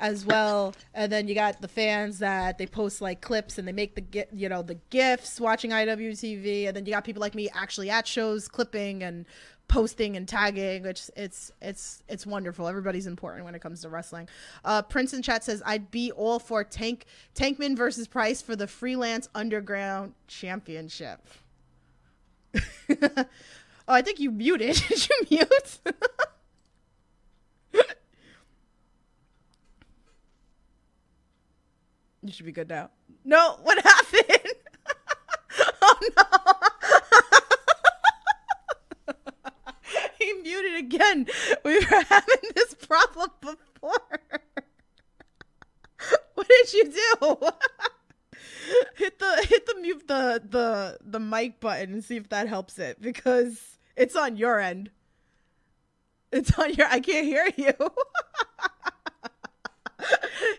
as 0.00 0.24
well. 0.24 0.74
And 0.92 1.10
then 1.10 1.28
you 1.28 1.34
got 1.34 1.60
the 1.60 1.68
fans 1.68 2.18
that 2.18 2.58
they 2.58 2.66
post 2.66 3.00
like 3.00 3.20
clips 3.20 3.58
and 3.58 3.66
they 3.66 3.72
make 3.72 3.94
the 3.94 4.26
you 4.32 4.48
know 4.48 4.62
the 4.62 4.78
gifs 4.90 5.40
watching 5.40 5.70
IWTV, 5.70 6.68
and 6.68 6.76
then 6.76 6.86
you 6.86 6.92
got 6.92 7.04
people 7.04 7.20
like 7.20 7.34
me 7.34 7.48
actually 7.52 7.90
at 7.90 8.06
shows 8.06 8.48
clipping 8.48 9.02
and 9.02 9.26
posting 9.68 10.16
and 10.16 10.28
tagging 10.28 10.82
which 10.82 11.10
it's 11.16 11.50
it's 11.60 12.02
it's 12.08 12.26
wonderful. 12.26 12.68
Everybody's 12.68 13.06
important 13.06 13.44
when 13.44 13.54
it 13.54 13.60
comes 13.60 13.80
to 13.82 13.88
wrestling. 13.88 14.28
Uh 14.64 14.82
prince 14.82 15.12
in 15.12 15.22
chat 15.22 15.42
says 15.44 15.62
i'd 15.66 15.90
be 15.90 16.12
all 16.12 16.38
for 16.38 16.62
tank 16.64 17.06
tankman 17.34 17.76
versus 17.76 18.06
price 18.06 18.40
for 18.42 18.54
the 18.56 18.66
freelance 18.66 19.28
underground 19.34 20.14
championship. 20.28 21.26
Oh 23.86 23.92
i 23.92 24.00
think 24.00 24.18
you 24.18 24.30
muted. 24.30 24.76
Did 24.88 25.08
you 25.08 25.26
mute? 25.30 25.78
You 32.22 32.32
should 32.32 32.46
be 32.46 32.52
good 32.52 32.68
now. 32.70 32.88
No 33.24 33.58
what 33.62 33.76
happened? 33.84 34.54
Oh 35.82 35.96
no 36.16 36.63
muted 40.44 40.76
again. 40.76 41.26
We 41.64 41.78
were 41.78 42.04
having 42.08 42.50
this 42.54 42.74
problem 42.74 43.30
before. 43.40 44.20
what 46.34 46.48
did 46.48 46.72
you 46.72 46.84
do? 46.84 47.36
hit 48.96 49.18
the 49.18 49.46
hit 49.48 49.66
the 49.66 49.74
mute 49.80 50.06
the 50.06 50.42
the 50.48 50.98
the 51.02 51.20
mic 51.20 51.60
button 51.60 51.92
and 51.94 52.04
see 52.04 52.16
if 52.16 52.28
that 52.28 52.48
helps 52.48 52.78
it 52.78 53.00
because 53.00 53.78
it's 53.96 54.16
on 54.16 54.36
your 54.36 54.60
end. 54.60 54.90
It's 56.32 56.56
on 56.58 56.74
your 56.74 56.86
I 56.86 57.00
can't 57.00 57.26
hear 57.26 57.48
you. 57.56 57.72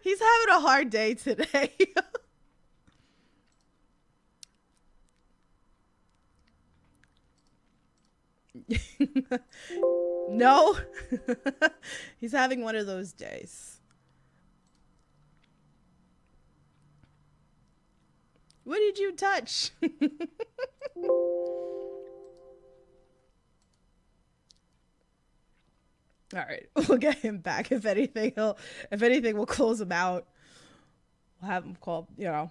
He's 0.03 0.19
having 0.19 0.55
a 0.55 0.59
hard 0.59 0.89
day 0.89 1.13
today. 1.13 1.71
no. 10.29 10.77
He's 12.19 12.31
having 12.31 12.61
one 12.61 12.75
of 12.75 12.85
those 12.85 13.13
days. 13.13 13.79
What 18.63 18.79
did 18.79 18.97
you 18.97 19.11
touch? 19.13 19.71
All 26.33 26.41
right, 26.41 26.67
we'll 26.75 26.97
get 26.97 27.19
him 27.19 27.37
back. 27.37 27.71
If 27.71 27.85
anything, 27.85 28.33
he'll 28.35 28.57
if 28.91 29.03
anything, 29.03 29.37
we'll 29.37 29.45
close 29.45 29.79
him 29.79 29.91
out. 29.91 30.25
We'll 31.39 31.51
have 31.51 31.63
him 31.63 31.77
call, 31.79 32.09
you 32.17 32.25
know, 32.25 32.49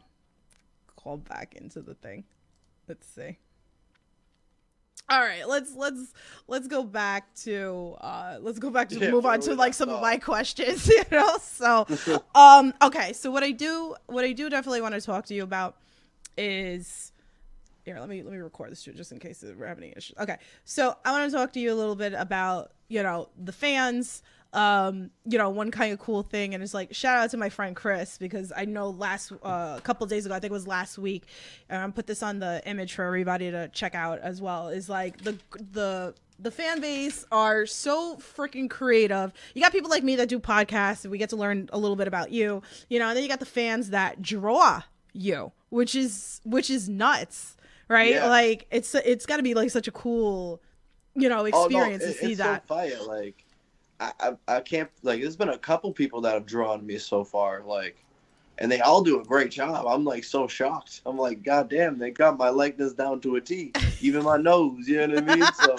call 0.95 1.17
back 1.17 1.57
into 1.57 1.83
the 1.83 1.95
thing. 1.95 2.25
Let's 2.87 3.07
see 3.09 3.39
all 5.11 5.21
right 5.21 5.47
let's 5.47 5.75
let's 5.77 6.13
let's 6.49 6.67
go 6.67 6.83
back 6.83 7.33
to 7.35 7.95
uh 8.01 8.39
let's 8.41 8.59
go 8.59 8.71
back 8.71 8.89
to 8.89 8.99
Yeah, 8.99 9.11
move 9.11 9.27
on 9.27 9.41
to 9.41 9.55
like 9.55 9.75
some 9.75 9.89
of 9.91 10.01
my 10.01 10.17
questions 10.17 10.89
you 10.89 11.03
know? 11.13 11.37
So 11.43 11.87
um 12.35 12.73
okay 12.81 13.13
so 13.13 13.31
what 13.31 13.43
i 13.43 13.51
do 13.51 13.95
what 14.07 14.25
i 14.25 14.33
do 14.33 14.49
definitely 14.49 14.81
want 14.81 14.95
to 14.95 15.01
talk 15.01 15.27
to 15.27 15.35
you 15.35 15.43
about 15.43 15.77
is 16.39 17.13
here 17.85 17.99
let 18.01 18.09
me 18.09 18.23
let 18.23 18.33
me 18.33 18.39
record 18.39 18.71
this 18.71 18.83
too 18.83 18.93
just 18.93 19.13
in 19.13 19.19
case 19.19 19.45
we're 19.59 19.67
having 19.67 19.85
any 19.85 19.95
issues. 19.97 20.17
Okay 20.19 20.39
so 20.65 20.97
i 21.05 21.13
want 21.13 21.31
to 21.31 21.37
talk 21.37 21.53
to 21.53 21.61
you 21.61 21.73
a 21.73 21.77
little 21.77 21.97
bit 21.97 22.15
about 22.15 22.73
you 22.89 23.03
know 23.03 23.29
the 23.43 23.53
fans 23.53 24.23
um 24.55 25.11
you 25.25 25.37
know 25.37 25.51
one 25.51 25.71
kind 25.71 25.93
of 25.93 25.99
cool 25.99 26.23
thing 26.23 26.55
and 26.55 26.63
it's 26.63 26.75
like 26.75 26.95
shout 26.95 27.19
out 27.19 27.31
to 27.31 27.37
my 27.37 27.49
friend 27.49 27.75
chris 27.75 28.17
because 28.19 28.53
i 28.57 28.65
know 28.65 28.91
last 28.91 29.33
uh, 29.45 29.75
a 29.77 29.81
couple 29.83 30.07
days 30.07 30.25
ago 30.25 30.35
i 30.35 30.39
think 30.39 30.51
it 30.51 30.55
was 30.55 30.67
last 30.67 30.97
week 30.97 31.25
and 31.69 31.83
i 31.83 31.91
put 31.91 32.07
this 32.07 32.23
on 32.23 32.39
the 32.39 32.63
image 32.67 32.95
for 32.95 33.05
everybody 33.05 33.51
to 33.51 33.69
check 33.69 33.95
out 33.95 34.19
as 34.21 34.41
well 34.41 34.69
is 34.69 34.89
like 34.89 35.23
the 35.23 35.37
the 35.73 36.15
the 36.39 36.51
fan 36.51 36.81
base 36.81 37.25
are 37.31 37.67
so 37.67 38.17
freaking 38.17 38.69
creative. 38.69 39.33
You 39.55 39.63
got 39.63 39.73
people 39.73 39.91
like 39.91 40.03
me 40.03 40.17
that 40.17 40.29
do 40.29 40.39
podcasts 40.39 41.05
and 41.05 41.13
we 41.13 41.19
get 41.19 41.31
to 41.31 41.37
learn 41.37 41.69
a 41.73 41.79
little 41.79 41.97
bit 41.97 42.09
about 42.09 42.33
you, 42.33 42.63
you 42.89 42.99
know, 42.99 43.09
and 43.09 43.17
then 43.17 43.23
you 43.23 43.29
got 43.29 43.41
the 43.41 43.47
fans 43.47 43.91
that 43.91 44.21
draw 44.21 44.83
you, 45.13 45.53
which 45.71 45.95
is 45.95 46.41
which 46.45 46.71
is 46.71 46.89
nuts, 46.89 47.57
right? 47.89 48.15
Yeah. 48.15 48.29
Like 48.29 48.67
it's 48.71 48.95
it's 48.95 49.27
got 49.27 49.37
to 49.37 49.43
be 49.43 49.55
like 49.55 49.71
such 49.71 49.89
a 49.89 49.93
cool, 49.93 50.61
you 51.15 51.29
know, 51.29 51.45
experience 51.45 52.03
oh, 52.03 52.07
no, 52.07 52.13
to 52.13 52.19
it- 52.19 52.21
see 52.21 52.33
it's 52.33 52.39
that. 52.39 52.65
So 52.69 52.75
fire. 52.75 52.99
Like, 53.07 53.44
I, 54.21 54.33
I, 54.49 54.61
can't. 54.61 54.91
Like, 55.03 55.21
there's 55.21 55.37
been 55.37 55.51
a 55.51 55.59
couple 55.59 55.93
people 55.93 56.21
that 56.23 56.35
have 56.35 56.47
drawn 56.47 56.87
me 56.87 56.99
so 56.99 57.25
far. 57.25 57.63
Like, 57.63 57.97
and 58.59 58.71
they 58.71 58.81
all 58.81 59.03
do 59.03 59.21
a 59.21 59.25
great 59.25 59.51
job. 59.51 59.87
I'm 59.87 60.05
like 60.05 60.25
so 60.25 60.47
shocked. 60.47 61.03
I'm 61.07 61.19
like, 61.19 61.43
God 61.43 61.69
damn, 61.69 61.99
they 61.99 62.11
got 62.11 62.39
my 62.39 62.49
likeness 62.51 62.93
down 62.93 63.21
to 63.23 63.37
a 63.37 63.41
T. 63.41 63.73
Even 64.01 64.23
my 64.25 64.37
nose. 64.37 64.89
You 64.89 65.07
know 65.07 65.15
what 65.15 65.31
I 65.31 65.37
mean? 65.37 65.49
So, 65.55 65.77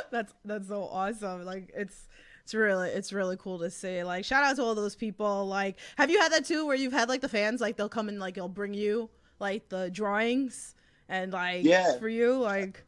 that's 0.10 0.32
that's 0.44 0.68
so 0.68 0.84
awesome. 0.84 1.44
Like 1.44 1.70
it's 1.74 2.08
it's 2.42 2.54
really 2.54 2.88
it's 2.90 3.12
really 3.12 3.36
cool 3.36 3.58
to 3.58 3.70
see. 3.70 4.02
Like 4.02 4.24
shout 4.24 4.44
out 4.44 4.56
to 4.56 4.62
all 4.62 4.74
those 4.74 4.96
people. 4.96 5.46
Like 5.46 5.78
have 5.98 6.10
you 6.10 6.20
had 6.20 6.32
that 6.32 6.46
too 6.46 6.66
where 6.66 6.76
you've 6.76 6.92
had 6.92 7.08
like 7.08 7.20
the 7.20 7.28
fans 7.28 7.60
like 7.60 7.76
they'll 7.76 7.88
come 7.88 8.08
and 8.08 8.18
like 8.18 8.34
they'll 8.34 8.48
bring 8.48 8.72
you 8.72 9.10
like 9.38 9.68
the 9.68 9.90
drawings 9.90 10.74
and 11.08 11.32
like 11.32 11.64
Yeah. 11.64 11.98
for 11.98 12.08
you 12.08 12.38
like 12.38 12.82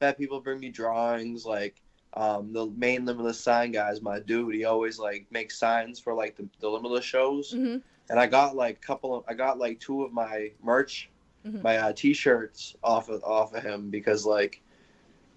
had 0.00 0.16
people 0.16 0.40
bring 0.40 0.60
me 0.60 0.70
drawings. 0.70 1.44
Like, 1.44 1.80
um, 2.14 2.52
the 2.52 2.66
main 2.76 3.04
limitless 3.04 3.40
sign 3.40 3.72
guy 3.72 3.90
is 3.90 4.02
my 4.02 4.18
dude. 4.20 4.54
He 4.54 4.64
always 4.64 4.98
like 4.98 5.26
makes 5.30 5.58
signs 5.58 5.98
for 6.00 6.12
like 6.14 6.36
the, 6.36 6.48
the 6.60 6.68
limitless 6.68 7.04
shows. 7.04 7.54
mhm. 7.54 7.82
and 8.10 8.18
I 8.18 8.26
got 8.26 8.56
like 8.56 8.76
a 8.76 8.86
couple 8.86 9.14
of 9.14 9.24
I 9.28 9.34
got 9.34 9.58
like 9.58 9.78
two 9.80 10.02
of 10.02 10.12
my 10.12 10.50
merch, 10.62 11.08
Mhm. 11.46 11.62
my 11.62 11.76
uh, 11.78 11.92
t-shirts 11.92 12.74
off 12.82 13.08
of 13.08 13.22
off 13.24 13.54
of 13.54 13.62
him 13.62 13.90
because 13.90 14.26
like 14.26 14.60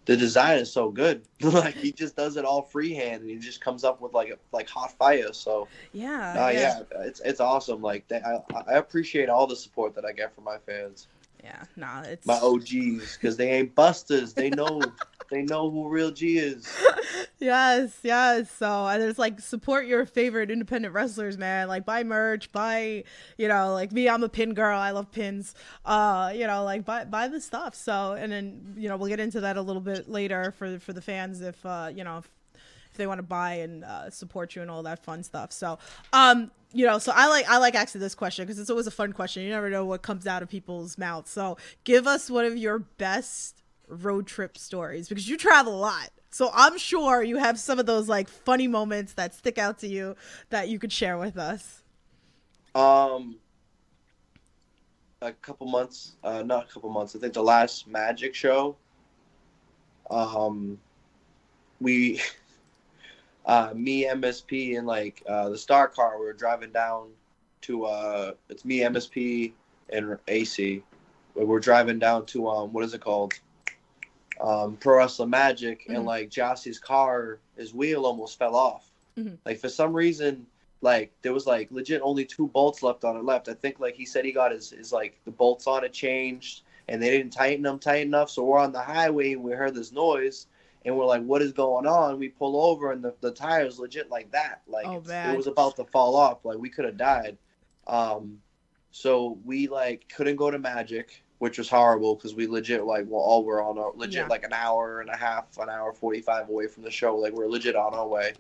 the 0.06 0.18
design 0.18 0.58
is 0.58 0.70
so 0.72 0.90
good. 0.90 1.22
like 1.42 1.76
he 1.76 1.92
just 1.92 2.16
does 2.16 2.36
it 2.36 2.44
all 2.44 2.62
freehand 2.64 3.22
and 3.22 3.30
he 3.30 3.38
just 3.38 3.62
comes 3.62 3.84
up 3.86 4.02
with 4.02 4.14
like 4.14 4.30
a, 4.30 4.38
like 4.52 4.68
hot 4.68 4.92
fire. 4.98 5.32
So 5.32 5.68
yeah, 5.94 6.46
uh, 6.46 6.50
yeah. 6.50 6.80
yeah. 6.92 7.02
it's 7.04 7.20
it's 7.22 7.40
awesome. 7.40 7.82
Like 7.82 8.08
they, 8.08 8.18
I 8.22 8.40
I 8.68 8.74
appreciate 8.78 9.30
all 9.30 9.48
the 9.48 9.56
support 9.56 9.96
that 9.96 10.06
I 10.06 10.12
get 10.12 10.34
from 10.36 10.44
my 10.44 10.58
fans, 10.58 11.08
Yeah, 11.44 11.64
nah, 11.78 12.02
it's 12.02 12.26
my 12.26 12.40
OGs, 12.42 13.16
because 13.18 13.38
they 13.38 13.50
ain't 13.52 13.76
busters. 13.76 14.34
They 14.34 14.50
know 14.50 14.92
they 15.34 15.42
know 15.42 15.70
who 15.70 15.90
real 15.90 16.12
G 16.12 16.38
is. 16.38 16.72
yes, 17.40 17.98
yes. 18.04 18.52
So 18.52 18.88
and 18.88 19.02
it's 19.02 19.20
like 19.20 19.40
support 19.40 19.86
your 19.86 20.06
favorite 20.06 20.52
independent 20.52 20.94
wrestlers, 20.94 21.38
man. 21.38 21.68
Like 21.68 21.86
buy 21.86 22.04
merch, 22.04 22.52
buy, 22.52 23.04
you 23.38 23.48
know, 23.48 23.74
like 23.74 23.92
me, 23.92 24.08
I'm 24.08 24.24
a 24.24 24.30
pin 24.30 24.54
girl. 24.54 24.78
I 24.78 24.92
love 24.92 25.12
pins. 25.12 25.56
Uh, 25.86 26.32
you 26.36 26.48
know, 26.48 26.64
like 26.64 26.86
buy 26.86 27.06
buy 27.06 27.28
the 27.28 27.42
stuff. 27.42 27.76
So 27.76 28.14
and 28.14 28.32
then 28.32 28.76
you 28.78 28.90
know 28.90 28.98
we'll 28.98 29.10
get 29.10 29.20
into 29.20 29.42
that 29.42 29.58
a 29.58 29.62
little 29.62 29.82
bit 29.82 30.10
later 30.10 30.54
for 30.58 30.80
for 30.80 30.94
the 30.94 31.02
fans 31.02 31.42
if 31.42 31.66
uh 31.66 31.90
you 31.94 32.04
know 32.04 32.20
if, 32.20 32.30
if 32.92 32.98
they 32.98 33.08
want 33.08 33.20
to 33.20 33.24
buy 33.24 33.56
and 33.56 33.84
uh, 33.84 34.10
support 34.10 34.56
you 34.56 34.62
and 34.62 34.70
all 34.70 34.84
that 34.84 35.04
fun 35.04 35.24
stuff. 35.24 35.52
So 35.52 35.80
um 36.12 36.52
you 36.74 36.88
know, 36.88 36.98
so 36.98 37.12
I 37.16 37.28
like 37.28 37.48
I 37.48 37.58
like 37.58 37.76
asking 37.76 38.02
this 38.02 38.16
question 38.16 38.46
because 38.46 38.60
it's 38.60 38.70
always 38.70 38.88
a 38.88 38.92
fun 38.92 39.14
question. 39.14 39.44
You 39.44 39.50
never 39.50 39.70
know 39.70 39.86
what 39.86 40.02
comes 40.02 40.26
out 40.26 40.42
of 40.42 40.50
people's 40.50 40.98
mouths. 40.98 41.30
So 41.30 41.58
give 41.84 42.08
us 42.08 42.30
one 42.30 42.46
of 42.46 42.58
your 42.58 42.80
best 42.80 43.63
road 43.88 44.28
trip 44.28 44.58
stories 44.58 45.08
because 45.10 45.28
you 45.28 45.38
travel 45.38 45.76
a 45.76 45.80
lot. 45.80 46.10
So 46.30 46.50
I'm 46.54 46.78
sure 46.78 47.22
you 47.22 47.38
have 47.38 47.60
some 47.60 47.80
of 47.80 47.86
those 47.86 48.10
like 48.10 48.28
funny 48.28 48.68
moments 48.68 49.14
that 49.14 49.34
stick 49.34 49.58
out 49.58 49.80
to 49.80 49.88
you 49.88 50.16
that 50.50 50.68
you 50.70 50.80
could 50.80 50.92
share 50.92 51.18
with 51.18 51.38
us. 51.38 51.84
Um, 52.74 53.36
a 55.22 55.32
couple 55.32 55.68
months, 55.68 56.16
uh, 56.24 56.42
not 56.44 56.70
a 56.70 56.74
couple 56.74 56.90
months. 56.90 57.16
I 57.16 57.20
think 57.20 57.34
the 57.34 57.44
last 57.44 57.88
Magic 57.88 58.34
show. 58.34 58.76
Um, 60.10 60.80
we, 61.80 62.22
uh, 63.46 63.72
me, 63.76 64.06
MSP, 64.06 64.78
and 64.78 64.88
like 64.88 65.22
uh, 65.28 65.50
the 65.50 65.58
Star 65.58 65.88
Car, 65.88 66.20
we 66.20 66.26
were 66.26 66.34
driving 66.34 66.72
down 66.72 67.10
to 67.62 67.86
uh, 67.86 68.32
it's 68.50 68.66
me, 68.66 68.80
MSP, 68.80 69.54
and 69.90 70.18
AC. 70.28 70.84
We 71.36 71.46
We're 71.46 71.60
driving 71.60 72.00
down 72.00 72.26
to 72.28 72.50
um, 72.50 72.74
what 72.74 72.84
is 72.84 72.94
it 72.94 73.02
called? 73.02 73.34
Um, 74.42 74.78
Pro 74.78 74.98
Wrestling 74.98 75.30
Magic, 75.30 75.86
Mhm. 75.88 75.96
and 75.98 76.06
like 76.06 76.30
Jossie's 76.30 76.80
car, 76.80 77.40
his 77.56 77.74
wheel 77.74 78.06
almost 78.06 78.38
fell 78.40 78.56
off. 78.56 78.90
Mhm. 79.18 79.38
Like 79.46 79.60
for 79.60 79.70
some 79.70 79.94
reason, 79.94 80.48
like 80.82 81.12
there 81.22 81.34
was 81.34 81.46
like 81.48 81.72
legit 81.72 82.02
only 82.04 82.26
two 82.26 82.48
bolts 82.48 82.82
left 82.84 83.04
on 83.06 83.16
it 83.16 83.24
left. 83.24 83.48
I 83.48 83.54
think 83.54 83.80
like 83.80 83.96
he 83.96 84.06
said 84.06 84.26
he 84.26 84.32
got 84.32 84.52
his, 84.52 84.72
his 84.72 84.92
like 84.92 85.20
the 85.26 85.32
bolts 85.32 85.68
on 85.68 85.84
it 85.84 85.94
changed 85.94 86.64
and 86.90 87.02
they 87.02 87.10
didn't 87.10 87.32
tighten 87.32 87.64
them 87.64 87.80
tight 87.80 88.02
enough. 88.06 88.30
So 88.30 88.44
we're 88.44 88.60
on 88.60 88.72
the 88.74 88.82
highway 88.82 89.34
and 89.34 89.44
we 89.44 89.54
heard 89.54 89.76
this 89.76 89.92
noise 89.94 90.48
and 90.84 90.98
we're 90.98 91.06
like, 91.06 91.24
what 91.24 91.42
is 91.42 91.54
going 91.54 91.88
on? 91.88 92.20
We 92.20 92.28
pull 92.30 92.62
over 92.62 92.92
and 92.92 93.02
the, 93.02 93.14
the 93.22 93.32
tires 93.32 93.80
legit 93.80 94.10
like 94.10 94.30
that. 94.32 94.62
Like 94.68 94.86
Oh, 94.88 95.02
it 95.08 95.38
was 95.38 95.48
about 95.48 95.78
to 95.78 95.86
fall 95.86 96.16
off. 96.18 96.44
Like 96.44 96.58
we 96.58 96.70
could 96.70 96.84
have 96.86 96.98
died. 96.98 97.38
Um, 97.88 98.42
so 98.92 99.38
we 99.46 99.68
like 99.68 100.10
couldn't 100.14 100.36
go 100.36 100.52
to 100.52 100.60
Magic, 100.60 101.23
which 101.44 101.58
was 101.58 101.68
horrible 101.70 102.16
because 102.16 102.34
we 102.34 102.48
legit 102.48 102.86
like 102.86 103.06
well 103.10 103.20
all 103.22 103.44
were 103.44 103.62
on 103.62 103.78
our 103.78 103.92
legit 103.96 104.22
Yeah. 104.24 104.28
like 104.28 104.46
an 104.46 104.54
hour 104.54 105.02
and 105.02 105.10
a 105.10 105.18
half, 105.18 105.58
an 105.58 105.70
hour 105.70 105.92
forty 105.92 106.22
five 106.22 106.48
away 106.48 106.68
from 106.68 106.84
the 106.84 106.90
show. 106.92 107.18
Like 107.18 107.34
we're 107.34 107.48
legit 107.50 107.76
on 107.76 107.94
our 107.94 108.08
way 108.08 108.34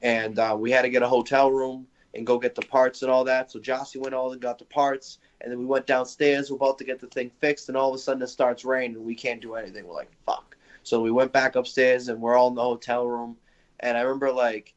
and 0.00 0.38
uh, 0.38 0.56
we 0.58 0.70
had 0.70 0.82
to 0.82 0.88
get 0.88 1.02
a 1.02 1.08
hotel 1.08 1.50
room. 1.52 1.86
and 2.14 2.26
go 2.26 2.38
get 2.38 2.54
the 2.54 2.62
parts 2.62 3.02
and 3.02 3.10
all 3.10 3.24
that. 3.24 3.50
So 3.52 3.58
Jossie 3.58 4.00
went 4.00 4.14
all 4.14 4.32
and 4.32 4.40
got 4.40 4.58
the 4.58 4.64
parts, 4.64 5.18
and 5.42 5.52
then 5.52 5.58
we 5.58 5.66
went 5.66 5.86
downstairs. 5.86 6.50
We're 6.50 6.56
about 6.56 6.78
to 6.78 6.84
get 6.84 6.98
the 6.98 7.08
thing 7.08 7.30
fixed, 7.42 7.68
and 7.68 7.76
all 7.76 7.90
of 7.90 7.94
a 7.94 7.98
sudden 7.98 8.22
it 8.22 8.28
starts 8.28 8.64
raining, 8.64 8.96
and 8.96 9.04
we 9.04 9.14
can't 9.14 9.42
do 9.42 9.54
anything. 9.54 9.86
We're 9.86 9.92
like, 10.02 10.10
fuck. 10.24 10.56
So 10.82 11.02
we 11.02 11.10
went 11.10 11.30
back 11.34 11.56
upstairs, 11.56 12.08
and 12.08 12.18
we're 12.22 12.34
all 12.38 12.48
in 12.48 12.54
the 12.54 12.62
hotel 12.62 13.06
room. 13.06 13.36
And 13.80 13.98
I 13.98 14.00
remember 14.00 14.32
like, 14.32 14.72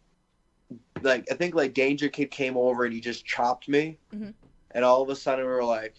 like 1.01 1.31
I 1.31 1.35
think 1.35 1.55
like 1.55 1.73
Danger 1.73 2.09
Kid 2.09 2.29
came 2.29 2.57
over 2.57 2.83
and 2.83 2.93
he 2.93 2.99
just 2.99 3.25
chopped 3.25 3.69
me, 3.69 3.97
Mhm. 4.13 4.33
and 4.71 4.83
all 4.83 5.01
of 5.01 5.07
a 5.07 5.15
sudden 5.15 5.45
we 5.45 5.51
were 5.51 5.63
like, 5.63 5.95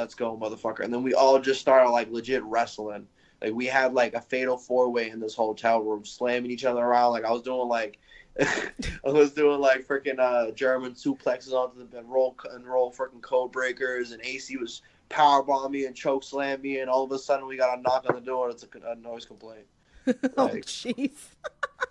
let's 0.00 0.14
go, 0.14 0.36
motherfucker. 0.36 0.80
And 0.80 0.92
then 0.92 1.02
we 1.02 1.14
all 1.14 1.38
just 1.38 1.60
started 1.60 1.90
like 1.90 2.10
legit 2.10 2.42
wrestling. 2.44 3.06
Like 3.42 3.52
we 3.54 3.66
had 3.66 3.94
like 3.94 4.14
a 4.14 4.20
fatal 4.20 4.56
four 4.56 4.90
way 4.90 5.10
in 5.10 5.20
this 5.20 5.34
hotel 5.34 5.80
room, 5.82 6.04
slamming 6.04 6.50
each 6.50 6.64
other 6.64 6.80
around. 6.82 7.12
Like 7.12 7.24
I 7.24 7.30
was 7.30 7.42
doing 7.42 7.68
like, 7.68 7.98
I 8.40 8.70
was 9.04 9.32
doing 9.32 9.60
like 9.60 9.86
freaking 9.86 10.18
uh, 10.18 10.50
German 10.52 10.92
suplexes 10.92 11.52
onto 11.52 11.78
the 11.78 11.84
bed, 11.84 12.04
roll 12.06 12.36
and 12.52 12.66
roll 12.66 12.92
freaking 12.92 13.22
code 13.22 13.52
breakers, 13.52 14.12
and 14.12 14.20
AC 14.24 14.56
was 14.56 14.82
powerbomb 15.08 15.70
me 15.70 15.86
and 15.86 15.96
choke 15.96 16.22
slam 16.22 16.60
me, 16.62 16.80
and 16.80 16.90
all 16.90 17.04
of 17.04 17.12
a 17.12 17.18
sudden 17.18 17.46
we 17.46 17.56
got 17.56 17.78
a 17.78 17.82
knock 17.82 18.04
on 18.08 18.14
the 18.14 18.20
door. 18.20 18.46
and 18.48 18.54
It's 18.54 18.64
a, 18.64 18.90
a 18.90 18.94
noise 18.96 19.24
complaint 19.24 19.66
oh 20.06 20.44
Like- 20.44 20.64
jeez. 20.66 21.12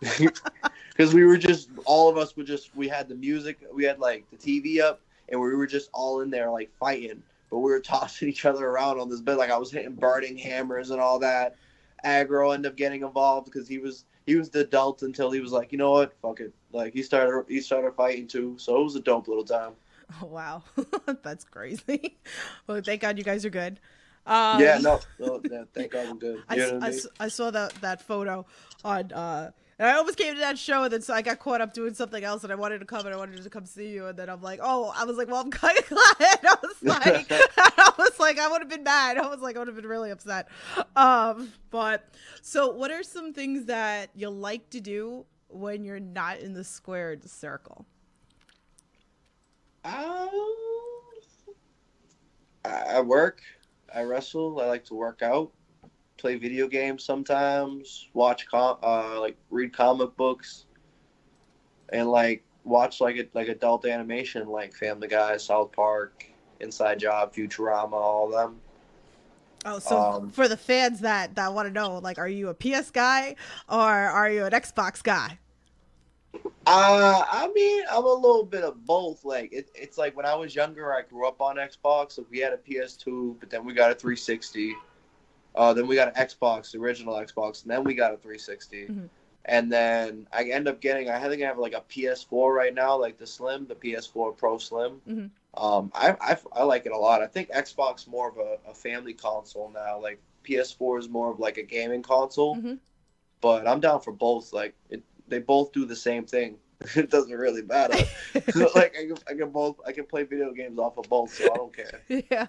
because 0.89 1.14
we 1.14 1.26
were 1.26 1.38
just 1.38 1.70
all 1.86 2.10
of 2.10 2.18
us 2.18 2.36
were 2.38 2.43
just 2.43 2.76
we 2.76 2.88
had 2.88 3.10
the 3.10 3.16
music, 3.16 3.60
we 3.74 3.84
had 3.84 3.99
like 3.99 4.26
the 4.32 4.38
TV 4.38 4.82
up, 4.82 5.01
and 5.30 5.39
we 5.41 5.53
were 5.55 5.68
just 5.68 5.89
all 5.93 6.22
in 6.22 6.30
there 6.30 6.49
like 6.51 6.70
fighting. 6.80 7.24
But 7.50 7.60
we 7.60 7.72
were 7.72 7.80
tossing 7.82 8.30
each 8.30 8.45
other 8.45 8.66
around 8.68 9.00
on 9.00 9.10
this 9.10 9.22
bed, 9.22 9.38
like 9.38 9.52
I 9.52 9.58
was 9.58 9.72
hitting 9.72 9.95
burning 9.95 10.38
hammers 10.38 10.91
and 10.91 11.02
all 11.02 11.20
that. 11.20 11.56
Aggro 12.06 12.54
ended 12.54 12.72
up 12.72 12.78
getting 12.78 13.02
involved 13.02 13.45
because 13.45 13.68
he 13.68 13.78
was 13.78 14.06
he 14.26 14.36
was 14.36 14.50
the 14.50 14.62
adult 14.62 15.02
until 15.02 15.32
he 15.32 15.39
was 15.41 15.52
like, 15.52 15.72
you 15.72 15.78
know 15.78 15.91
what, 15.91 16.14
fuck 16.22 16.39
it. 16.39 16.54
Like 16.72 16.93
he 16.93 17.04
started 17.04 17.45
he 17.50 17.60
started 17.62 17.93
fighting 17.95 18.28
too, 18.28 18.56
so 18.58 18.80
it 18.80 18.84
was 18.84 18.95
a 18.95 19.02
dope 19.02 19.28
little 19.28 19.43
time. 19.43 19.74
Oh 20.22 20.26
wow, 20.28 20.64
that's 21.24 21.43
crazy. 21.43 22.18
Well, 22.68 22.82
thank 22.82 23.02
God 23.02 23.18
you 23.18 23.24
guys 23.24 23.43
are 23.45 23.50
good. 23.50 23.80
Um, 24.26 24.62
yeah, 24.62 24.78
no, 24.78 25.00
no 25.20 25.41
yeah, 25.50 25.64
thank 25.74 25.91
God 25.91 26.08
I'm 26.10 26.20
good. 26.20 26.43
I, 26.47 26.56
You 26.56 26.62
s- 26.62 26.68
know 26.68 26.74
what 26.76 26.84
I 26.84 26.86
I 26.86 26.89
mean? 26.89 26.97
s- 27.00 27.08
I 27.20 27.28
saw 27.28 27.52
that 27.52 27.82
that 27.82 28.02
photo 28.02 28.45
on. 28.84 29.12
uh 29.12 29.52
and 29.80 29.88
I 29.88 29.93
almost 29.93 30.17
came 30.17 30.34
to 30.34 30.39
that 30.41 30.59
show, 30.59 30.84
and 30.84 30.91
then 30.91 31.01
so 31.01 31.13
I 31.13 31.21
got 31.21 31.39
caught 31.39 31.61
up 31.61 31.73
doing 31.73 31.93
something 31.93 32.21
else, 32.21 32.43
and 32.43 32.51
I 32.51 32.55
wanted 32.55 32.80
to 32.80 32.86
come, 32.86 33.05
and 33.05 33.15
I 33.15 33.17
wanted 33.17 33.41
to 33.41 33.49
come 33.49 33.65
see 33.65 33.88
you, 33.89 34.07
and 34.07 34.19
then 34.19 34.30
I'm 34.30 34.41
like, 34.41 34.59
oh, 34.61 34.93
I 34.95 35.05
was 35.05 35.15
like, 35.15 35.30
well, 35.30 35.39
I'm 35.39 35.51
kind 35.51 35.77
of 35.77 35.88
glad. 35.88 36.05
I 36.19 36.57
was 36.61 36.84
like, 36.84 37.32
I 37.32 37.93
was 37.97 38.19
like, 38.19 38.39
I 38.39 38.49
would 38.49 38.61
have 38.61 38.69
been 38.69 38.84
mad. 38.84 39.17
I 39.17 39.27
was 39.27 39.39
like, 39.39 39.55
I 39.55 39.59
would 39.59 39.69
have 39.69 39.77
been 39.77 39.88
really 39.88 40.11
upset. 40.11 40.49
Um, 40.97 41.53
but 41.71 42.09
so, 42.41 42.71
what 42.71 42.91
are 42.91 43.03
some 43.03 43.34
things 43.34 43.65
that 43.65 44.09
you 44.13 44.30
like 44.30 44.69
to 44.71 44.82
do 44.82 45.25
when 45.47 45.86
you're 45.86 45.99
not 45.99 46.39
in 46.39 46.53
the 46.53 46.63
squared 46.63 47.27
circle? 47.30 47.86
Um, 49.86 50.30
I 52.65 52.69
I 52.89 52.99
work. 52.99 53.41
I 53.95 54.03
wrestle. 54.03 54.59
I 54.59 54.65
like 54.65 54.84
to 54.86 54.93
work 54.93 55.21
out. 55.21 55.51
Play 56.20 56.36
video 56.36 56.67
games 56.67 57.03
sometimes. 57.03 58.09
Watch 58.13 58.45
com 58.47 58.78
uh 58.84 59.20
like 59.20 59.38
read 59.49 59.74
comic 59.74 60.15
books. 60.17 60.65
And 61.91 62.09
like 62.09 62.43
watch 62.63 63.01
like 63.01 63.17
a, 63.17 63.28
like 63.34 63.47
adult 63.47 63.86
animation 63.86 64.47
like 64.47 64.74
Family 64.74 65.07
Guy, 65.07 65.38
South 65.38 65.72
Park, 65.72 66.26
Inside 66.59 66.99
Job, 66.99 67.34
Futurama, 67.34 67.93
all 67.93 68.26
of 68.28 68.32
them. 68.34 68.59
Oh, 69.65 69.80
so 69.80 69.97
Um, 69.97 70.30
for 70.32 70.47
the 70.47 70.57
fans 70.57 71.01
that 71.01 71.36
that 71.36 71.53
want 71.53 71.67
to 71.67 71.74
know, 71.74 71.97
like, 71.99 72.17
are 72.17 72.28
you 72.30 72.49
a 72.49 72.53
PS 72.53 72.91
guy 72.91 73.36
or 73.67 73.78
are 73.78 74.30
you 74.32 74.45
an 74.45 74.51
Xbox 74.51 75.03
guy? 75.03 75.39
Uh, 76.67 77.24
I 77.32 77.49
mean, 77.53 77.84
I'm 77.91 78.05
a 78.05 78.13
little 78.13 78.45
bit 78.45 78.63
of 78.63 78.86
both. 78.86 79.26
Like, 79.26 79.51
it, 79.51 79.70
it's 79.74 79.97
like 79.97 80.15
when 80.15 80.26
I 80.26 80.36
was 80.36 80.53
younger, 80.55 80.93
I 80.93 81.01
grew 81.01 81.28
up 81.28 81.41
on 81.41 81.55
Xbox. 81.55 82.13
So 82.13 82.26
we 82.30 82.39
had 82.39 82.53
a 82.53 82.57
PS2, 82.57 83.39
but 83.39 83.49
then 83.49 83.65
we 83.65 83.74
got 83.74 83.91
a 83.91 83.95
360. 83.95 84.76
Uh, 85.56 85.74
then 85.74 85.88
we 85.88 85.95
got 85.95 86.16
an 86.16 86.28
Xbox, 86.28 86.72
the 86.72 86.80
original 86.80 87.16
Xbox, 87.16 87.64
and 87.64 87.72
then 87.72 87.84
we 87.84 87.93
got 87.93 88.14
a 88.14 88.18
360. 88.18 88.88
Mhm. 88.88 89.10
And 89.45 89.72
then 89.72 90.28
I 90.32 90.43
end 90.43 90.68
up 90.68 90.80
getting, 90.80 91.10
I 91.10 91.28
think 91.28 91.41
I 91.41 91.47
have 91.47 91.58
like 91.58 91.74
a 91.74 91.82
PS4 91.82 92.54
right 92.54 92.74
now, 92.74 92.95
like 92.97 93.18
the 93.18 93.26
Slim, 93.26 93.66
the 93.68 93.76
PS4 93.76 94.32
Pro 94.38 94.58
Slim. 94.58 95.02
Mhm. 95.08 95.30
Um, 95.56 95.91
I, 95.95 96.16
I, 96.22 96.38
I 96.54 96.64
like 96.64 96.86
it 96.86 96.91
a 96.91 96.97
lot. 96.97 97.22
I 97.24 97.28
think 97.28 97.50
Xbox 97.50 98.08
more 98.08 98.30
of 98.30 98.38
a, 98.38 98.58
a 98.70 98.74
family 98.74 99.14
console 99.14 99.70
now. 99.74 100.00
Like 100.00 100.22
PS4 100.43 101.00
is 101.00 101.10
more 101.10 101.32
of 101.32 101.39
like 101.39 101.58
a 101.58 101.64
gaming 101.64 102.04
console. 102.04 102.56
Mhm. 102.58 102.80
But 103.41 103.68
I'm 103.68 103.80
down 103.80 104.02
for 104.02 104.12
both. 104.12 104.54
Like 104.54 104.76
it, 104.89 105.02
they 105.28 105.39
both 105.39 105.72
do 105.72 105.86
the 105.86 105.95
same 105.95 106.26
thing. 106.26 106.58
it 106.95 107.09
doesn't 107.09 107.32
really 107.32 107.61
matter. 107.61 107.97
like 108.75 108.95
I 108.97 109.07
can, 109.07 109.17
I 109.27 109.34
can 109.34 109.49
both 109.51 109.77
I 109.86 109.91
can 109.91 110.05
play 110.05 110.23
video 110.23 110.51
games 110.53 110.80
off 110.80 110.97
of 110.97 111.09
both, 111.09 111.34
so 111.34 111.45
I 111.45 111.57
don't 111.57 111.75
care. 111.75 112.01
yeah. 112.32 112.47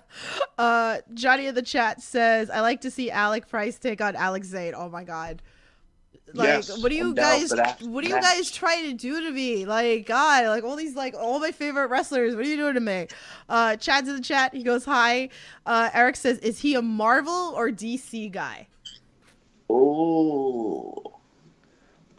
Uh, 0.57 0.99
Johnny 1.15 1.47
in 1.47 1.55
the 1.55 1.63
chat 1.63 2.01
says, 2.01 2.49
"I 2.49 2.61
like 2.61 2.81
to 2.83 2.91
see 2.91 3.11
Alec 3.11 3.49
Price 3.49 3.79
take 3.79 4.01
on 4.01 4.15
Alex 4.15 4.49
Zayne." 4.49 4.75
Oh 4.75 4.89
my 4.89 5.05
god. 5.05 5.43
Like, 6.33 6.47
Yes, 6.47 6.81
what 6.81 6.91
do 6.91 6.95
you 6.95 7.09
I'm 7.09 7.15
guys? 7.15 7.53
What 7.81 8.05
are 8.05 8.09
you 8.09 8.21
guys 8.21 8.53
trying 8.53 8.85
to 8.91 8.93
do 8.93 9.21
to 9.23 9.33
me? 9.33 9.67
Like, 9.67 10.07
God, 10.07 10.47
like 10.47 10.63
all 10.63 10.77
these, 10.77 10.95
like 10.95 11.15
all 11.15 11.41
my 11.41 11.51
favorite 11.51 11.89
wrestlers. 11.89 12.37
What 12.37 12.45
are 12.45 12.49
you 12.49 12.57
doing 12.57 12.75
to 12.75 12.81
me? 12.81 13.09
Uh, 13.49 13.75
Chad's 13.75 14.09
in 14.09 14.15
the 14.15 14.23
chat. 14.23 14.55
He 14.55 14.63
goes, 14.63 14.85
"Hi." 14.85 15.31
Uh, 15.67 15.91
Eric 15.93 16.15
says, 16.15 16.39
"Is 16.39 16.61
he 16.61 16.77
a 16.77 16.83
Marvel 16.83 17.53
or 17.57 17.71
DC 17.71 18.31
guy?" 18.31 18.69
Oh, 19.69 21.10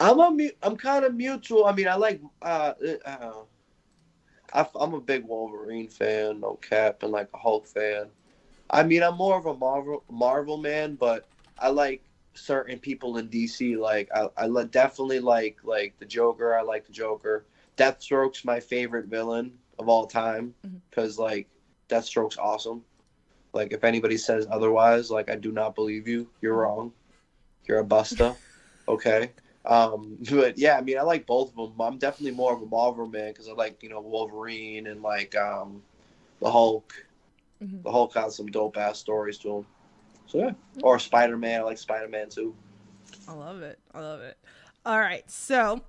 I'm 0.02 0.18
a 0.18 0.30
mu- 0.30 0.58
I'm 0.62 0.76
kind 0.76 1.04
of 1.04 1.14
mutual. 1.14 1.64
I 1.64 1.72
mean, 1.72 1.86
I 1.86 1.94
like 1.94 2.20
uh, 2.42 2.72
uh 3.04 3.32
I, 4.52 4.66
I'm 4.74 4.94
a 4.94 5.00
big 5.00 5.24
Wolverine 5.24 5.88
fan, 5.88 6.40
no 6.40 6.54
cap, 6.56 7.02
and 7.02 7.12
like 7.12 7.28
a 7.32 7.38
Hulk 7.38 7.66
fan. 7.66 8.06
I 8.68 8.82
mean, 8.82 9.02
I'm 9.02 9.16
more 9.16 9.38
of 9.38 9.46
a 9.46 9.54
Marvel 9.54 10.02
Marvel 10.10 10.56
man, 10.56 10.96
but 10.96 11.28
I 11.58 11.68
like 11.68 12.02
certain 12.34 12.80
people 12.80 13.18
in 13.18 13.28
DC. 13.28 13.78
Like 13.78 14.10
I, 14.12 14.28
I 14.36 14.64
definitely 14.64 15.20
like 15.20 15.58
like 15.62 15.94
the 16.00 16.06
Joker. 16.06 16.56
I 16.56 16.62
like 16.62 16.86
the 16.86 16.92
Joker. 16.92 17.44
Deathstroke's 17.76 18.44
my 18.44 18.58
favorite 18.58 19.06
villain 19.06 19.52
of 19.78 19.88
all 19.88 20.06
time 20.06 20.52
because 20.90 21.16
like 21.16 21.48
Deathstroke's 21.88 22.38
awesome. 22.38 22.82
Like 23.52 23.72
if 23.72 23.84
anybody 23.84 24.16
says 24.16 24.48
otherwise, 24.50 25.10
like 25.12 25.30
I 25.30 25.36
do 25.36 25.52
not 25.52 25.76
believe 25.76 26.08
you. 26.08 26.28
You're 26.40 26.56
wrong. 26.56 26.92
You're 27.66 27.80
a 27.80 27.84
busta. 27.84 28.34
okay. 28.88 29.30
Um, 29.64 30.18
but 30.30 30.58
yeah, 30.58 30.76
I 30.76 30.80
mean, 30.80 30.98
I 30.98 31.02
like 31.02 31.26
both 31.26 31.50
of 31.50 31.56
them. 31.56 31.80
I'm 31.80 31.98
definitely 31.98 32.36
more 32.36 32.54
of 32.54 32.62
a 32.62 32.66
Marvel 32.66 33.06
man 33.06 33.28
because 33.32 33.48
I 33.48 33.52
like 33.52 33.82
you 33.82 33.88
know 33.88 34.00
Wolverine 34.00 34.86
and 34.86 35.02
like 35.02 35.36
um, 35.36 35.82
the 36.40 36.50
Hulk. 36.50 36.92
Mhm. 37.62 37.82
The 37.82 37.90
Hulk 37.90 38.14
has 38.14 38.36
some 38.36 38.46
dope 38.46 38.76
ass 38.76 38.98
stories 38.98 39.38
to 39.38 39.58
him. 39.58 39.66
So 40.26 40.38
yeah, 40.38 40.52
or 40.82 40.98
Spider 40.98 41.36
Man. 41.36 41.60
I 41.60 41.64
like 41.64 41.78
Spider 41.78 42.08
Man 42.08 42.28
too. 42.28 42.54
I 43.28 43.32
love 43.32 43.62
it. 43.62 43.78
I 43.94 44.00
love 44.00 44.20
it. 44.20 44.36
All 44.84 44.98
right, 44.98 45.28
so 45.30 45.82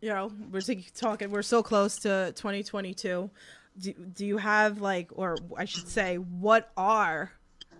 you 0.00 0.10
know 0.10 0.30
we're 0.50 0.60
talking. 0.94 1.30
We're 1.30 1.42
so 1.42 1.62
close 1.62 1.96
to 2.00 2.32
2022. 2.36 3.30
Do, 3.78 3.92
do 3.92 4.24
you 4.24 4.38
have 4.38 4.80
like, 4.80 5.10
or 5.12 5.36
I 5.56 5.66
should 5.66 5.86
say, 5.86 6.16
what 6.16 6.72
are 6.78 7.32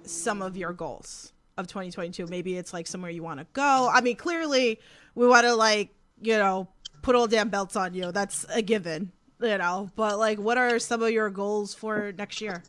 some 0.05 0.43
of 0.43 0.57
your 0.57 0.73
goals 0.73 1.33
of 1.57 1.67
2022? 1.67 2.27
Maybe 2.27 2.57
it's 2.57 2.73
like 2.73 2.87
somewhere 2.87 3.11
you 3.11 3.23
want 3.23 3.41
to 3.41 3.47
go. 3.53 3.91
I 3.93 4.01
mean, 4.01 4.17
clearly 4.17 4.81
we 5.15 5.27
want 5.27 5.45
to 5.47 5.55
like 5.55 5.91
you 6.21 6.37
know 6.37 6.69
put 7.03 7.15
all 7.15 7.27
damn 7.27 7.49
belts 7.49 7.77
on 7.77 7.95
you. 7.95 8.13
That's 8.13 8.45
a 8.53 8.63
given, 8.63 9.13
you 9.41 9.59
know. 9.59 9.91
But 9.97 10.19
like, 10.19 10.39
what 10.39 10.59
are 10.59 10.79
some 10.79 11.03
of 11.03 11.11
your 11.11 11.31
goals 11.31 11.75
for 11.75 12.13
next 12.17 12.41
year? 12.41 12.63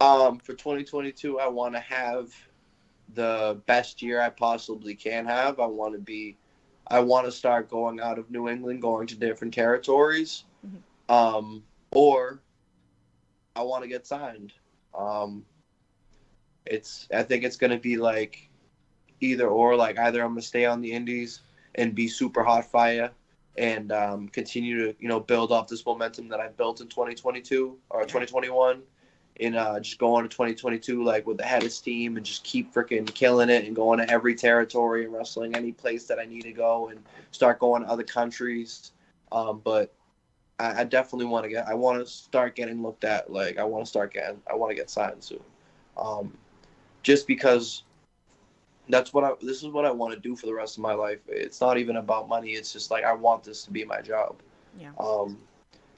Um, 0.00 0.38
for 0.38 0.52
2022, 0.52 1.40
I 1.40 1.48
want 1.48 1.74
to 1.74 1.80
have 1.80 2.32
the 3.14 3.60
best 3.66 4.00
year 4.02 4.20
I 4.20 4.28
possibly 4.30 4.94
can 4.94 5.26
have. 5.26 5.58
I 5.58 5.66
want 5.66 5.94
to 5.94 5.98
be, 5.98 6.36
I 6.88 7.00
want 7.00 7.26
to 7.26 7.32
start 7.32 7.68
going 7.68 7.98
out 8.00 8.18
of 8.18 8.30
New 8.30 8.48
England, 8.48 8.80
going 8.82 9.06
to 9.08 9.16
different 9.16 9.52
territories, 9.54 10.44
Mhm. 10.64 11.12
um, 11.12 11.64
or 11.90 12.40
I 13.56 13.62
want 13.62 13.82
to 13.82 13.88
get 13.88 14.06
signed. 14.06 14.52
Um, 14.94 15.44
it's, 16.70 17.08
I 17.14 17.22
think 17.22 17.44
it's 17.44 17.56
going 17.56 17.70
to 17.70 17.78
be 17.78 17.96
like 17.96 18.48
either 19.20 19.48
or. 19.48 19.76
Like 19.76 19.98
either 19.98 20.22
I'm 20.22 20.30
going 20.30 20.40
to 20.40 20.46
stay 20.46 20.64
on 20.64 20.80
the 20.80 20.92
Indies 20.92 21.40
and 21.74 21.94
be 21.94 22.08
super 22.08 22.42
hot 22.42 22.64
fire 22.64 23.10
and 23.56 23.90
um, 23.92 24.28
continue 24.28 24.78
to 24.86 24.94
you 25.00 25.08
know 25.08 25.20
build 25.20 25.52
off 25.52 25.68
this 25.68 25.84
momentum 25.84 26.28
that 26.28 26.40
I 26.40 26.48
built 26.48 26.80
in 26.80 26.88
2022 26.88 27.76
or 27.90 28.02
2021 28.02 28.82
and 29.40 29.56
uh, 29.56 29.78
just 29.80 30.00
on 30.02 30.22
to 30.22 30.28
2022 30.28 31.02
like 31.02 31.26
with 31.26 31.36
the 31.36 31.44
headest 31.44 31.84
team 31.84 32.16
and 32.16 32.24
just 32.24 32.44
keep 32.44 32.72
freaking 32.72 33.12
killing 33.14 33.50
it 33.50 33.64
and 33.64 33.74
going 33.74 33.98
to 33.98 34.10
every 34.10 34.34
territory 34.34 35.04
and 35.04 35.12
wrestling 35.12 35.54
any 35.54 35.72
place 35.72 36.06
that 36.06 36.18
I 36.18 36.24
need 36.24 36.42
to 36.42 36.52
go 36.52 36.88
and 36.88 37.02
start 37.30 37.58
going 37.58 37.82
to 37.82 37.88
other 37.88 38.02
countries. 38.02 38.92
Um, 39.30 39.60
but 39.62 39.92
I, 40.58 40.80
I 40.80 40.84
definitely 40.84 41.26
want 41.26 41.44
to 41.44 41.50
get. 41.50 41.68
I 41.68 41.74
want 41.74 42.00
to 42.00 42.06
start 42.10 42.56
getting 42.56 42.82
looked 42.82 43.04
at. 43.04 43.30
Like 43.30 43.58
I 43.58 43.64
want 43.64 43.84
to 43.84 43.88
start 43.88 44.12
getting. 44.12 44.40
I 44.50 44.54
want 44.54 44.70
to 44.70 44.76
get 44.76 44.90
signed 44.90 45.22
soon. 45.22 45.40
Um, 45.96 46.32
just 47.02 47.26
because 47.26 47.84
that's 48.88 49.12
what 49.12 49.24
I. 49.24 49.32
This 49.40 49.62
is 49.62 49.68
what 49.68 49.84
I 49.84 49.90
want 49.90 50.14
to 50.14 50.20
do 50.20 50.34
for 50.36 50.46
the 50.46 50.54
rest 50.54 50.76
of 50.76 50.82
my 50.82 50.94
life. 50.94 51.20
It's 51.28 51.60
not 51.60 51.78
even 51.78 51.96
about 51.96 52.28
money. 52.28 52.50
It's 52.50 52.72
just 52.72 52.90
like 52.90 53.04
I 53.04 53.12
want 53.12 53.44
this 53.44 53.64
to 53.64 53.70
be 53.70 53.84
my 53.84 54.00
job. 54.00 54.36
Yeah. 54.78 54.92
Um, 54.98 55.38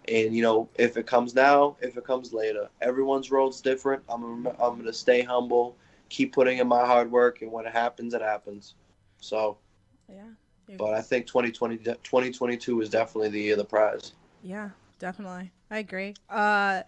And 0.09 0.35
you 0.35 0.43
know, 0.43 0.69
if 0.77 0.97
it 0.97 1.07
comes 1.07 1.35
now, 1.35 1.77
if 1.81 1.97
it 1.97 2.05
comes 2.05 2.33
later, 2.33 2.69
everyone's 2.81 3.31
road's 3.31 3.61
different. 3.61 4.03
I'm 4.09 4.23
gonna, 4.45 4.57
I'm 4.63 4.77
gonna 4.79 4.93
stay 4.93 5.23
humble, 5.23 5.77
keep 6.09 6.33
putting 6.33 6.59
in 6.59 6.69
my 6.69 6.85
hard 6.87 7.11
work, 7.11 7.43
and 7.43 7.53
when 7.53 7.67
it 7.67 7.73
happens, 7.73 8.15
it 8.15 8.23
happens. 8.23 8.75
So, 9.21 9.59
Yeah. 10.09 10.33
but 10.77 10.95
I 10.95 11.01
think 11.03 11.27
2020, 11.27 11.79
2022 12.03 12.81
is 12.81 12.91
definitely 12.91 13.29
the 13.31 13.41
year 13.41 13.55
of 13.55 13.59
the 13.59 13.65
prize. 13.65 14.13
Yeah, 14.43 14.71
definitely. 14.99 15.53
I 15.71 15.79
agree. 15.79 16.15
Uh, 16.29 16.83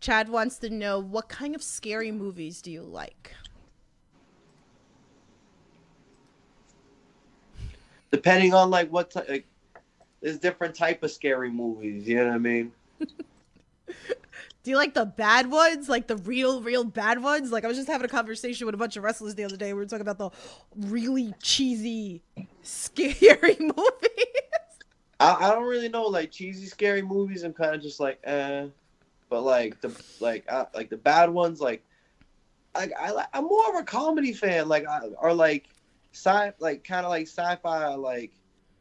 Chad 0.00 0.28
wants 0.28 0.58
to 0.58 0.70
know 0.70 0.98
what 0.98 1.28
kind 1.28 1.54
of 1.54 1.62
scary 1.62 2.10
movies 2.12 2.60
do 2.62 2.70
you 2.70 2.82
like? 2.82 3.34
Depending 8.12 8.54
on 8.54 8.70
like 8.70 8.90
what 8.90 9.14
like, 9.28 9.46
there's 10.20 10.38
different 10.38 10.74
type 10.74 11.02
of 11.02 11.10
scary 11.10 11.50
movies. 11.50 12.06
You 12.08 12.16
know 12.16 12.26
what 12.26 12.34
I 12.34 12.38
mean? 12.38 12.72
Do 14.62 14.70
you 14.70 14.76
like 14.76 14.92
the 14.92 15.06
bad 15.06 15.50
ones, 15.50 15.88
like 15.88 16.06
the 16.06 16.18
real, 16.18 16.60
real 16.60 16.84
bad 16.84 17.22
ones? 17.22 17.50
Like 17.50 17.64
I 17.64 17.68
was 17.68 17.78
just 17.78 17.88
having 17.88 18.04
a 18.04 18.08
conversation 18.08 18.66
with 18.66 18.74
a 18.74 18.78
bunch 18.78 18.96
of 18.96 19.02
wrestlers 19.02 19.34
the 19.34 19.44
other 19.44 19.56
day. 19.56 19.72
We 19.72 19.78
were 19.78 19.86
talking 19.86 20.06
about 20.06 20.18
the 20.18 20.30
really 20.76 21.32
cheesy, 21.42 22.22
scary 22.62 23.56
movies. 23.60 24.30
I, 25.18 25.36
I 25.40 25.50
don't 25.50 25.64
really 25.64 25.88
know 25.88 26.04
like 26.04 26.30
cheesy 26.30 26.66
scary 26.66 27.00
movies. 27.00 27.42
I'm 27.42 27.54
kind 27.54 27.74
of 27.74 27.80
just 27.80 28.00
like 28.00 28.20
eh, 28.24 28.66
but 29.30 29.42
like 29.42 29.80
the 29.80 29.98
like 30.20 30.44
uh, 30.48 30.66
like 30.74 30.90
the 30.90 30.98
bad 30.98 31.30
ones 31.30 31.60
like 31.60 31.82
like 32.74 32.92
I 32.98 33.24
I'm 33.32 33.44
more 33.44 33.70
of 33.70 33.80
a 33.80 33.84
comedy 33.84 34.34
fan 34.34 34.68
like 34.68 34.86
I, 34.86 35.06
or 35.20 35.32
like 35.32 35.68
sci 36.12 36.52
like 36.58 36.84
kind 36.84 37.06
of 37.06 37.10
like 37.10 37.26
sci-fi 37.26 37.94
like 37.94 38.32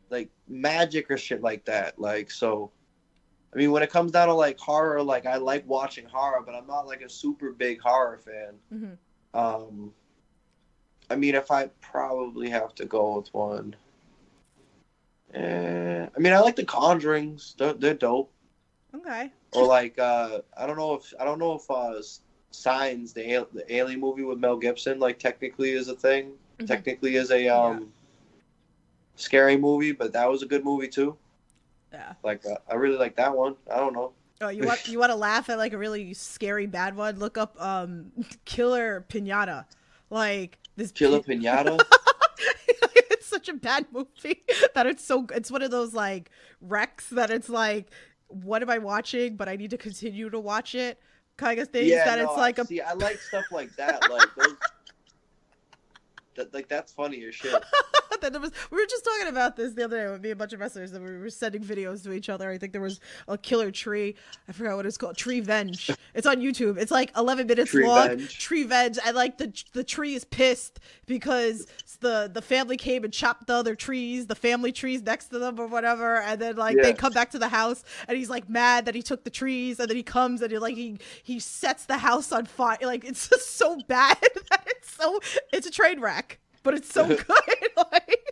like 0.09 0.29
magic 0.47 1.09
or 1.11 1.17
shit 1.17 1.41
like 1.41 1.65
that 1.65 1.99
like 1.99 2.31
so. 2.31 2.71
I 3.53 3.57
mean, 3.57 3.71
when 3.71 3.81
it 3.81 3.89
comes 3.89 4.11
down 4.11 4.27
to 4.27 4.33
like 4.35 4.59
horror, 4.59 5.01
like 5.01 5.25
I 5.25 5.37
like 5.37 5.67
watching 5.67 6.05
horror, 6.05 6.43
but 6.45 6.53
I'm 6.53 6.67
not 6.67 6.85
like 6.85 7.01
a 7.01 7.09
super 7.09 7.51
big 7.51 7.81
horror 7.81 8.19
fan. 8.19 8.53
hmm 8.69 8.93
Um, 9.39 9.91
I 11.09 11.15
mean, 11.15 11.33
if 11.33 11.49
I 11.49 11.67
probably 11.81 12.49
have 12.51 12.75
to 12.75 12.85
go 12.85 13.17
with 13.17 13.33
one, 13.33 13.75
eh, 15.33 16.05
I 16.05 16.19
mean, 16.19 16.33
I 16.33 16.39
like 16.39 16.55
the 16.55 16.65
Conjurings. 16.65 17.55
They're, 17.57 17.73
they're 17.73 17.93
dope. 17.95 18.31
Okay. 18.95 19.31
Or 19.53 19.65
like, 19.65 19.97
uh, 19.97 20.41
I 20.55 20.67
don't 20.67 20.77
know 20.77 20.93
if 20.93 21.11
I 21.19 21.25
don't 21.25 21.39
know 21.39 21.53
if 21.53 21.69
uh, 21.71 22.01
Signs, 22.51 23.13
the 23.13 23.47
the 23.53 23.73
Alien 23.75 23.99
movie 23.99 24.23
with 24.23 24.37
Mel 24.37 24.57
Gibson, 24.57 24.99
like 24.99 25.17
technically 25.19 25.71
is 25.71 25.87
a 25.87 25.95
thing. 25.95 26.33
Mhm. 26.59 26.67
Technically 26.67 27.15
is 27.15 27.31
a 27.31 27.47
um, 27.47 27.91
scary 29.15 29.57
movie, 29.57 29.91
but 29.91 30.13
that 30.13 30.29
was 30.29 30.43
a 30.43 30.45
good 30.45 30.63
movie 30.63 30.87
too. 30.87 31.15
Yeah. 31.91 32.13
Like, 32.23 32.45
uh, 32.45 32.55
I 32.69 32.75
really 32.75 32.97
like 32.97 33.15
that 33.15 33.35
one. 33.35 33.55
I 33.71 33.77
don't 33.77 33.93
know. 33.93 34.11
Oh, 34.41 34.49
you 34.49 34.63
want 34.63 34.87
you 34.87 34.99
want 34.99 35.11
to 35.11 35.15
laugh 35.15 35.49
at 35.49 35.57
like 35.57 35.73
a 35.73 35.77
really 35.77 36.13
scary 36.13 36.65
bad 36.65 36.95
one? 36.95 37.19
Look 37.19 37.37
up 37.37 37.61
um 37.61 38.11
Killer 38.45 39.05
Pinata. 39.09 39.65
Like 40.09 40.57
this 40.75 40.91
Killer 40.91 41.21
pi- 41.21 41.33
Pinata. 41.33 41.79
it's 43.11 43.27
such 43.27 43.49
a 43.49 43.53
bad 43.53 43.85
movie 43.91 44.43
that 44.75 44.85
it's 44.85 45.03
so 45.03 45.27
it's 45.33 45.51
one 45.51 45.61
of 45.61 45.71
those 45.71 45.93
like 45.93 46.31
wrecks 46.61 47.09
that 47.09 47.29
it's 47.29 47.49
like 47.49 47.89
what 48.27 48.61
am 48.61 48.69
I 48.69 48.77
watching 48.77 49.35
but 49.35 49.49
I 49.49 49.57
need 49.57 49.71
to 49.71 49.77
continue 49.77 50.29
to 50.29 50.39
watch 50.39 50.73
it 50.73 50.99
kind 51.39 51.59
of 51.59 51.69
things 51.69 51.87
yeah, 51.87 52.05
that 52.05 52.19
no, 52.19 52.25
it's 52.25 52.37
like 52.37 52.59
a 52.59 52.65
see, 52.65 52.81
I 52.81 52.93
like 52.93 53.17
stuff 53.17 53.45
like 53.51 53.75
that. 53.77 54.09
Like 54.09 54.27
those. 54.35 54.55
That, 56.35 56.53
like 56.53 56.67
that's 56.67 56.91
funny 56.91 57.23
as 57.25 57.35
shit. 57.35 57.53
was, 58.21 58.51
we 58.71 58.77
were 58.77 58.85
just 58.85 59.05
talking 59.05 59.27
about 59.27 59.55
this 59.55 59.73
the 59.73 59.83
other 59.83 59.97
day 59.97 60.11
with 60.11 60.21
me 60.21 60.31
and 60.31 60.37
a 60.37 60.39
bunch 60.39 60.53
of 60.53 60.59
wrestlers 60.59 60.91
that 60.91 61.01
we 61.01 61.17
were 61.17 61.29
sending 61.29 61.63
videos 61.63 62.03
to 62.03 62.11
each 62.11 62.29
other. 62.29 62.49
I 62.49 62.57
think 62.57 62.71
there 62.71 62.81
was 62.81 62.99
a 63.27 63.37
killer 63.37 63.71
tree. 63.71 64.15
I 64.47 64.51
forgot 64.51 64.75
what 64.75 64.85
it's 64.85 64.97
called. 64.97 65.17
Treevenge. 65.17 65.95
It's 66.13 66.27
on 66.27 66.37
YouTube. 66.37 66.77
It's 66.77 66.91
like 66.91 67.11
11 67.15 67.47
minutes 67.47 67.71
Tree 67.71 67.87
long. 67.87 68.09
Venge. 68.09 68.39
Treevenge. 68.39 68.99
I 69.03 69.11
like 69.11 69.37
the 69.37 69.53
the 69.73 69.83
tree 69.83 70.15
is 70.15 70.25
pissed 70.25 70.79
because 71.05 71.67
the 72.01 72.29
the 72.31 72.41
family 72.41 72.77
came 72.77 73.03
and 73.03 73.13
chopped 73.13 73.47
the 73.47 73.53
other 73.53 73.75
trees, 73.75 74.27
the 74.27 74.35
family 74.35 74.71
trees 74.71 75.01
next 75.01 75.27
to 75.27 75.39
them 75.39 75.59
or 75.59 75.67
whatever, 75.67 76.17
and 76.21 76.41
then 76.41 76.55
like 76.55 76.77
they 76.77 76.93
come 76.93 77.13
back 77.13 77.31
to 77.31 77.39
the 77.39 77.49
house 77.49 77.83
and 78.07 78.17
he's 78.17 78.29
like 78.29 78.49
mad 78.49 78.85
that 78.85 78.95
he 78.95 79.01
took 79.01 79.23
the 79.23 79.29
trees, 79.29 79.79
and 79.79 79.89
then 79.89 79.97
he 79.97 80.03
comes 80.03 80.41
and 80.41 80.51
he 80.51 80.57
like 80.57 80.75
he 80.75 80.97
he 81.23 81.39
sets 81.39 81.85
the 81.85 81.97
house 81.97 82.31
on 82.31 82.45
fire. 82.45 82.77
Like 82.81 83.05
it's 83.05 83.27
just 83.29 83.57
so 83.57 83.79
bad 83.87 84.17
so 84.99 85.19
it's 85.53 85.67
a 85.67 85.71
train 85.71 85.99
wreck, 85.99 86.39
but 86.63 86.73
it's 86.73 86.91
so 86.93 87.07
good. 87.07 87.25
like. 87.77 88.19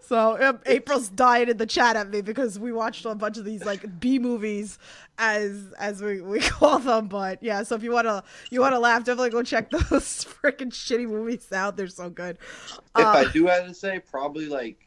So 0.00 0.42
um, 0.42 0.60
April's 0.64 1.10
dying 1.10 1.50
in 1.50 1.58
the 1.58 1.66
chat 1.66 1.94
at 1.94 2.08
me 2.08 2.22
because 2.22 2.58
we 2.58 2.72
watched 2.72 3.04
a 3.04 3.14
bunch 3.14 3.36
of 3.36 3.44
these 3.44 3.66
like 3.66 4.00
B 4.00 4.18
movies, 4.18 4.78
as 5.18 5.74
as 5.78 6.00
we, 6.00 6.22
we 6.22 6.40
call 6.40 6.78
them. 6.78 7.08
But 7.08 7.42
yeah, 7.42 7.62
so 7.62 7.74
if 7.74 7.82
you 7.82 7.92
wanna 7.92 8.24
you 8.50 8.62
wanna 8.62 8.78
laugh, 8.78 9.04
definitely 9.04 9.28
go 9.28 9.42
check 9.42 9.68
those 9.70 10.24
freaking 10.24 10.70
shitty 10.72 11.06
movies 11.06 11.52
out. 11.52 11.76
They're 11.76 11.88
so 11.88 12.08
good. 12.08 12.38
If 12.40 12.80
Uh, 12.94 13.02
I 13.08 13.24
do 13.30 13.46
have 13.48 13.66
to 13.66 13.74
say, 13.74 14.00
probably 14.00 14.46
like 14.46 14.78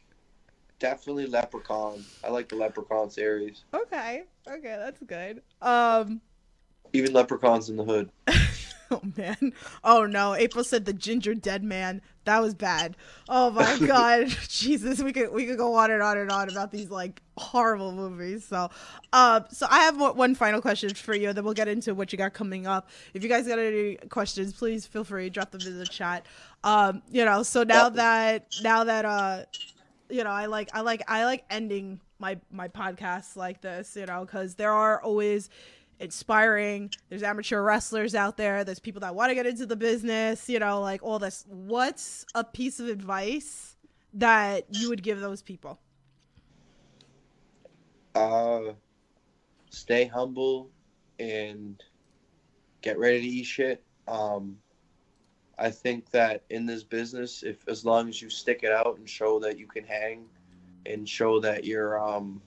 definitely 0.80 1.26
Leprechaun. 1.26 2.04
I 2.24 2.30
like 2.30 2.48
the 2.48 2.56
Leprechaun 2.56 3.08
series. 3.08 3.62
okay, 3.72 4.24
okay, 4.48 4.76
that's 4.76 5.00
good. 5.04 5.40
Um, 5.60 6.20
Even 6.92 7.12
Leprechauns 7.12 7.70
in 7.70 7.76
the 7.76 7.84
Hood. 7.84 8.10
oh 9.04 9.12
man, 9.16 9.52
oh 9.84 10.04
no. 10.04 10.34
April 10.34 10.64
said 10.64 10.84
the 10.84 10.92
Gingerdead 10.92 11.62
Man. 11.62 12.02
That 12.24 12.40
was 12.40 12.54
bad. 12.54 12.96
Oh 13.28 13.50
my 13.50 13.78
god, 13.86 14.28
Jesus, 14.48 15.02
we 15.02 15.12
could 15.12 15.32
we 15.32 15.46
could 15.46 15.58
go 15.58 15.74
on 15.74 15.90
and 15.90 16.02
on 16.02 16.18
and 16.18 16.30
on 16.30 16.50
about 16.50 16.70
these 16.70 16.90
like 16.90 17.22
horrible 17.38 17.92
movies. 17.92 18.44
So, 18.44 18.70
uh, 19.12 19.40
so 19.50 19.66
I 19.70 19.80
have 19.84 19.98
one 19.98 20.16
one 20.16 20.34
final 20.34 20.60
question 20.60 20.94
for 20.94 21.14
you, 21.14 21.32
then 21.32 21.44
we'll 21.44 21.54
get 21.54 21.68
into 21.68 21.94
what 21.94 22.12
you 22.12 22.18
got 22.18 22.34
coming 22.34 22.66
up. 22.66 22.90
If 23.14 23.22
you 23.22 23.28
guys 23.28 23.46
got 23.46 23.58
any 23.58 23.96
questions, 24.08 24.52
please 24.52 24.86
feel 24.86 25.04
free 25.04 25.24
to 25.24 25.30
drop 25.30 25.50
them 25.50 25.62
in 25.66 25.78
the 25.78 25.86
chat. 25.86 26.26
Um, 26.64 27.02
you 27.10 27.24
know, 27.24 27.42
so 27.42 27.62
now 27.62 27.88
that 27.88 28.46
now 28.62 28.84
that 28.84 29.04
uh, 29.04 29.44
you 30.10 30.22
know, 30.22 30.30
I 30.30 30.46
like 30.46 30.68
I 30.74 30.82
like 30.82 31.02
I 31.08 31.24
like 31.24 31.44
ending 31.50 32.00
my 32.18 32.38
my 32.50 32.68
podcasts 32.68 33.36
like 33.36 33.62
this, 33.62 33.96
you 33.96 34.06
know, 34.06 34.24
because 34.24 34.54
there 34.54 34.72
are 34.72 35.02
always 35.02 35.48
inspiring. 36.02 36.90
There's 37.08 37.22
amateur 37.22 37.62
wrestlers 37.62 38.14
out 38.14 38.36
there. 38.36 38.64
There's 38.64 38.80
people 38.80 39.00
that 39.00 39.14
want 39.14 39.30
to 39.30 39.34
get 39.34 39.46
into 39.46 39.66
the 39.66 39.76
business, 39.76 40.48
you 40.48 40.58
know, 40.58 40.80
like 40.80 41.02
all 41.02 41.18
this. 41.18 41.44
What's 41.48 42.26
a 42.34 42.44
piece 42.44 42.80
of 42.80 42.88
advice 42.88 43.76
that 44.14 44.66
you 44.70 44.88
would 44.88 45.02
give 45.02 45.20
those 45.20 45.42
people? 45.42 45.78
Uh, 48.14 48.72
stay 49.70 50.04
humble 50.06 50.70
and 51.18 51.82
get 52.82 52.98
ready 52.98 53.20
to 53.20 53.26
eat 53.26 53.44
shit. 53.44 53.82
Um, 54.08 54.58
I 55.58 55.70
think 55.70 56.10
that 56.10 56.42
in 56.50 56.66
this 56.66 56.82
business, 56.82 57.42
if 57.42 57.66
as 57.68 57.84
long 57.84 58.08
as 58.08 58.20
you 58.20 58.28
stick 58.28 58.60
it 58.62 58.72
out 58.72 58.98
and 58.98 59.08
show 59.08 59.38
that 59.40 59.58
you 59.58 59.66
can 59.66 59.84
hang, 59.84 60.26
and 60.86 61.08
show 61.08 61.40
that 61.40 61.64
you're 61.64 62.02
um, 62.02 62.40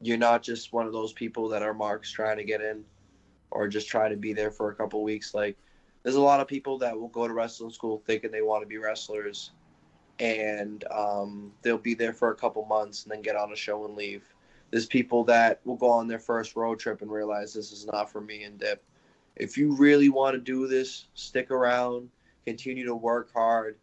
you're 0.00 0.18
not 0.18 0.42
just 0.42 0.72
one 0.72 0.86
of 0.86 0.92
those 0.92 1.12
people 1.12 1.48
that 1.48 1.62
are 1.62 1.74
marks 1.74 2.10
trying 2.10 2.36
to 2.36 2.44
get 2.44 2.60
in, 2.60 2.84
or 3.50 3.68
just 3.68 3.88
try 3.88 4.08
to 4.08 4.16
be 4.16 4.32
there 4.32 4.50
for 4.50 4.70
a 4.70 4.74
couple 4.74 5.02
weeks. 5.02 5.34
Like, 5.34 5.56
there's 6.02 6.16
a 6.16 6.20
lot 6.20 6.40
of 6.40 6.46
people 6.46 6.78
that 6.78 6.98
will 6.98 7.08
go 7.08 7.26
to 7.26 7.34
wrestling 7.34 7.70
school 7.70 8.02
thinking 8.06 8.30
they 8.30 8.42
want 8.42 8.62
to 8.62 8.66
be 8.66 8.78
wrestlers, 8.78 9.52
and 10.18 10.84
um, 10.90 11.52
they'll 11.62 11.78
be 11.78 11.94
there 11.94 12.12
for 12.12 12.30
a 12.30 12.36
couple 12.36 12.64
months 12.66 13.04
and 13.04 13.12
then 13.12 13.22
get 13.22 13.36
on 13.36 13.52
a 13.52 13.56
show 13.56 13.84
and 13.84 13.96
leave. 13.96 14.24
There's 14.70 14.86
people 14.86 15.24
that 15.24 15.60
will 15.64 15.76
go 15.76 15.90
on 15.90 16.08
their 16.08 16.18
first 16.18 16.56
road 16.56 16.78
trip 16.78 17.02
and 17.02 17.10
realize 17.10 17.52
this 17.52 17.72
is 17.72 17.86
not 17.86 18.10
for 18.10 18.20
me 18.20 18.42
and 18.42 18.58
dip. 18.58 18.82
If 19.36 19.56
you 19.56 19.72
really 19.76 20.08
want 20.08 20.34
to 20.34 20.40
do 20.40 20.66
this, 20.66 21.06
stick 21.14 21.50
around, 21.50 22.08
continue 22.44 22.84
to 22.86 22.94
work 22.94 23.32
hard, 23.32 23.76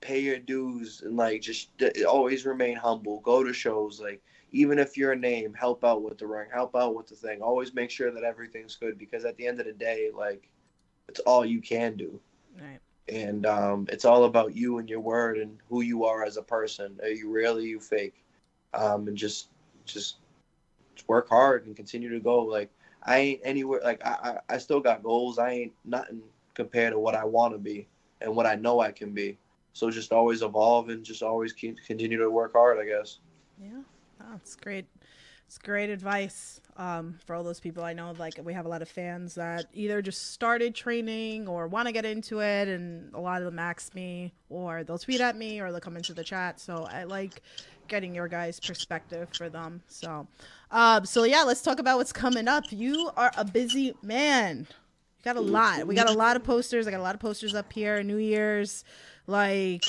pay 0.00 0.20
your 0.20 0.38
dues, 0.38 1.02
and 1.04 1.16
like 1.16 1.40
just 1.40 1.70
always 2.08 2.44
remain 2.44 2.76
humble. 2.76 3.20
Go 3.20 3.42
to 3.44 3.52
shows, 3.52 4.00
like 4.00 4.22
even 4.52 4.78
if 4.78 4.96
you're 4.96 5.12
a 5.12 5.16
name, 5.16 5.54
help 5.54 5.84
out 5.84 6.02
with 6.02 6.18
the 6.18 6.26
ring, 6.26 6.48
help 6.52 6.74
out 6.76 6.94
with 6.94 7.06
the 7.08 7.14
thing. 7.14 7.42
Always 7.42 7.74
make 7.74 7.90
sure 7.90 8.10
that 8.10 8.24
everything's 8.24 8.76
good 8.76 8.98
because 8.98 9.24
at 9.24 9.36
the 9.36 9.46
end 9.46 9.60
of 9.60 9.66
the 9.66 9.72
day, 9.72 10.10
like 10.14 10.48
it's 11.08 11.20
all 11.20 11.44
you 11.44 11.60
can 11.60 11.96
do 11.96 12.20
Right. 12.60 12.80
and 13.08 13.46
um, 13.46 13.86
it's 13.90 14.04
all 14.04 14.24
about 14.24 14.54
you 14.56 14.78
and 14.78 14.88
your 14.88 15.00
word 15.00 15.38
and 15.38 15.58
who 15.68 15.82
you 15.82 16.04
are 16.04 16.24
as 16.24 16.36
a 16.36 16.42
person. 16.42 16.98
Are 17.02 17.08
you 17.08 17.30
real? 17.30 17.56
Are 17.56 17.60
you 17.60 17.80
fake? 17.80 18.24
Um, 18.74 19.08
and 19.08 19.16
just, 19.16 19.48
just 19.84 20.16
work 21.08 21.28
hard 21.28 21.66
and 21.66 21.76
continue 21.76 22.10
to 22.10 22.20
go. 22.20 22.42
Like 22.42 22.70
I 23.02 23.18
ain't 23.18 23.40
anywhere. 23.44 23.80
Like 23.84 24.04
I, 24.04 24.38
I, 24.48 24.54
I 24.54 24.58
still 24.58 24.80
got 24.80 25.02
goals. 25.02 25.38
I 25.38 25.50
ain't 25.50 25.72
nothing 25.84 26.22
compared 26.54 26.92
to 26.92 26.98
what 26.98 27.14
I 27.14 27.24
want 27.24 27.54
to 27.54 27.58
be 27.58 27.86
and 28.20 28.34
what 28.34 28.46
I 28.46 28.54
know 28.56 28.80
I 28.80 28.92
can 28.92 29.12
be. 29.12 29.38
So 29.72 29.90
just 29.90 30.12
always 30.12 30.42
evolve 30.42 30.88
and 30.88 31.04
just 31.04 31.22
always 31.22 31.52
keep 31.52 31.76
continue 31.86 32.18
to 32.18 32.30
work 32.30 32.52
hard. 32.54 32.78
I 32.78 32.86
guess. 32.86 33.18
Yeah, 33.60 33.80
oh, 34.20 34.34
it's 34.36 34.56
great. 34.56 34.86
It's 35.46 35.58
great 35.58 35.90
advice 35.90 36.60
um, 36.76 37.18
for 37.24 37.36
all 37.36 37.44
those 37.44 37.60
people 37.60 37.84
I 37.84 37.92
know. 37.92 38.12
Like 38.18 38.40
we 38.42 38.52
have 38.52 38.66
a 38.66 38.68
lot 38.68 38.82
of 38.82 38.88
fans 38.88 39.36
that 39.36 39.66
either 39.72 40.02
just 40.02 40.32
started 40.32 40.74
training 40.74 41.46
or 41.46 41.68
want 41.68 41.86
to 41.86 41.92
get 41.92 42.04
into 42.04 42.40
it, 42.40 42.66
and 42.66 43.14
a 43.14 43.20
lot 43.20 43.38
of 43.38 43.44
them 43.44 43.58
ask 43.58 43.94
me, 43.94 44.32
or 44.48 44.82
they'll 44.82 44.98
tweet 44.98 45.20
at 45.20 45.36
me, 45.36 45.60
or 45.60 45.70
they'll 45.70 45.80
come 45.80 45.96
into 45.96 46.14
the 46.14 46.24
chat. 46.24 46.58
So 46.58 46.88
I 46.90 47.04
like 47.04 47.42
getting 47.86 48.14
your 48.14 48.26
guys' 48.26 48.58
perspective 48.58 49.28
for 49.36 49.48
them. 49.48 49.82
So, 49.86 50.26
um, 50.72 51.06
so 51.06 51.22
yeah, 51.22 51.42
let's 51.42 51.62
talk 51.62 51.78
about 51.78 51.98
what's 51.98 52.12
coming 52.12 52.48
up. 52.48 52.64
You 52.70 53.10
are 53.16 53.30
a 53.36 53.44
busy 53.44 53.94
man. 54.02 54.66
You 54.68 55.24
got 55.24 55.36
a 55.36 55.40
lot. 55.40 55.86
We 55.86 55.94
got 55.94 56.10
a 56.10 56.12
lot 56.12 56.34
of 56.34 56.42
posters. 56.42 56.88
I 56.88 56.90
got 56.90 57.00
a 57.00 57.02
lot 57.04 57.14
of 57.14 57.20
posters 57.20 57.54
up 57.54 57.72
here. 57.72 58.02
New 58.02 58.18
Year's, 58.18 58.84
like 59.28 59.84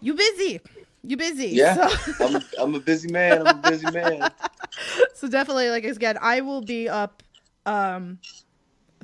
you 0.00 0.14
busy. 0.14 0.60
You 1.06 1.16
busy. 1.18 1.48
Yeah, 1.48 1.88
So- 1.88 2.26
I'm 2.36 2.42
I'm 2.58 2.74
a 2.74 2.80
busy 2.80 3.10
man. 3.12 3.46
I'm 3.46 3.58
a 3.58 3.70
busy 3.70 3.90
man. 3.90 4.30
so 5.14 5.28
definitely 5.28 5.70
like 5.70 5.84
again 5.84 6.18
i 6.20 6.40
will 6.40 6.60
be 6.60 6.88
up 6.88 7.22
um 7.64 8.18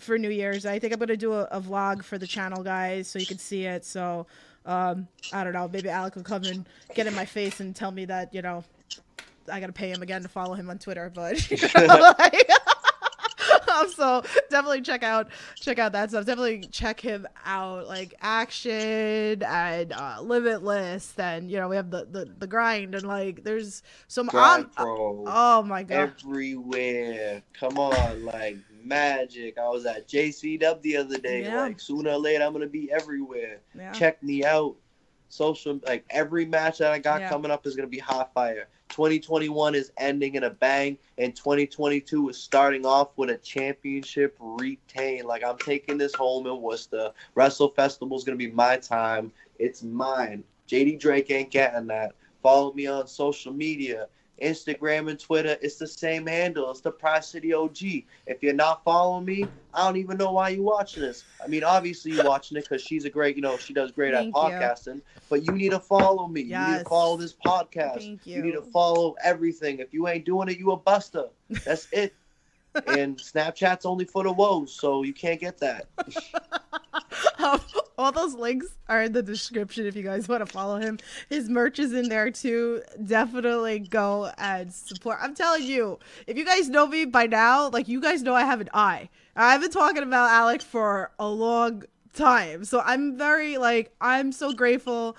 for 0.01 0.19
new 0.19 0.29
year's 0.31 0.67
i 0.67 0.79
think 0.81 0.93
i'm 0.93 0.99
gonna 0.99 1.17
do 1.17 1.33
a, 1.33 1.45
a 1.45 1.61
vlog 1.61 2.03
for 2.03 2.19
the 2.19 2.27
channel 2.27 2.65
guys 2.65 3.07
so 3.07 3.19
you 3.21 3.27
can 3.27 3.39
see 3.39 3.67
it 3.67 3.85
so 3.85 4.27
um 4.67 5.07
i 5.33 5.45
don't 5.45 5.53
know 5.53 5.69
maybe 5.69 5.89
alec 5.89 6.17
will 6.17 6.25
come 6.25 6.43
and 6.45 6.67
get 6.95 7.07
in 7.07 7.15
my 7.15 7.25
face 7.25 7.61
and 7.61 7.77
tell 7.77 7.93
me 7.93 8.05
that 8.05 8.35
you 8.35 8.43
know 8.43 8.65
i 9.53 9.61
gotta 9.61 9.73
pay 9.73 9.91
him 9.91 10.03
again 10.03 10.23
to 10.23 10.29
follow 10.29 10.55
him 10.55 10.69
on 10.71 10.79
twitter 10.79 11.09
but 11.15 11.49
you 11.53 11.57
know, 11.87 12.15
like- 12.19 12.51
so 13.95 14.23
definitely 14.51 14.81
check 14.83 15.03
out 15.03 15.29
check 15.57 15.79
out 15.79 15.93
that 15.93 16.11
stuff 16.11 16.27
definitely 16.27 16.61
check 16.71 17.01
him 17.01 17.27
out 17.45 17.87
like 17.87 18.15
action 18.21 19.43
and 19.43 19.93
uh 19.93 20.19
limitless 20.23 21.13
Then 21.13 21.49
you 21.49 21.59
know 21.59 21.69
we 21.69 21.77
have 21.77 21.91
the 21.91 22.07
the, 22.11 22.33
the 22.39 22.47
grind 22.47 22.95
and 22.95 23.07
like 23.07 23.45
there's 23.45 23.83
some 24.09 24.27
Grind 24.27 24.67
I'm, 24.77 24.87
Oh 24.87 25.63
my 25.63 25.83
god. 25.83 26.13
everywhere. 26.25 27.43
Come 27.59 27.79
on, 27.79 28.25
like 28.25 28.57
magic. 28.83 29.59
I 29.59 29.69
was 29.69 29.87
at 29.87 30.09
JCW 30.09 30.83
the 30.83 30.97
other 30.97 31.19
day. 31.19 31.43
Yeah. 31.43 31.63
Like 31.63 31.81
sooner 31.81 32.11
or 32.11 32.19
later, 32.19 32.45
I'm 32.45 32.53
gonna 32.53 32.67
be 32.67 32.91
everywhere. 32.93 33.59
Yeah. 33.77 33.93
Check 33.93 34.23
me 34.23 34.45
out. 34.45 34.77
Social, 35.29 35.79
like 35.87 36.05
every 36.11 36.45
match 36.45 36.79
that 36.79 36.91
I 36.91 36.99
got 36.99 37.21
Yeah. 37.21 37.29
coming 37.29 37.51
up 37.51 37.67
is 37.67 37.77
gonna 37.77 37.89
be 37.89 37.99
hot 37.99 38.33
fire. 38.35 38.69
2021 38.91 39.75
is 39.75 39.93
ending 39.99 40.35
in 40.35 40.45
a 40.45 40.51
bang, 40.51 40.99
and 41.19 41.35
2022 41.35 42.29
is 42.29 42.37
starting 42.37 42.85
off 42.85 43.11
with 43.17 43.31
a 43.31 43.39
championship 43.39 44.37
retain. 44.41 45.25
Like 45.25 45.45
I'm 45.45 45.59
taking 45.59 45.97
this 45.97 46.15
home 46.15 46.47
in 46.47 46.61
Worcester. 46.61 47.13
Wrestle 47.35 47.71
Festival 47.71 48.17
is 48.17 48.25
gonna 48.25 48.37
be 48.37 48.51
my 48.51 48.77
time. 48.77 49.33
It's 49.59 49.83
mine. 49.83 50.45
JD 50.69 51.01
Drake 51.01 51.31
ain't 51.31 51.51
getting 51.51 51.87
that. 51.89 52.15
Follow 52.43 52.73
me 52.73 52.87
on 52.87 53.07
social 53.07 53.53
media. 53.53 54.09
Instagram 54.41 55.11
and 55.11 55.19
Twitter, 55.19 55.57
it's 55.63 55.77
the 55.77 55.87
same 55.87 56.27
handle. 56.27 56.71
It's 56.71 56.81
the 56.81 56.91
Prize 56.91 57.29
City 57.29 57.53
OG. 57.53 57.79
If 58.27 58.43
you're 58.43 58.53
not 58.55 58.83
following 58.85 59.25
me, 59.25 59.47
I 59.75 59.87
don't 59.87 59.97
even 59.97 60.17
know 60.17 60.33
why 60.33 60.51
you're 60.51 60.63
watching 60.63 61.03
this. 61.03 61.25
I 61.43 61.47
mean, 61.47 61.63
obviously 61.65 62.13
you're 62.13 62.25
watching 62.25 62.57
it 62.57 62.63
because 62.63 62.83
she's 62.83 63.05
a 63.05 63.11
great, 63.11 63.37
you 63.37 63.43
know, 63.43 63.57
she 63.59 63.73
does 63.73 63.93
great 63.93 64.15
Thank 64.15 64.37
at 64.37 64.43
you. 64.43 64.49
podcasting. 64.59 65.01
But 65.29 65.45
you 65.45 65.53
need 65.53 65.71
to 65.71 65.81
follow 65.81 66.27
me. 66.27 66.41
You 66.41 66.47
need 66.47 66.53
Yes. 66.53 66.83
to 66.83 66.89
follow 66.89 67.17
this 67.17 67.35
podcast. 67.35 67.99
Thank 67.99 68.27
You 68.27 68.43
need 68.43 68.53
to 68.53 68.63
follow 68.63 69.15
everything. 69.23 69.79
If 69.79 69.93
you 69.95 70.09
ain't 70.09 70.25
doing 70.25 70.49
it, 70.49 70.59
you 70.59 70.73
a 70.73 70.77
buster. 70.77 71.27
That's 71.65 71.87
it. 71.93 72.15
and 72.87 73.17
Snapchat's 73.19 73.85
only 73.85 74.05
for 74.05 74.23
the 74.25 74.33
woes, 74.33 74.73
so 74.73 75.03
you 75.03 75.13
can't 75.13 75.41
get 75.41 75.59
that. 75.59 75.87
All 78.01 78.13
those 78.13 78.33
links 78.33 78.67
are 78.89 79.03
in 79.03 79.13
the 79.13 79.23
description 79.23 79.87
if 79.87 79.95
you 79.95 80.03
guys 80.03 80.27
want 80.27 80.41
to 80.41 80.51
follow 80.51 80.79
him. 80.79 80.99
His 81.29 81.51
merch 81.51 81.79
is 81.79 81.93
in 81.93 82.09
there 82.09 82.31
too. 82.31 82.81
Definitely 83.05 83.81
go 83.81 84.33
and 84.39 84.73
support. 84.73 85.19
I'm 85.21 85.35
telling 85.35 85.65
you, 85.65 85.99
if 86.27 86.39
you 86.39 86.47
guys 86.47 86.71
know 86.71 86.87
me 86.87 87.05
by 87.05 87.27
now, 87.27 87.69
like 87.69 87.89
you 87.89 88.01
guys 88.01 88.23
know 88.23 88.35
I 88.35 88.45
have 88.45 88.63
an 88.63 88.71
eye. 88.73 89.11
I've 89.37 89.61
been 89.61 89.71
talking 89.71 90.03
about 90.03 90.31
Alec 90.31 90.63
for 90.63 91.11
a 91.19 91.29
long 91.29 91.83
time. 92.15 92.65
So 92.65 92.81
I'm 92.81 93.19
very 93.19 93.59
like 93.59 93.93
I'm 94.01 94.33
so 94.33 94.55
grateful 94.55 95.15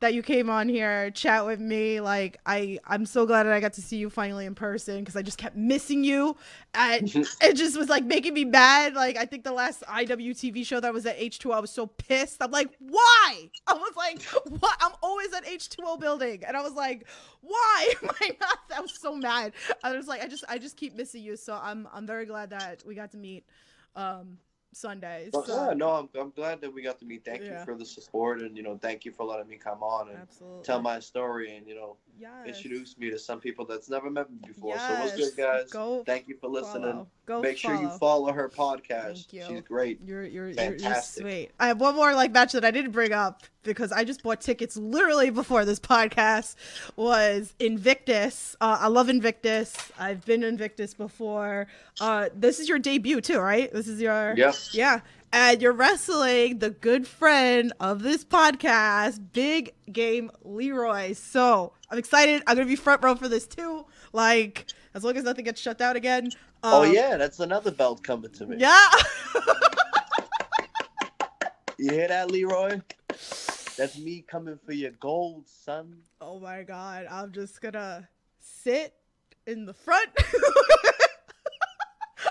that 0.00 0.12
you 0.14 0.22
came 0.22 0.50
on 0.50 0.68
here 0.68 1.10
chat 1.10 1.46
with 1.46 1.60
me 1.60 2.00
like 2.00 2.38
i 2.46 2.78
i'm 2.86 3.06
so 3.06 3.24
glad 3.24 3.44
that 3.44 3.52
i 3.52 3.60
got 3.60 3.72
to 3.72 3.82
see 3.82 3.96
you 3.96 4.10
finally 4.10 4.46
in 4.46 4.54
person 4.54 5.00
because 5.00 5.16
i 5.16 5.22
just 5.22 5.38
kept 5.38 5.56
missing 5.56 6.04
you 6.04 6.36
and 6.74 7.14
it 7.40 7.54
just 7.54 7.76
was 7.78 7.88
like 7.88 8.04
making 8.04 8.34
me 8.34 8.44
mad 8.44 8.94
like 8.94 9.16
i 9.16 9.24
think 9.24 9.44
the 9.44 9.52
last 9.52 9.82
iwtv 9.82 10.66
show 10.66 10.80
that 10.80 10.92
was 10.92 11.06
at 11.06 11.18
h2o 11.18 11.54
i 11.54 11.60
was 11.60 11.70
so 11.70 11.86
pissed. 11.86 12.42
I'm 12.42 12.50
like 12.50 12.70
why? 12.78 13.50
I 13.66 13.74
was 13.74 13.92
like 13.96 14.22
what 14.60 14.76
i'm 14.80 14.92
always 15.02 15.32
at 15.32 15.44
h2o 15.46 15.98
building 15.98 16.42
and 16.46 16.56
i 16.56 16.62
was 16.62 16.72
like 16.72 17.06
why 17.40 17.92
am 18.02 18.10
i 18.20 18.36
not? 18.40 18.58
I 18.76 18.80
was 18.80 18.98
so 18.98 19.14
mad. 19.14 19.52
I 19.82 19.96
was 19.96 20.08
like 20.08 20.22
i 20.22 20.28
just 20.28 20.44
i 20.48 20.58
just 20.58 20.76
keep 20.76 20.94
missing 20.94 21.22
you. 21.22 21.36
So 21.36 21.58
i'm 21.60 21.88
i'm 21.92 22.06
very 22.06 22.26
glad 22.26 22.50
that 22.50 22.82
we 22.86 22.94
got 22.94 23.12
to 23.12 23.16
meet 23.16 23.44
um 23.94 24.38
sundays 24.76 25.30
But, 25.32 25.46
so, 25.46 25.68
yeah, 25.68 25.74
no, 25.74 25.90
I'm, 25.90 26.08
I'm 26.20 26.30
glad 26.30 26.60
that 26.60 26.72
we 26.72 26.82
got 26.82 26.98
to 27.00 27.04
meet. 27.06 27.24
Thank 27.24 27.42
Yeah. 27.42 27.58
you 27.60 27.64
for 27.64 27.74
the 27.74 27.86
support, 27.86 28.40
and 28.40 28.56
you 28.56 28.62
know, 28.62 28.76
thank 28.76 29.04
you 29.04 29.12
for 29.12 29.24
letting 29.24 29.48
me 29.48 29.56
come 29.56 29.82
on 29.82 30.08
and 30.10 30.18
absolutely 30.18 30.64
tell 30.64 30.80
my 30.82 31.00
story, 31.00 31.56
and 31.56 31.66
you 31.66 31.74
know, 31.74 31.96
yes. 32.18 32.46
introduce 32.46 32.96
me 32.98 33.10
to 33.10 33.18
some 33.18 33.40
people 33.40 33.64
that's 33.64 33.88
never 33.88 34.10
met 34.10 34.30
me 34.30 34.38
before. 34.46 34.78
So 34.78 34.94
what's 35.00 35.18
Yes. 35.18 35.30
good, 35.30 35.36
guys? 35.42 35.70
Go 35.70 36.02
Thank 36.04 36.28
you 36.28 36.36
for 36.36 36.48
listening. 36.48 36.82
follow. 36.92 37.08
Go 37.26 37.40
Make 37.42 37.56
sure 37.58 37.74
you 37.74 37.88
follow. 37.88 37.98
follow 38.26 38.32
her 38.32 38.48
podcast. 38.48 39.28
Thank 39.28 39.32
you. 39.32 39.44
She's 39.48 39.60
great. 39.62 40.00
You're 40.04 40.24
you're, 40.24 40.50
you're 40.50 40.76
you're 40.76 40.94
sweet. 41.02 41.50
I 41.58 41.68
have 41.68 41.80
one 41.80 41.94
more 41.96 42.14
like 42.14 42.32
match 42.32 42.52
that 42.52 42.64
I 42.64 42.70
didn't 42.70 42.92
bring 42.92 43.12
up 43.12 43.42
because 43.66 43.92
I 43.92 44.04
just 44.04 44.22
bought 44.22 44.40
tickets 44.40 44.76
literally 44.76 45.28
before 45.30 45.64
this 45.66 45.78
podcast 45.80 46.54
was 46.96 47.52
Invictus. 47.58 48.56
Uh, 48.60 48.78
I 48.80 48.86
love 48.88 49.08
Invictus. 49.10 49.74
I've 49.98 50.24
been 50.24 50.42
Invictus 50.42 50.94
before. 50.94 51.66
Uh, 52.00 52.30
this 52.34 52.58
is 52.60 52.68
your 52.68 52.78
debut 52.78 53.20
too, 53.20 53.38
right? 53.38 53.70
This 53.72 53.88
is 53.88 54.00
your 54.00 54.34
Yep. 54.36 54.54
yeah. 54.72 55.00
And 55.32 55.60
you're 55.60 55.72
wrestling 55.72 56.60
the 56.60 56.70
good 56.70 57.06
friend 57.06 57.72
of 57.80 58.02
this 58.02 58.24
podcast, 58.24 59.20
Big 59.32 59.74
Game 59.92 60.30
Leroy. 60.44 61.12
So 61.12 61.72
I'm 61.90 61.98
excited. 61.98 62.42
I'm 62.46 62.56
gonna 62.56 62.66
be 62.66 62.76
front 62.76 63.02
row 63.04 63.14
for 63.16 63.28
this 63.28 63.46
too. 63.46 63.84
Like 64.12 64.66
as 64.94 65.04
long 65.04 65.16
as 65.16 65.24
nothing 65.24 65.44
gets 65.44 65.60
shut 65.60 65.76
down 65.76 65.96
again. 65.96 66.30
oh 66.62 66.84
Um, 66.84 66.92
yeah, 66.94 67.16
that's 67.18 67.40
another 67.40 67.70
belt 67.72 68.02
coming 68.02 68.30
to 68.32 68.46
me. 68.46 68.56
Yeah. 68.58 68.90
You 71.78 71.92
hear 71.92 72.08
that, 72.08 72.30
Leroy? 72.30 72.80
That's 73.76 73.98
me 73.98 74.24
coming 74.26 74.58
for 74.64 74.72
your 74.72 74.92
gold, 74.92 75.44
son. 75.46 75.98
Oh 76.20 76.40
my 76.40 76.62
god, 76.62 77.06
I'm 77.10 77.32
just 77.32 77.60
gonna 77.60 78.08
sit 78.38 78.94
in 79.46 79.66
the 79.66 79.74
front. 79.74 80.10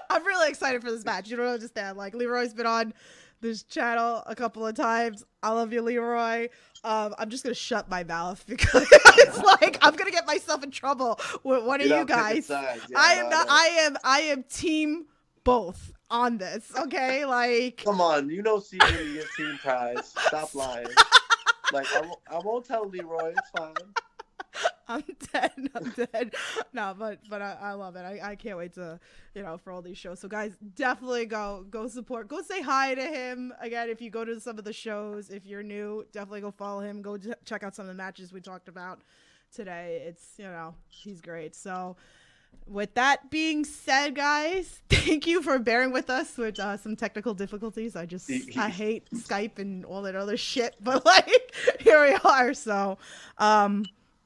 I'm 0.09 0.25
really 0.25 0.49
excited 0.49 0.81
for 0.81 0.91
this 0.91 1.05
match. 1.05 1.29
You 1.29 1.37
don't 1.37 1.47
understand. 1.47 1.97
Like 1.97 2.15
Leroy's 2.15 2.53
been 2.53 2.65
on 2.65 2.93
this 3.41 3.63
channel 3.63 4.23
a 4.25 4.35
couple 4.35 4.65
of 4.65 4.75
times. 4.75 5.23
I 5.43 5.51
love 5.51 5.71
you, 5.71 5.81
Leroy. 5.81 6.49
Um, 6.83 7.13
I'm 7.19 7.29
just 7.29 7.43
gonna 7.43 7.53
shut 7.53 7.89
my 7.89 8.03
mouth 8.03 8.43
because 8.47 8.87
it's 8.91 9.39
like 9.39 9.77
I'm 9.81 9.95
gonna 9.95 10.11
get 10.11 10.25
myself 10.25 10.63
in 10.63 10.71
trouble 10.71 11.19
with 11.43 11.63
one 11.63 11.79
You're 11.79 11.99
you 11.99 12.05
guys. 12.05 12.49
Yeah, 12.49 12.75
I 12.95 13.13
am 13.13 13.29
not. 13.29 13.47
I 13.49 13.65
am. 13.81 13.97
I 14.03 14.19
am 14.21 14.43
team 14.43 15.05
both 15.43 15.93
on 16.09 16.37
this. 16.37 16.71
Okay, 16.77 17.25
like 17.25 17.83
Come 17.85 18.01
on, 18.01 18.29
you 18.29 18.41
know 18.41 18.59
secretly 18.59 19.13
your 19.13 19.25
team 19.37 19.59
prize. 19.61 20.13
Stop 20.27 20.55
lying. 20.55 20.87
Like 21.72 21.88
I 21.95 22.01
won't, 22.01 22.20
I 22.32 22.39
won't 22.39 22.66
tell 22.66 22.88
Leroy. 22.88 23.34
It's 23.38 23.49
fine. 23.57 23.74
I'm 24.88 25.03
dead. 25.34 25.51
I'm 25.76 25.91
dead. 25.91 26.34
No, 26.74 26.93
but 26.97 27.20
but 27.30 27.41
I, 27.41 27.57
I 27.61 27.72
love 27.74 27.95
it. 27.95 28.01
I, 28.01 28.32
I 28.32 28.36
can't 28.36 28.57
wait 28.57 28.74
to 28.74 28.99
you 29.34 29.43
know 29.43 29.57
for 29.57 29.72
all 29.72 29.82
these 29.82 29.97
shows. 29.97 30.20
So 30.20 30.28
guys, 30.28 30.57
definitely 30.76 31.26
go 31.26 31.66
go 31.70 31.88
support. 31.88 32.28
Go 32.28 32.41
say 32.41 32.61
hi 32.61 32.93
to 32.95 33.01
him 33.01 33.53
again 33.61 33.89
if 33.89 34.01
you 34.01 34.09
go 34.09 34.26
to 34.26 34.39
some 34.39 34.57
of 34.57 34.66
the 34.66 34.74
shows. 34.74 35.30
If 35.30 35.45
you're 35.45 35.63
new, 35.63 36.05
definitely 36.11 36.41
go 36.41 36.51
follow 36.51 36.82
him. 36.82 37.01
Go 37.01 37.18
ch- 37.18 37.28
check 37.45 37.63
out 37.63 37.76
some 37.76 37.84
of 37.84 37.88
the 37.88 37.93
matches 37.95 38.34
we 38.34 38.41
talked 38.41 38.68
about 38.68 39.01
today. 39.53 40.03
It's 40.05 40.34
you 40.38 40.45
know 40.45 40.76
he's 40.89 41.22
great. 41.22 41.55
So. 41.55 41.95
With 42.68 42.93
that 42.95 43.30
being 43.30 43.66
said, 43.66 44.16
guys, 44.16 44.82
thank 44.89 45.28
you 45.28 45.41
for 45.41 45.60
bearing 45.60 45.91
with 45.91 46.10
us 46.10 46.38
with 46.38 46.60
uh, 46.60 46.78
some 46.78 46.95
technical 46.95 47.34
difficulties. 47.34 47.95
I 47.95 48.06
just 48.06 48.30
I 48.58 48.70
hate 48.70 49.10
Skype 49.14 49.60
and 49.60 49.86
all 49.86 50.01
that 50.03 50.16
other 50.16 50.38
shit, 50.38 50.76
but 50.82 51.06
like 51.06 51.53
here 51.80 52.01
we 52.01 52.16
are. 52.24 52.53
So, 52.53 52.97
um, 53.38 53.86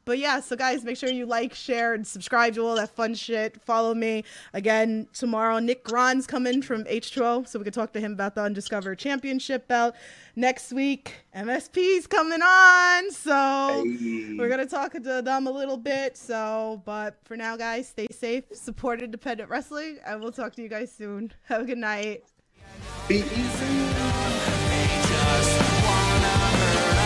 but 0.10 0.18
yeah, 0.18 0.40
so 0.40 0.56
guys, 0.56 0.84
make 0.84 0.98
sure 0.98 1.08
you 1.12 1.28
like, 1.28 1.54
share, 1.54 1.94
and 1.94 2.06
subscribe 2.06 2.56
to 2.56 2.66
all 2.66 2.74
that 2.74 2.96
fun 2.96 3.14
shit. 3.14 3.62
Follow 3.62 3.94
me 3.94 4.24
again 4.54 5.08
tomorrow. 5.14 5.60
Nick 5.60 5.84
Gron's 5.84 6.26
coming 6.26 6.64
from 6.64 6.84
H2O, 6.86 7.48
so 7.48 7.60
we 7.60 7.64
can 7.64 7.72
talk 7.72 7.94
to 7.94 8.00
him 8.00 8.14
about 8.14 8.34
the 8.34 8.42
Undiscovered 8.42 8.98
Championship 8.98 9.68
belt. 9.68 9.94
Next 10.36 10.74
week, 10.74 11.14
MSP's 11.36 12.08
coming 12.08 12.42
on, 12.42 13.12
so 13.12 13.84
Hey. 13.86 14.36
we're 14.36 14.50
gonna 14.50 14.66
talk 14.66 14.94
to 14.94 15.00
them 15.22 15.46
a 15.46 15.52
little 15.52 15.78
bit. 15.78 16.18
So, 16.18 16.82
but 16.86 17.20
for 17.24 17.38
now, 17.38 17.56
guys, 17.56 17.88
stay 17.88 18.08
safe, 18.10 18.46
support 18.52 19.04
independent 19.04 19.48
wrestling, 19.52 20.00
and 20.08 20.22
we'll 20.22 20.32
talk 20.32 20.56
to 20.56 20.64
you 20.64 20.70
guys 20.70 20.92
soon. 20.92 21.32
Have 21.46 21.62
a 21.62 21.66
good 21.66 21.78
night. 21.78 22.24
Be 23.08 23.18
easy. 23.18 23.80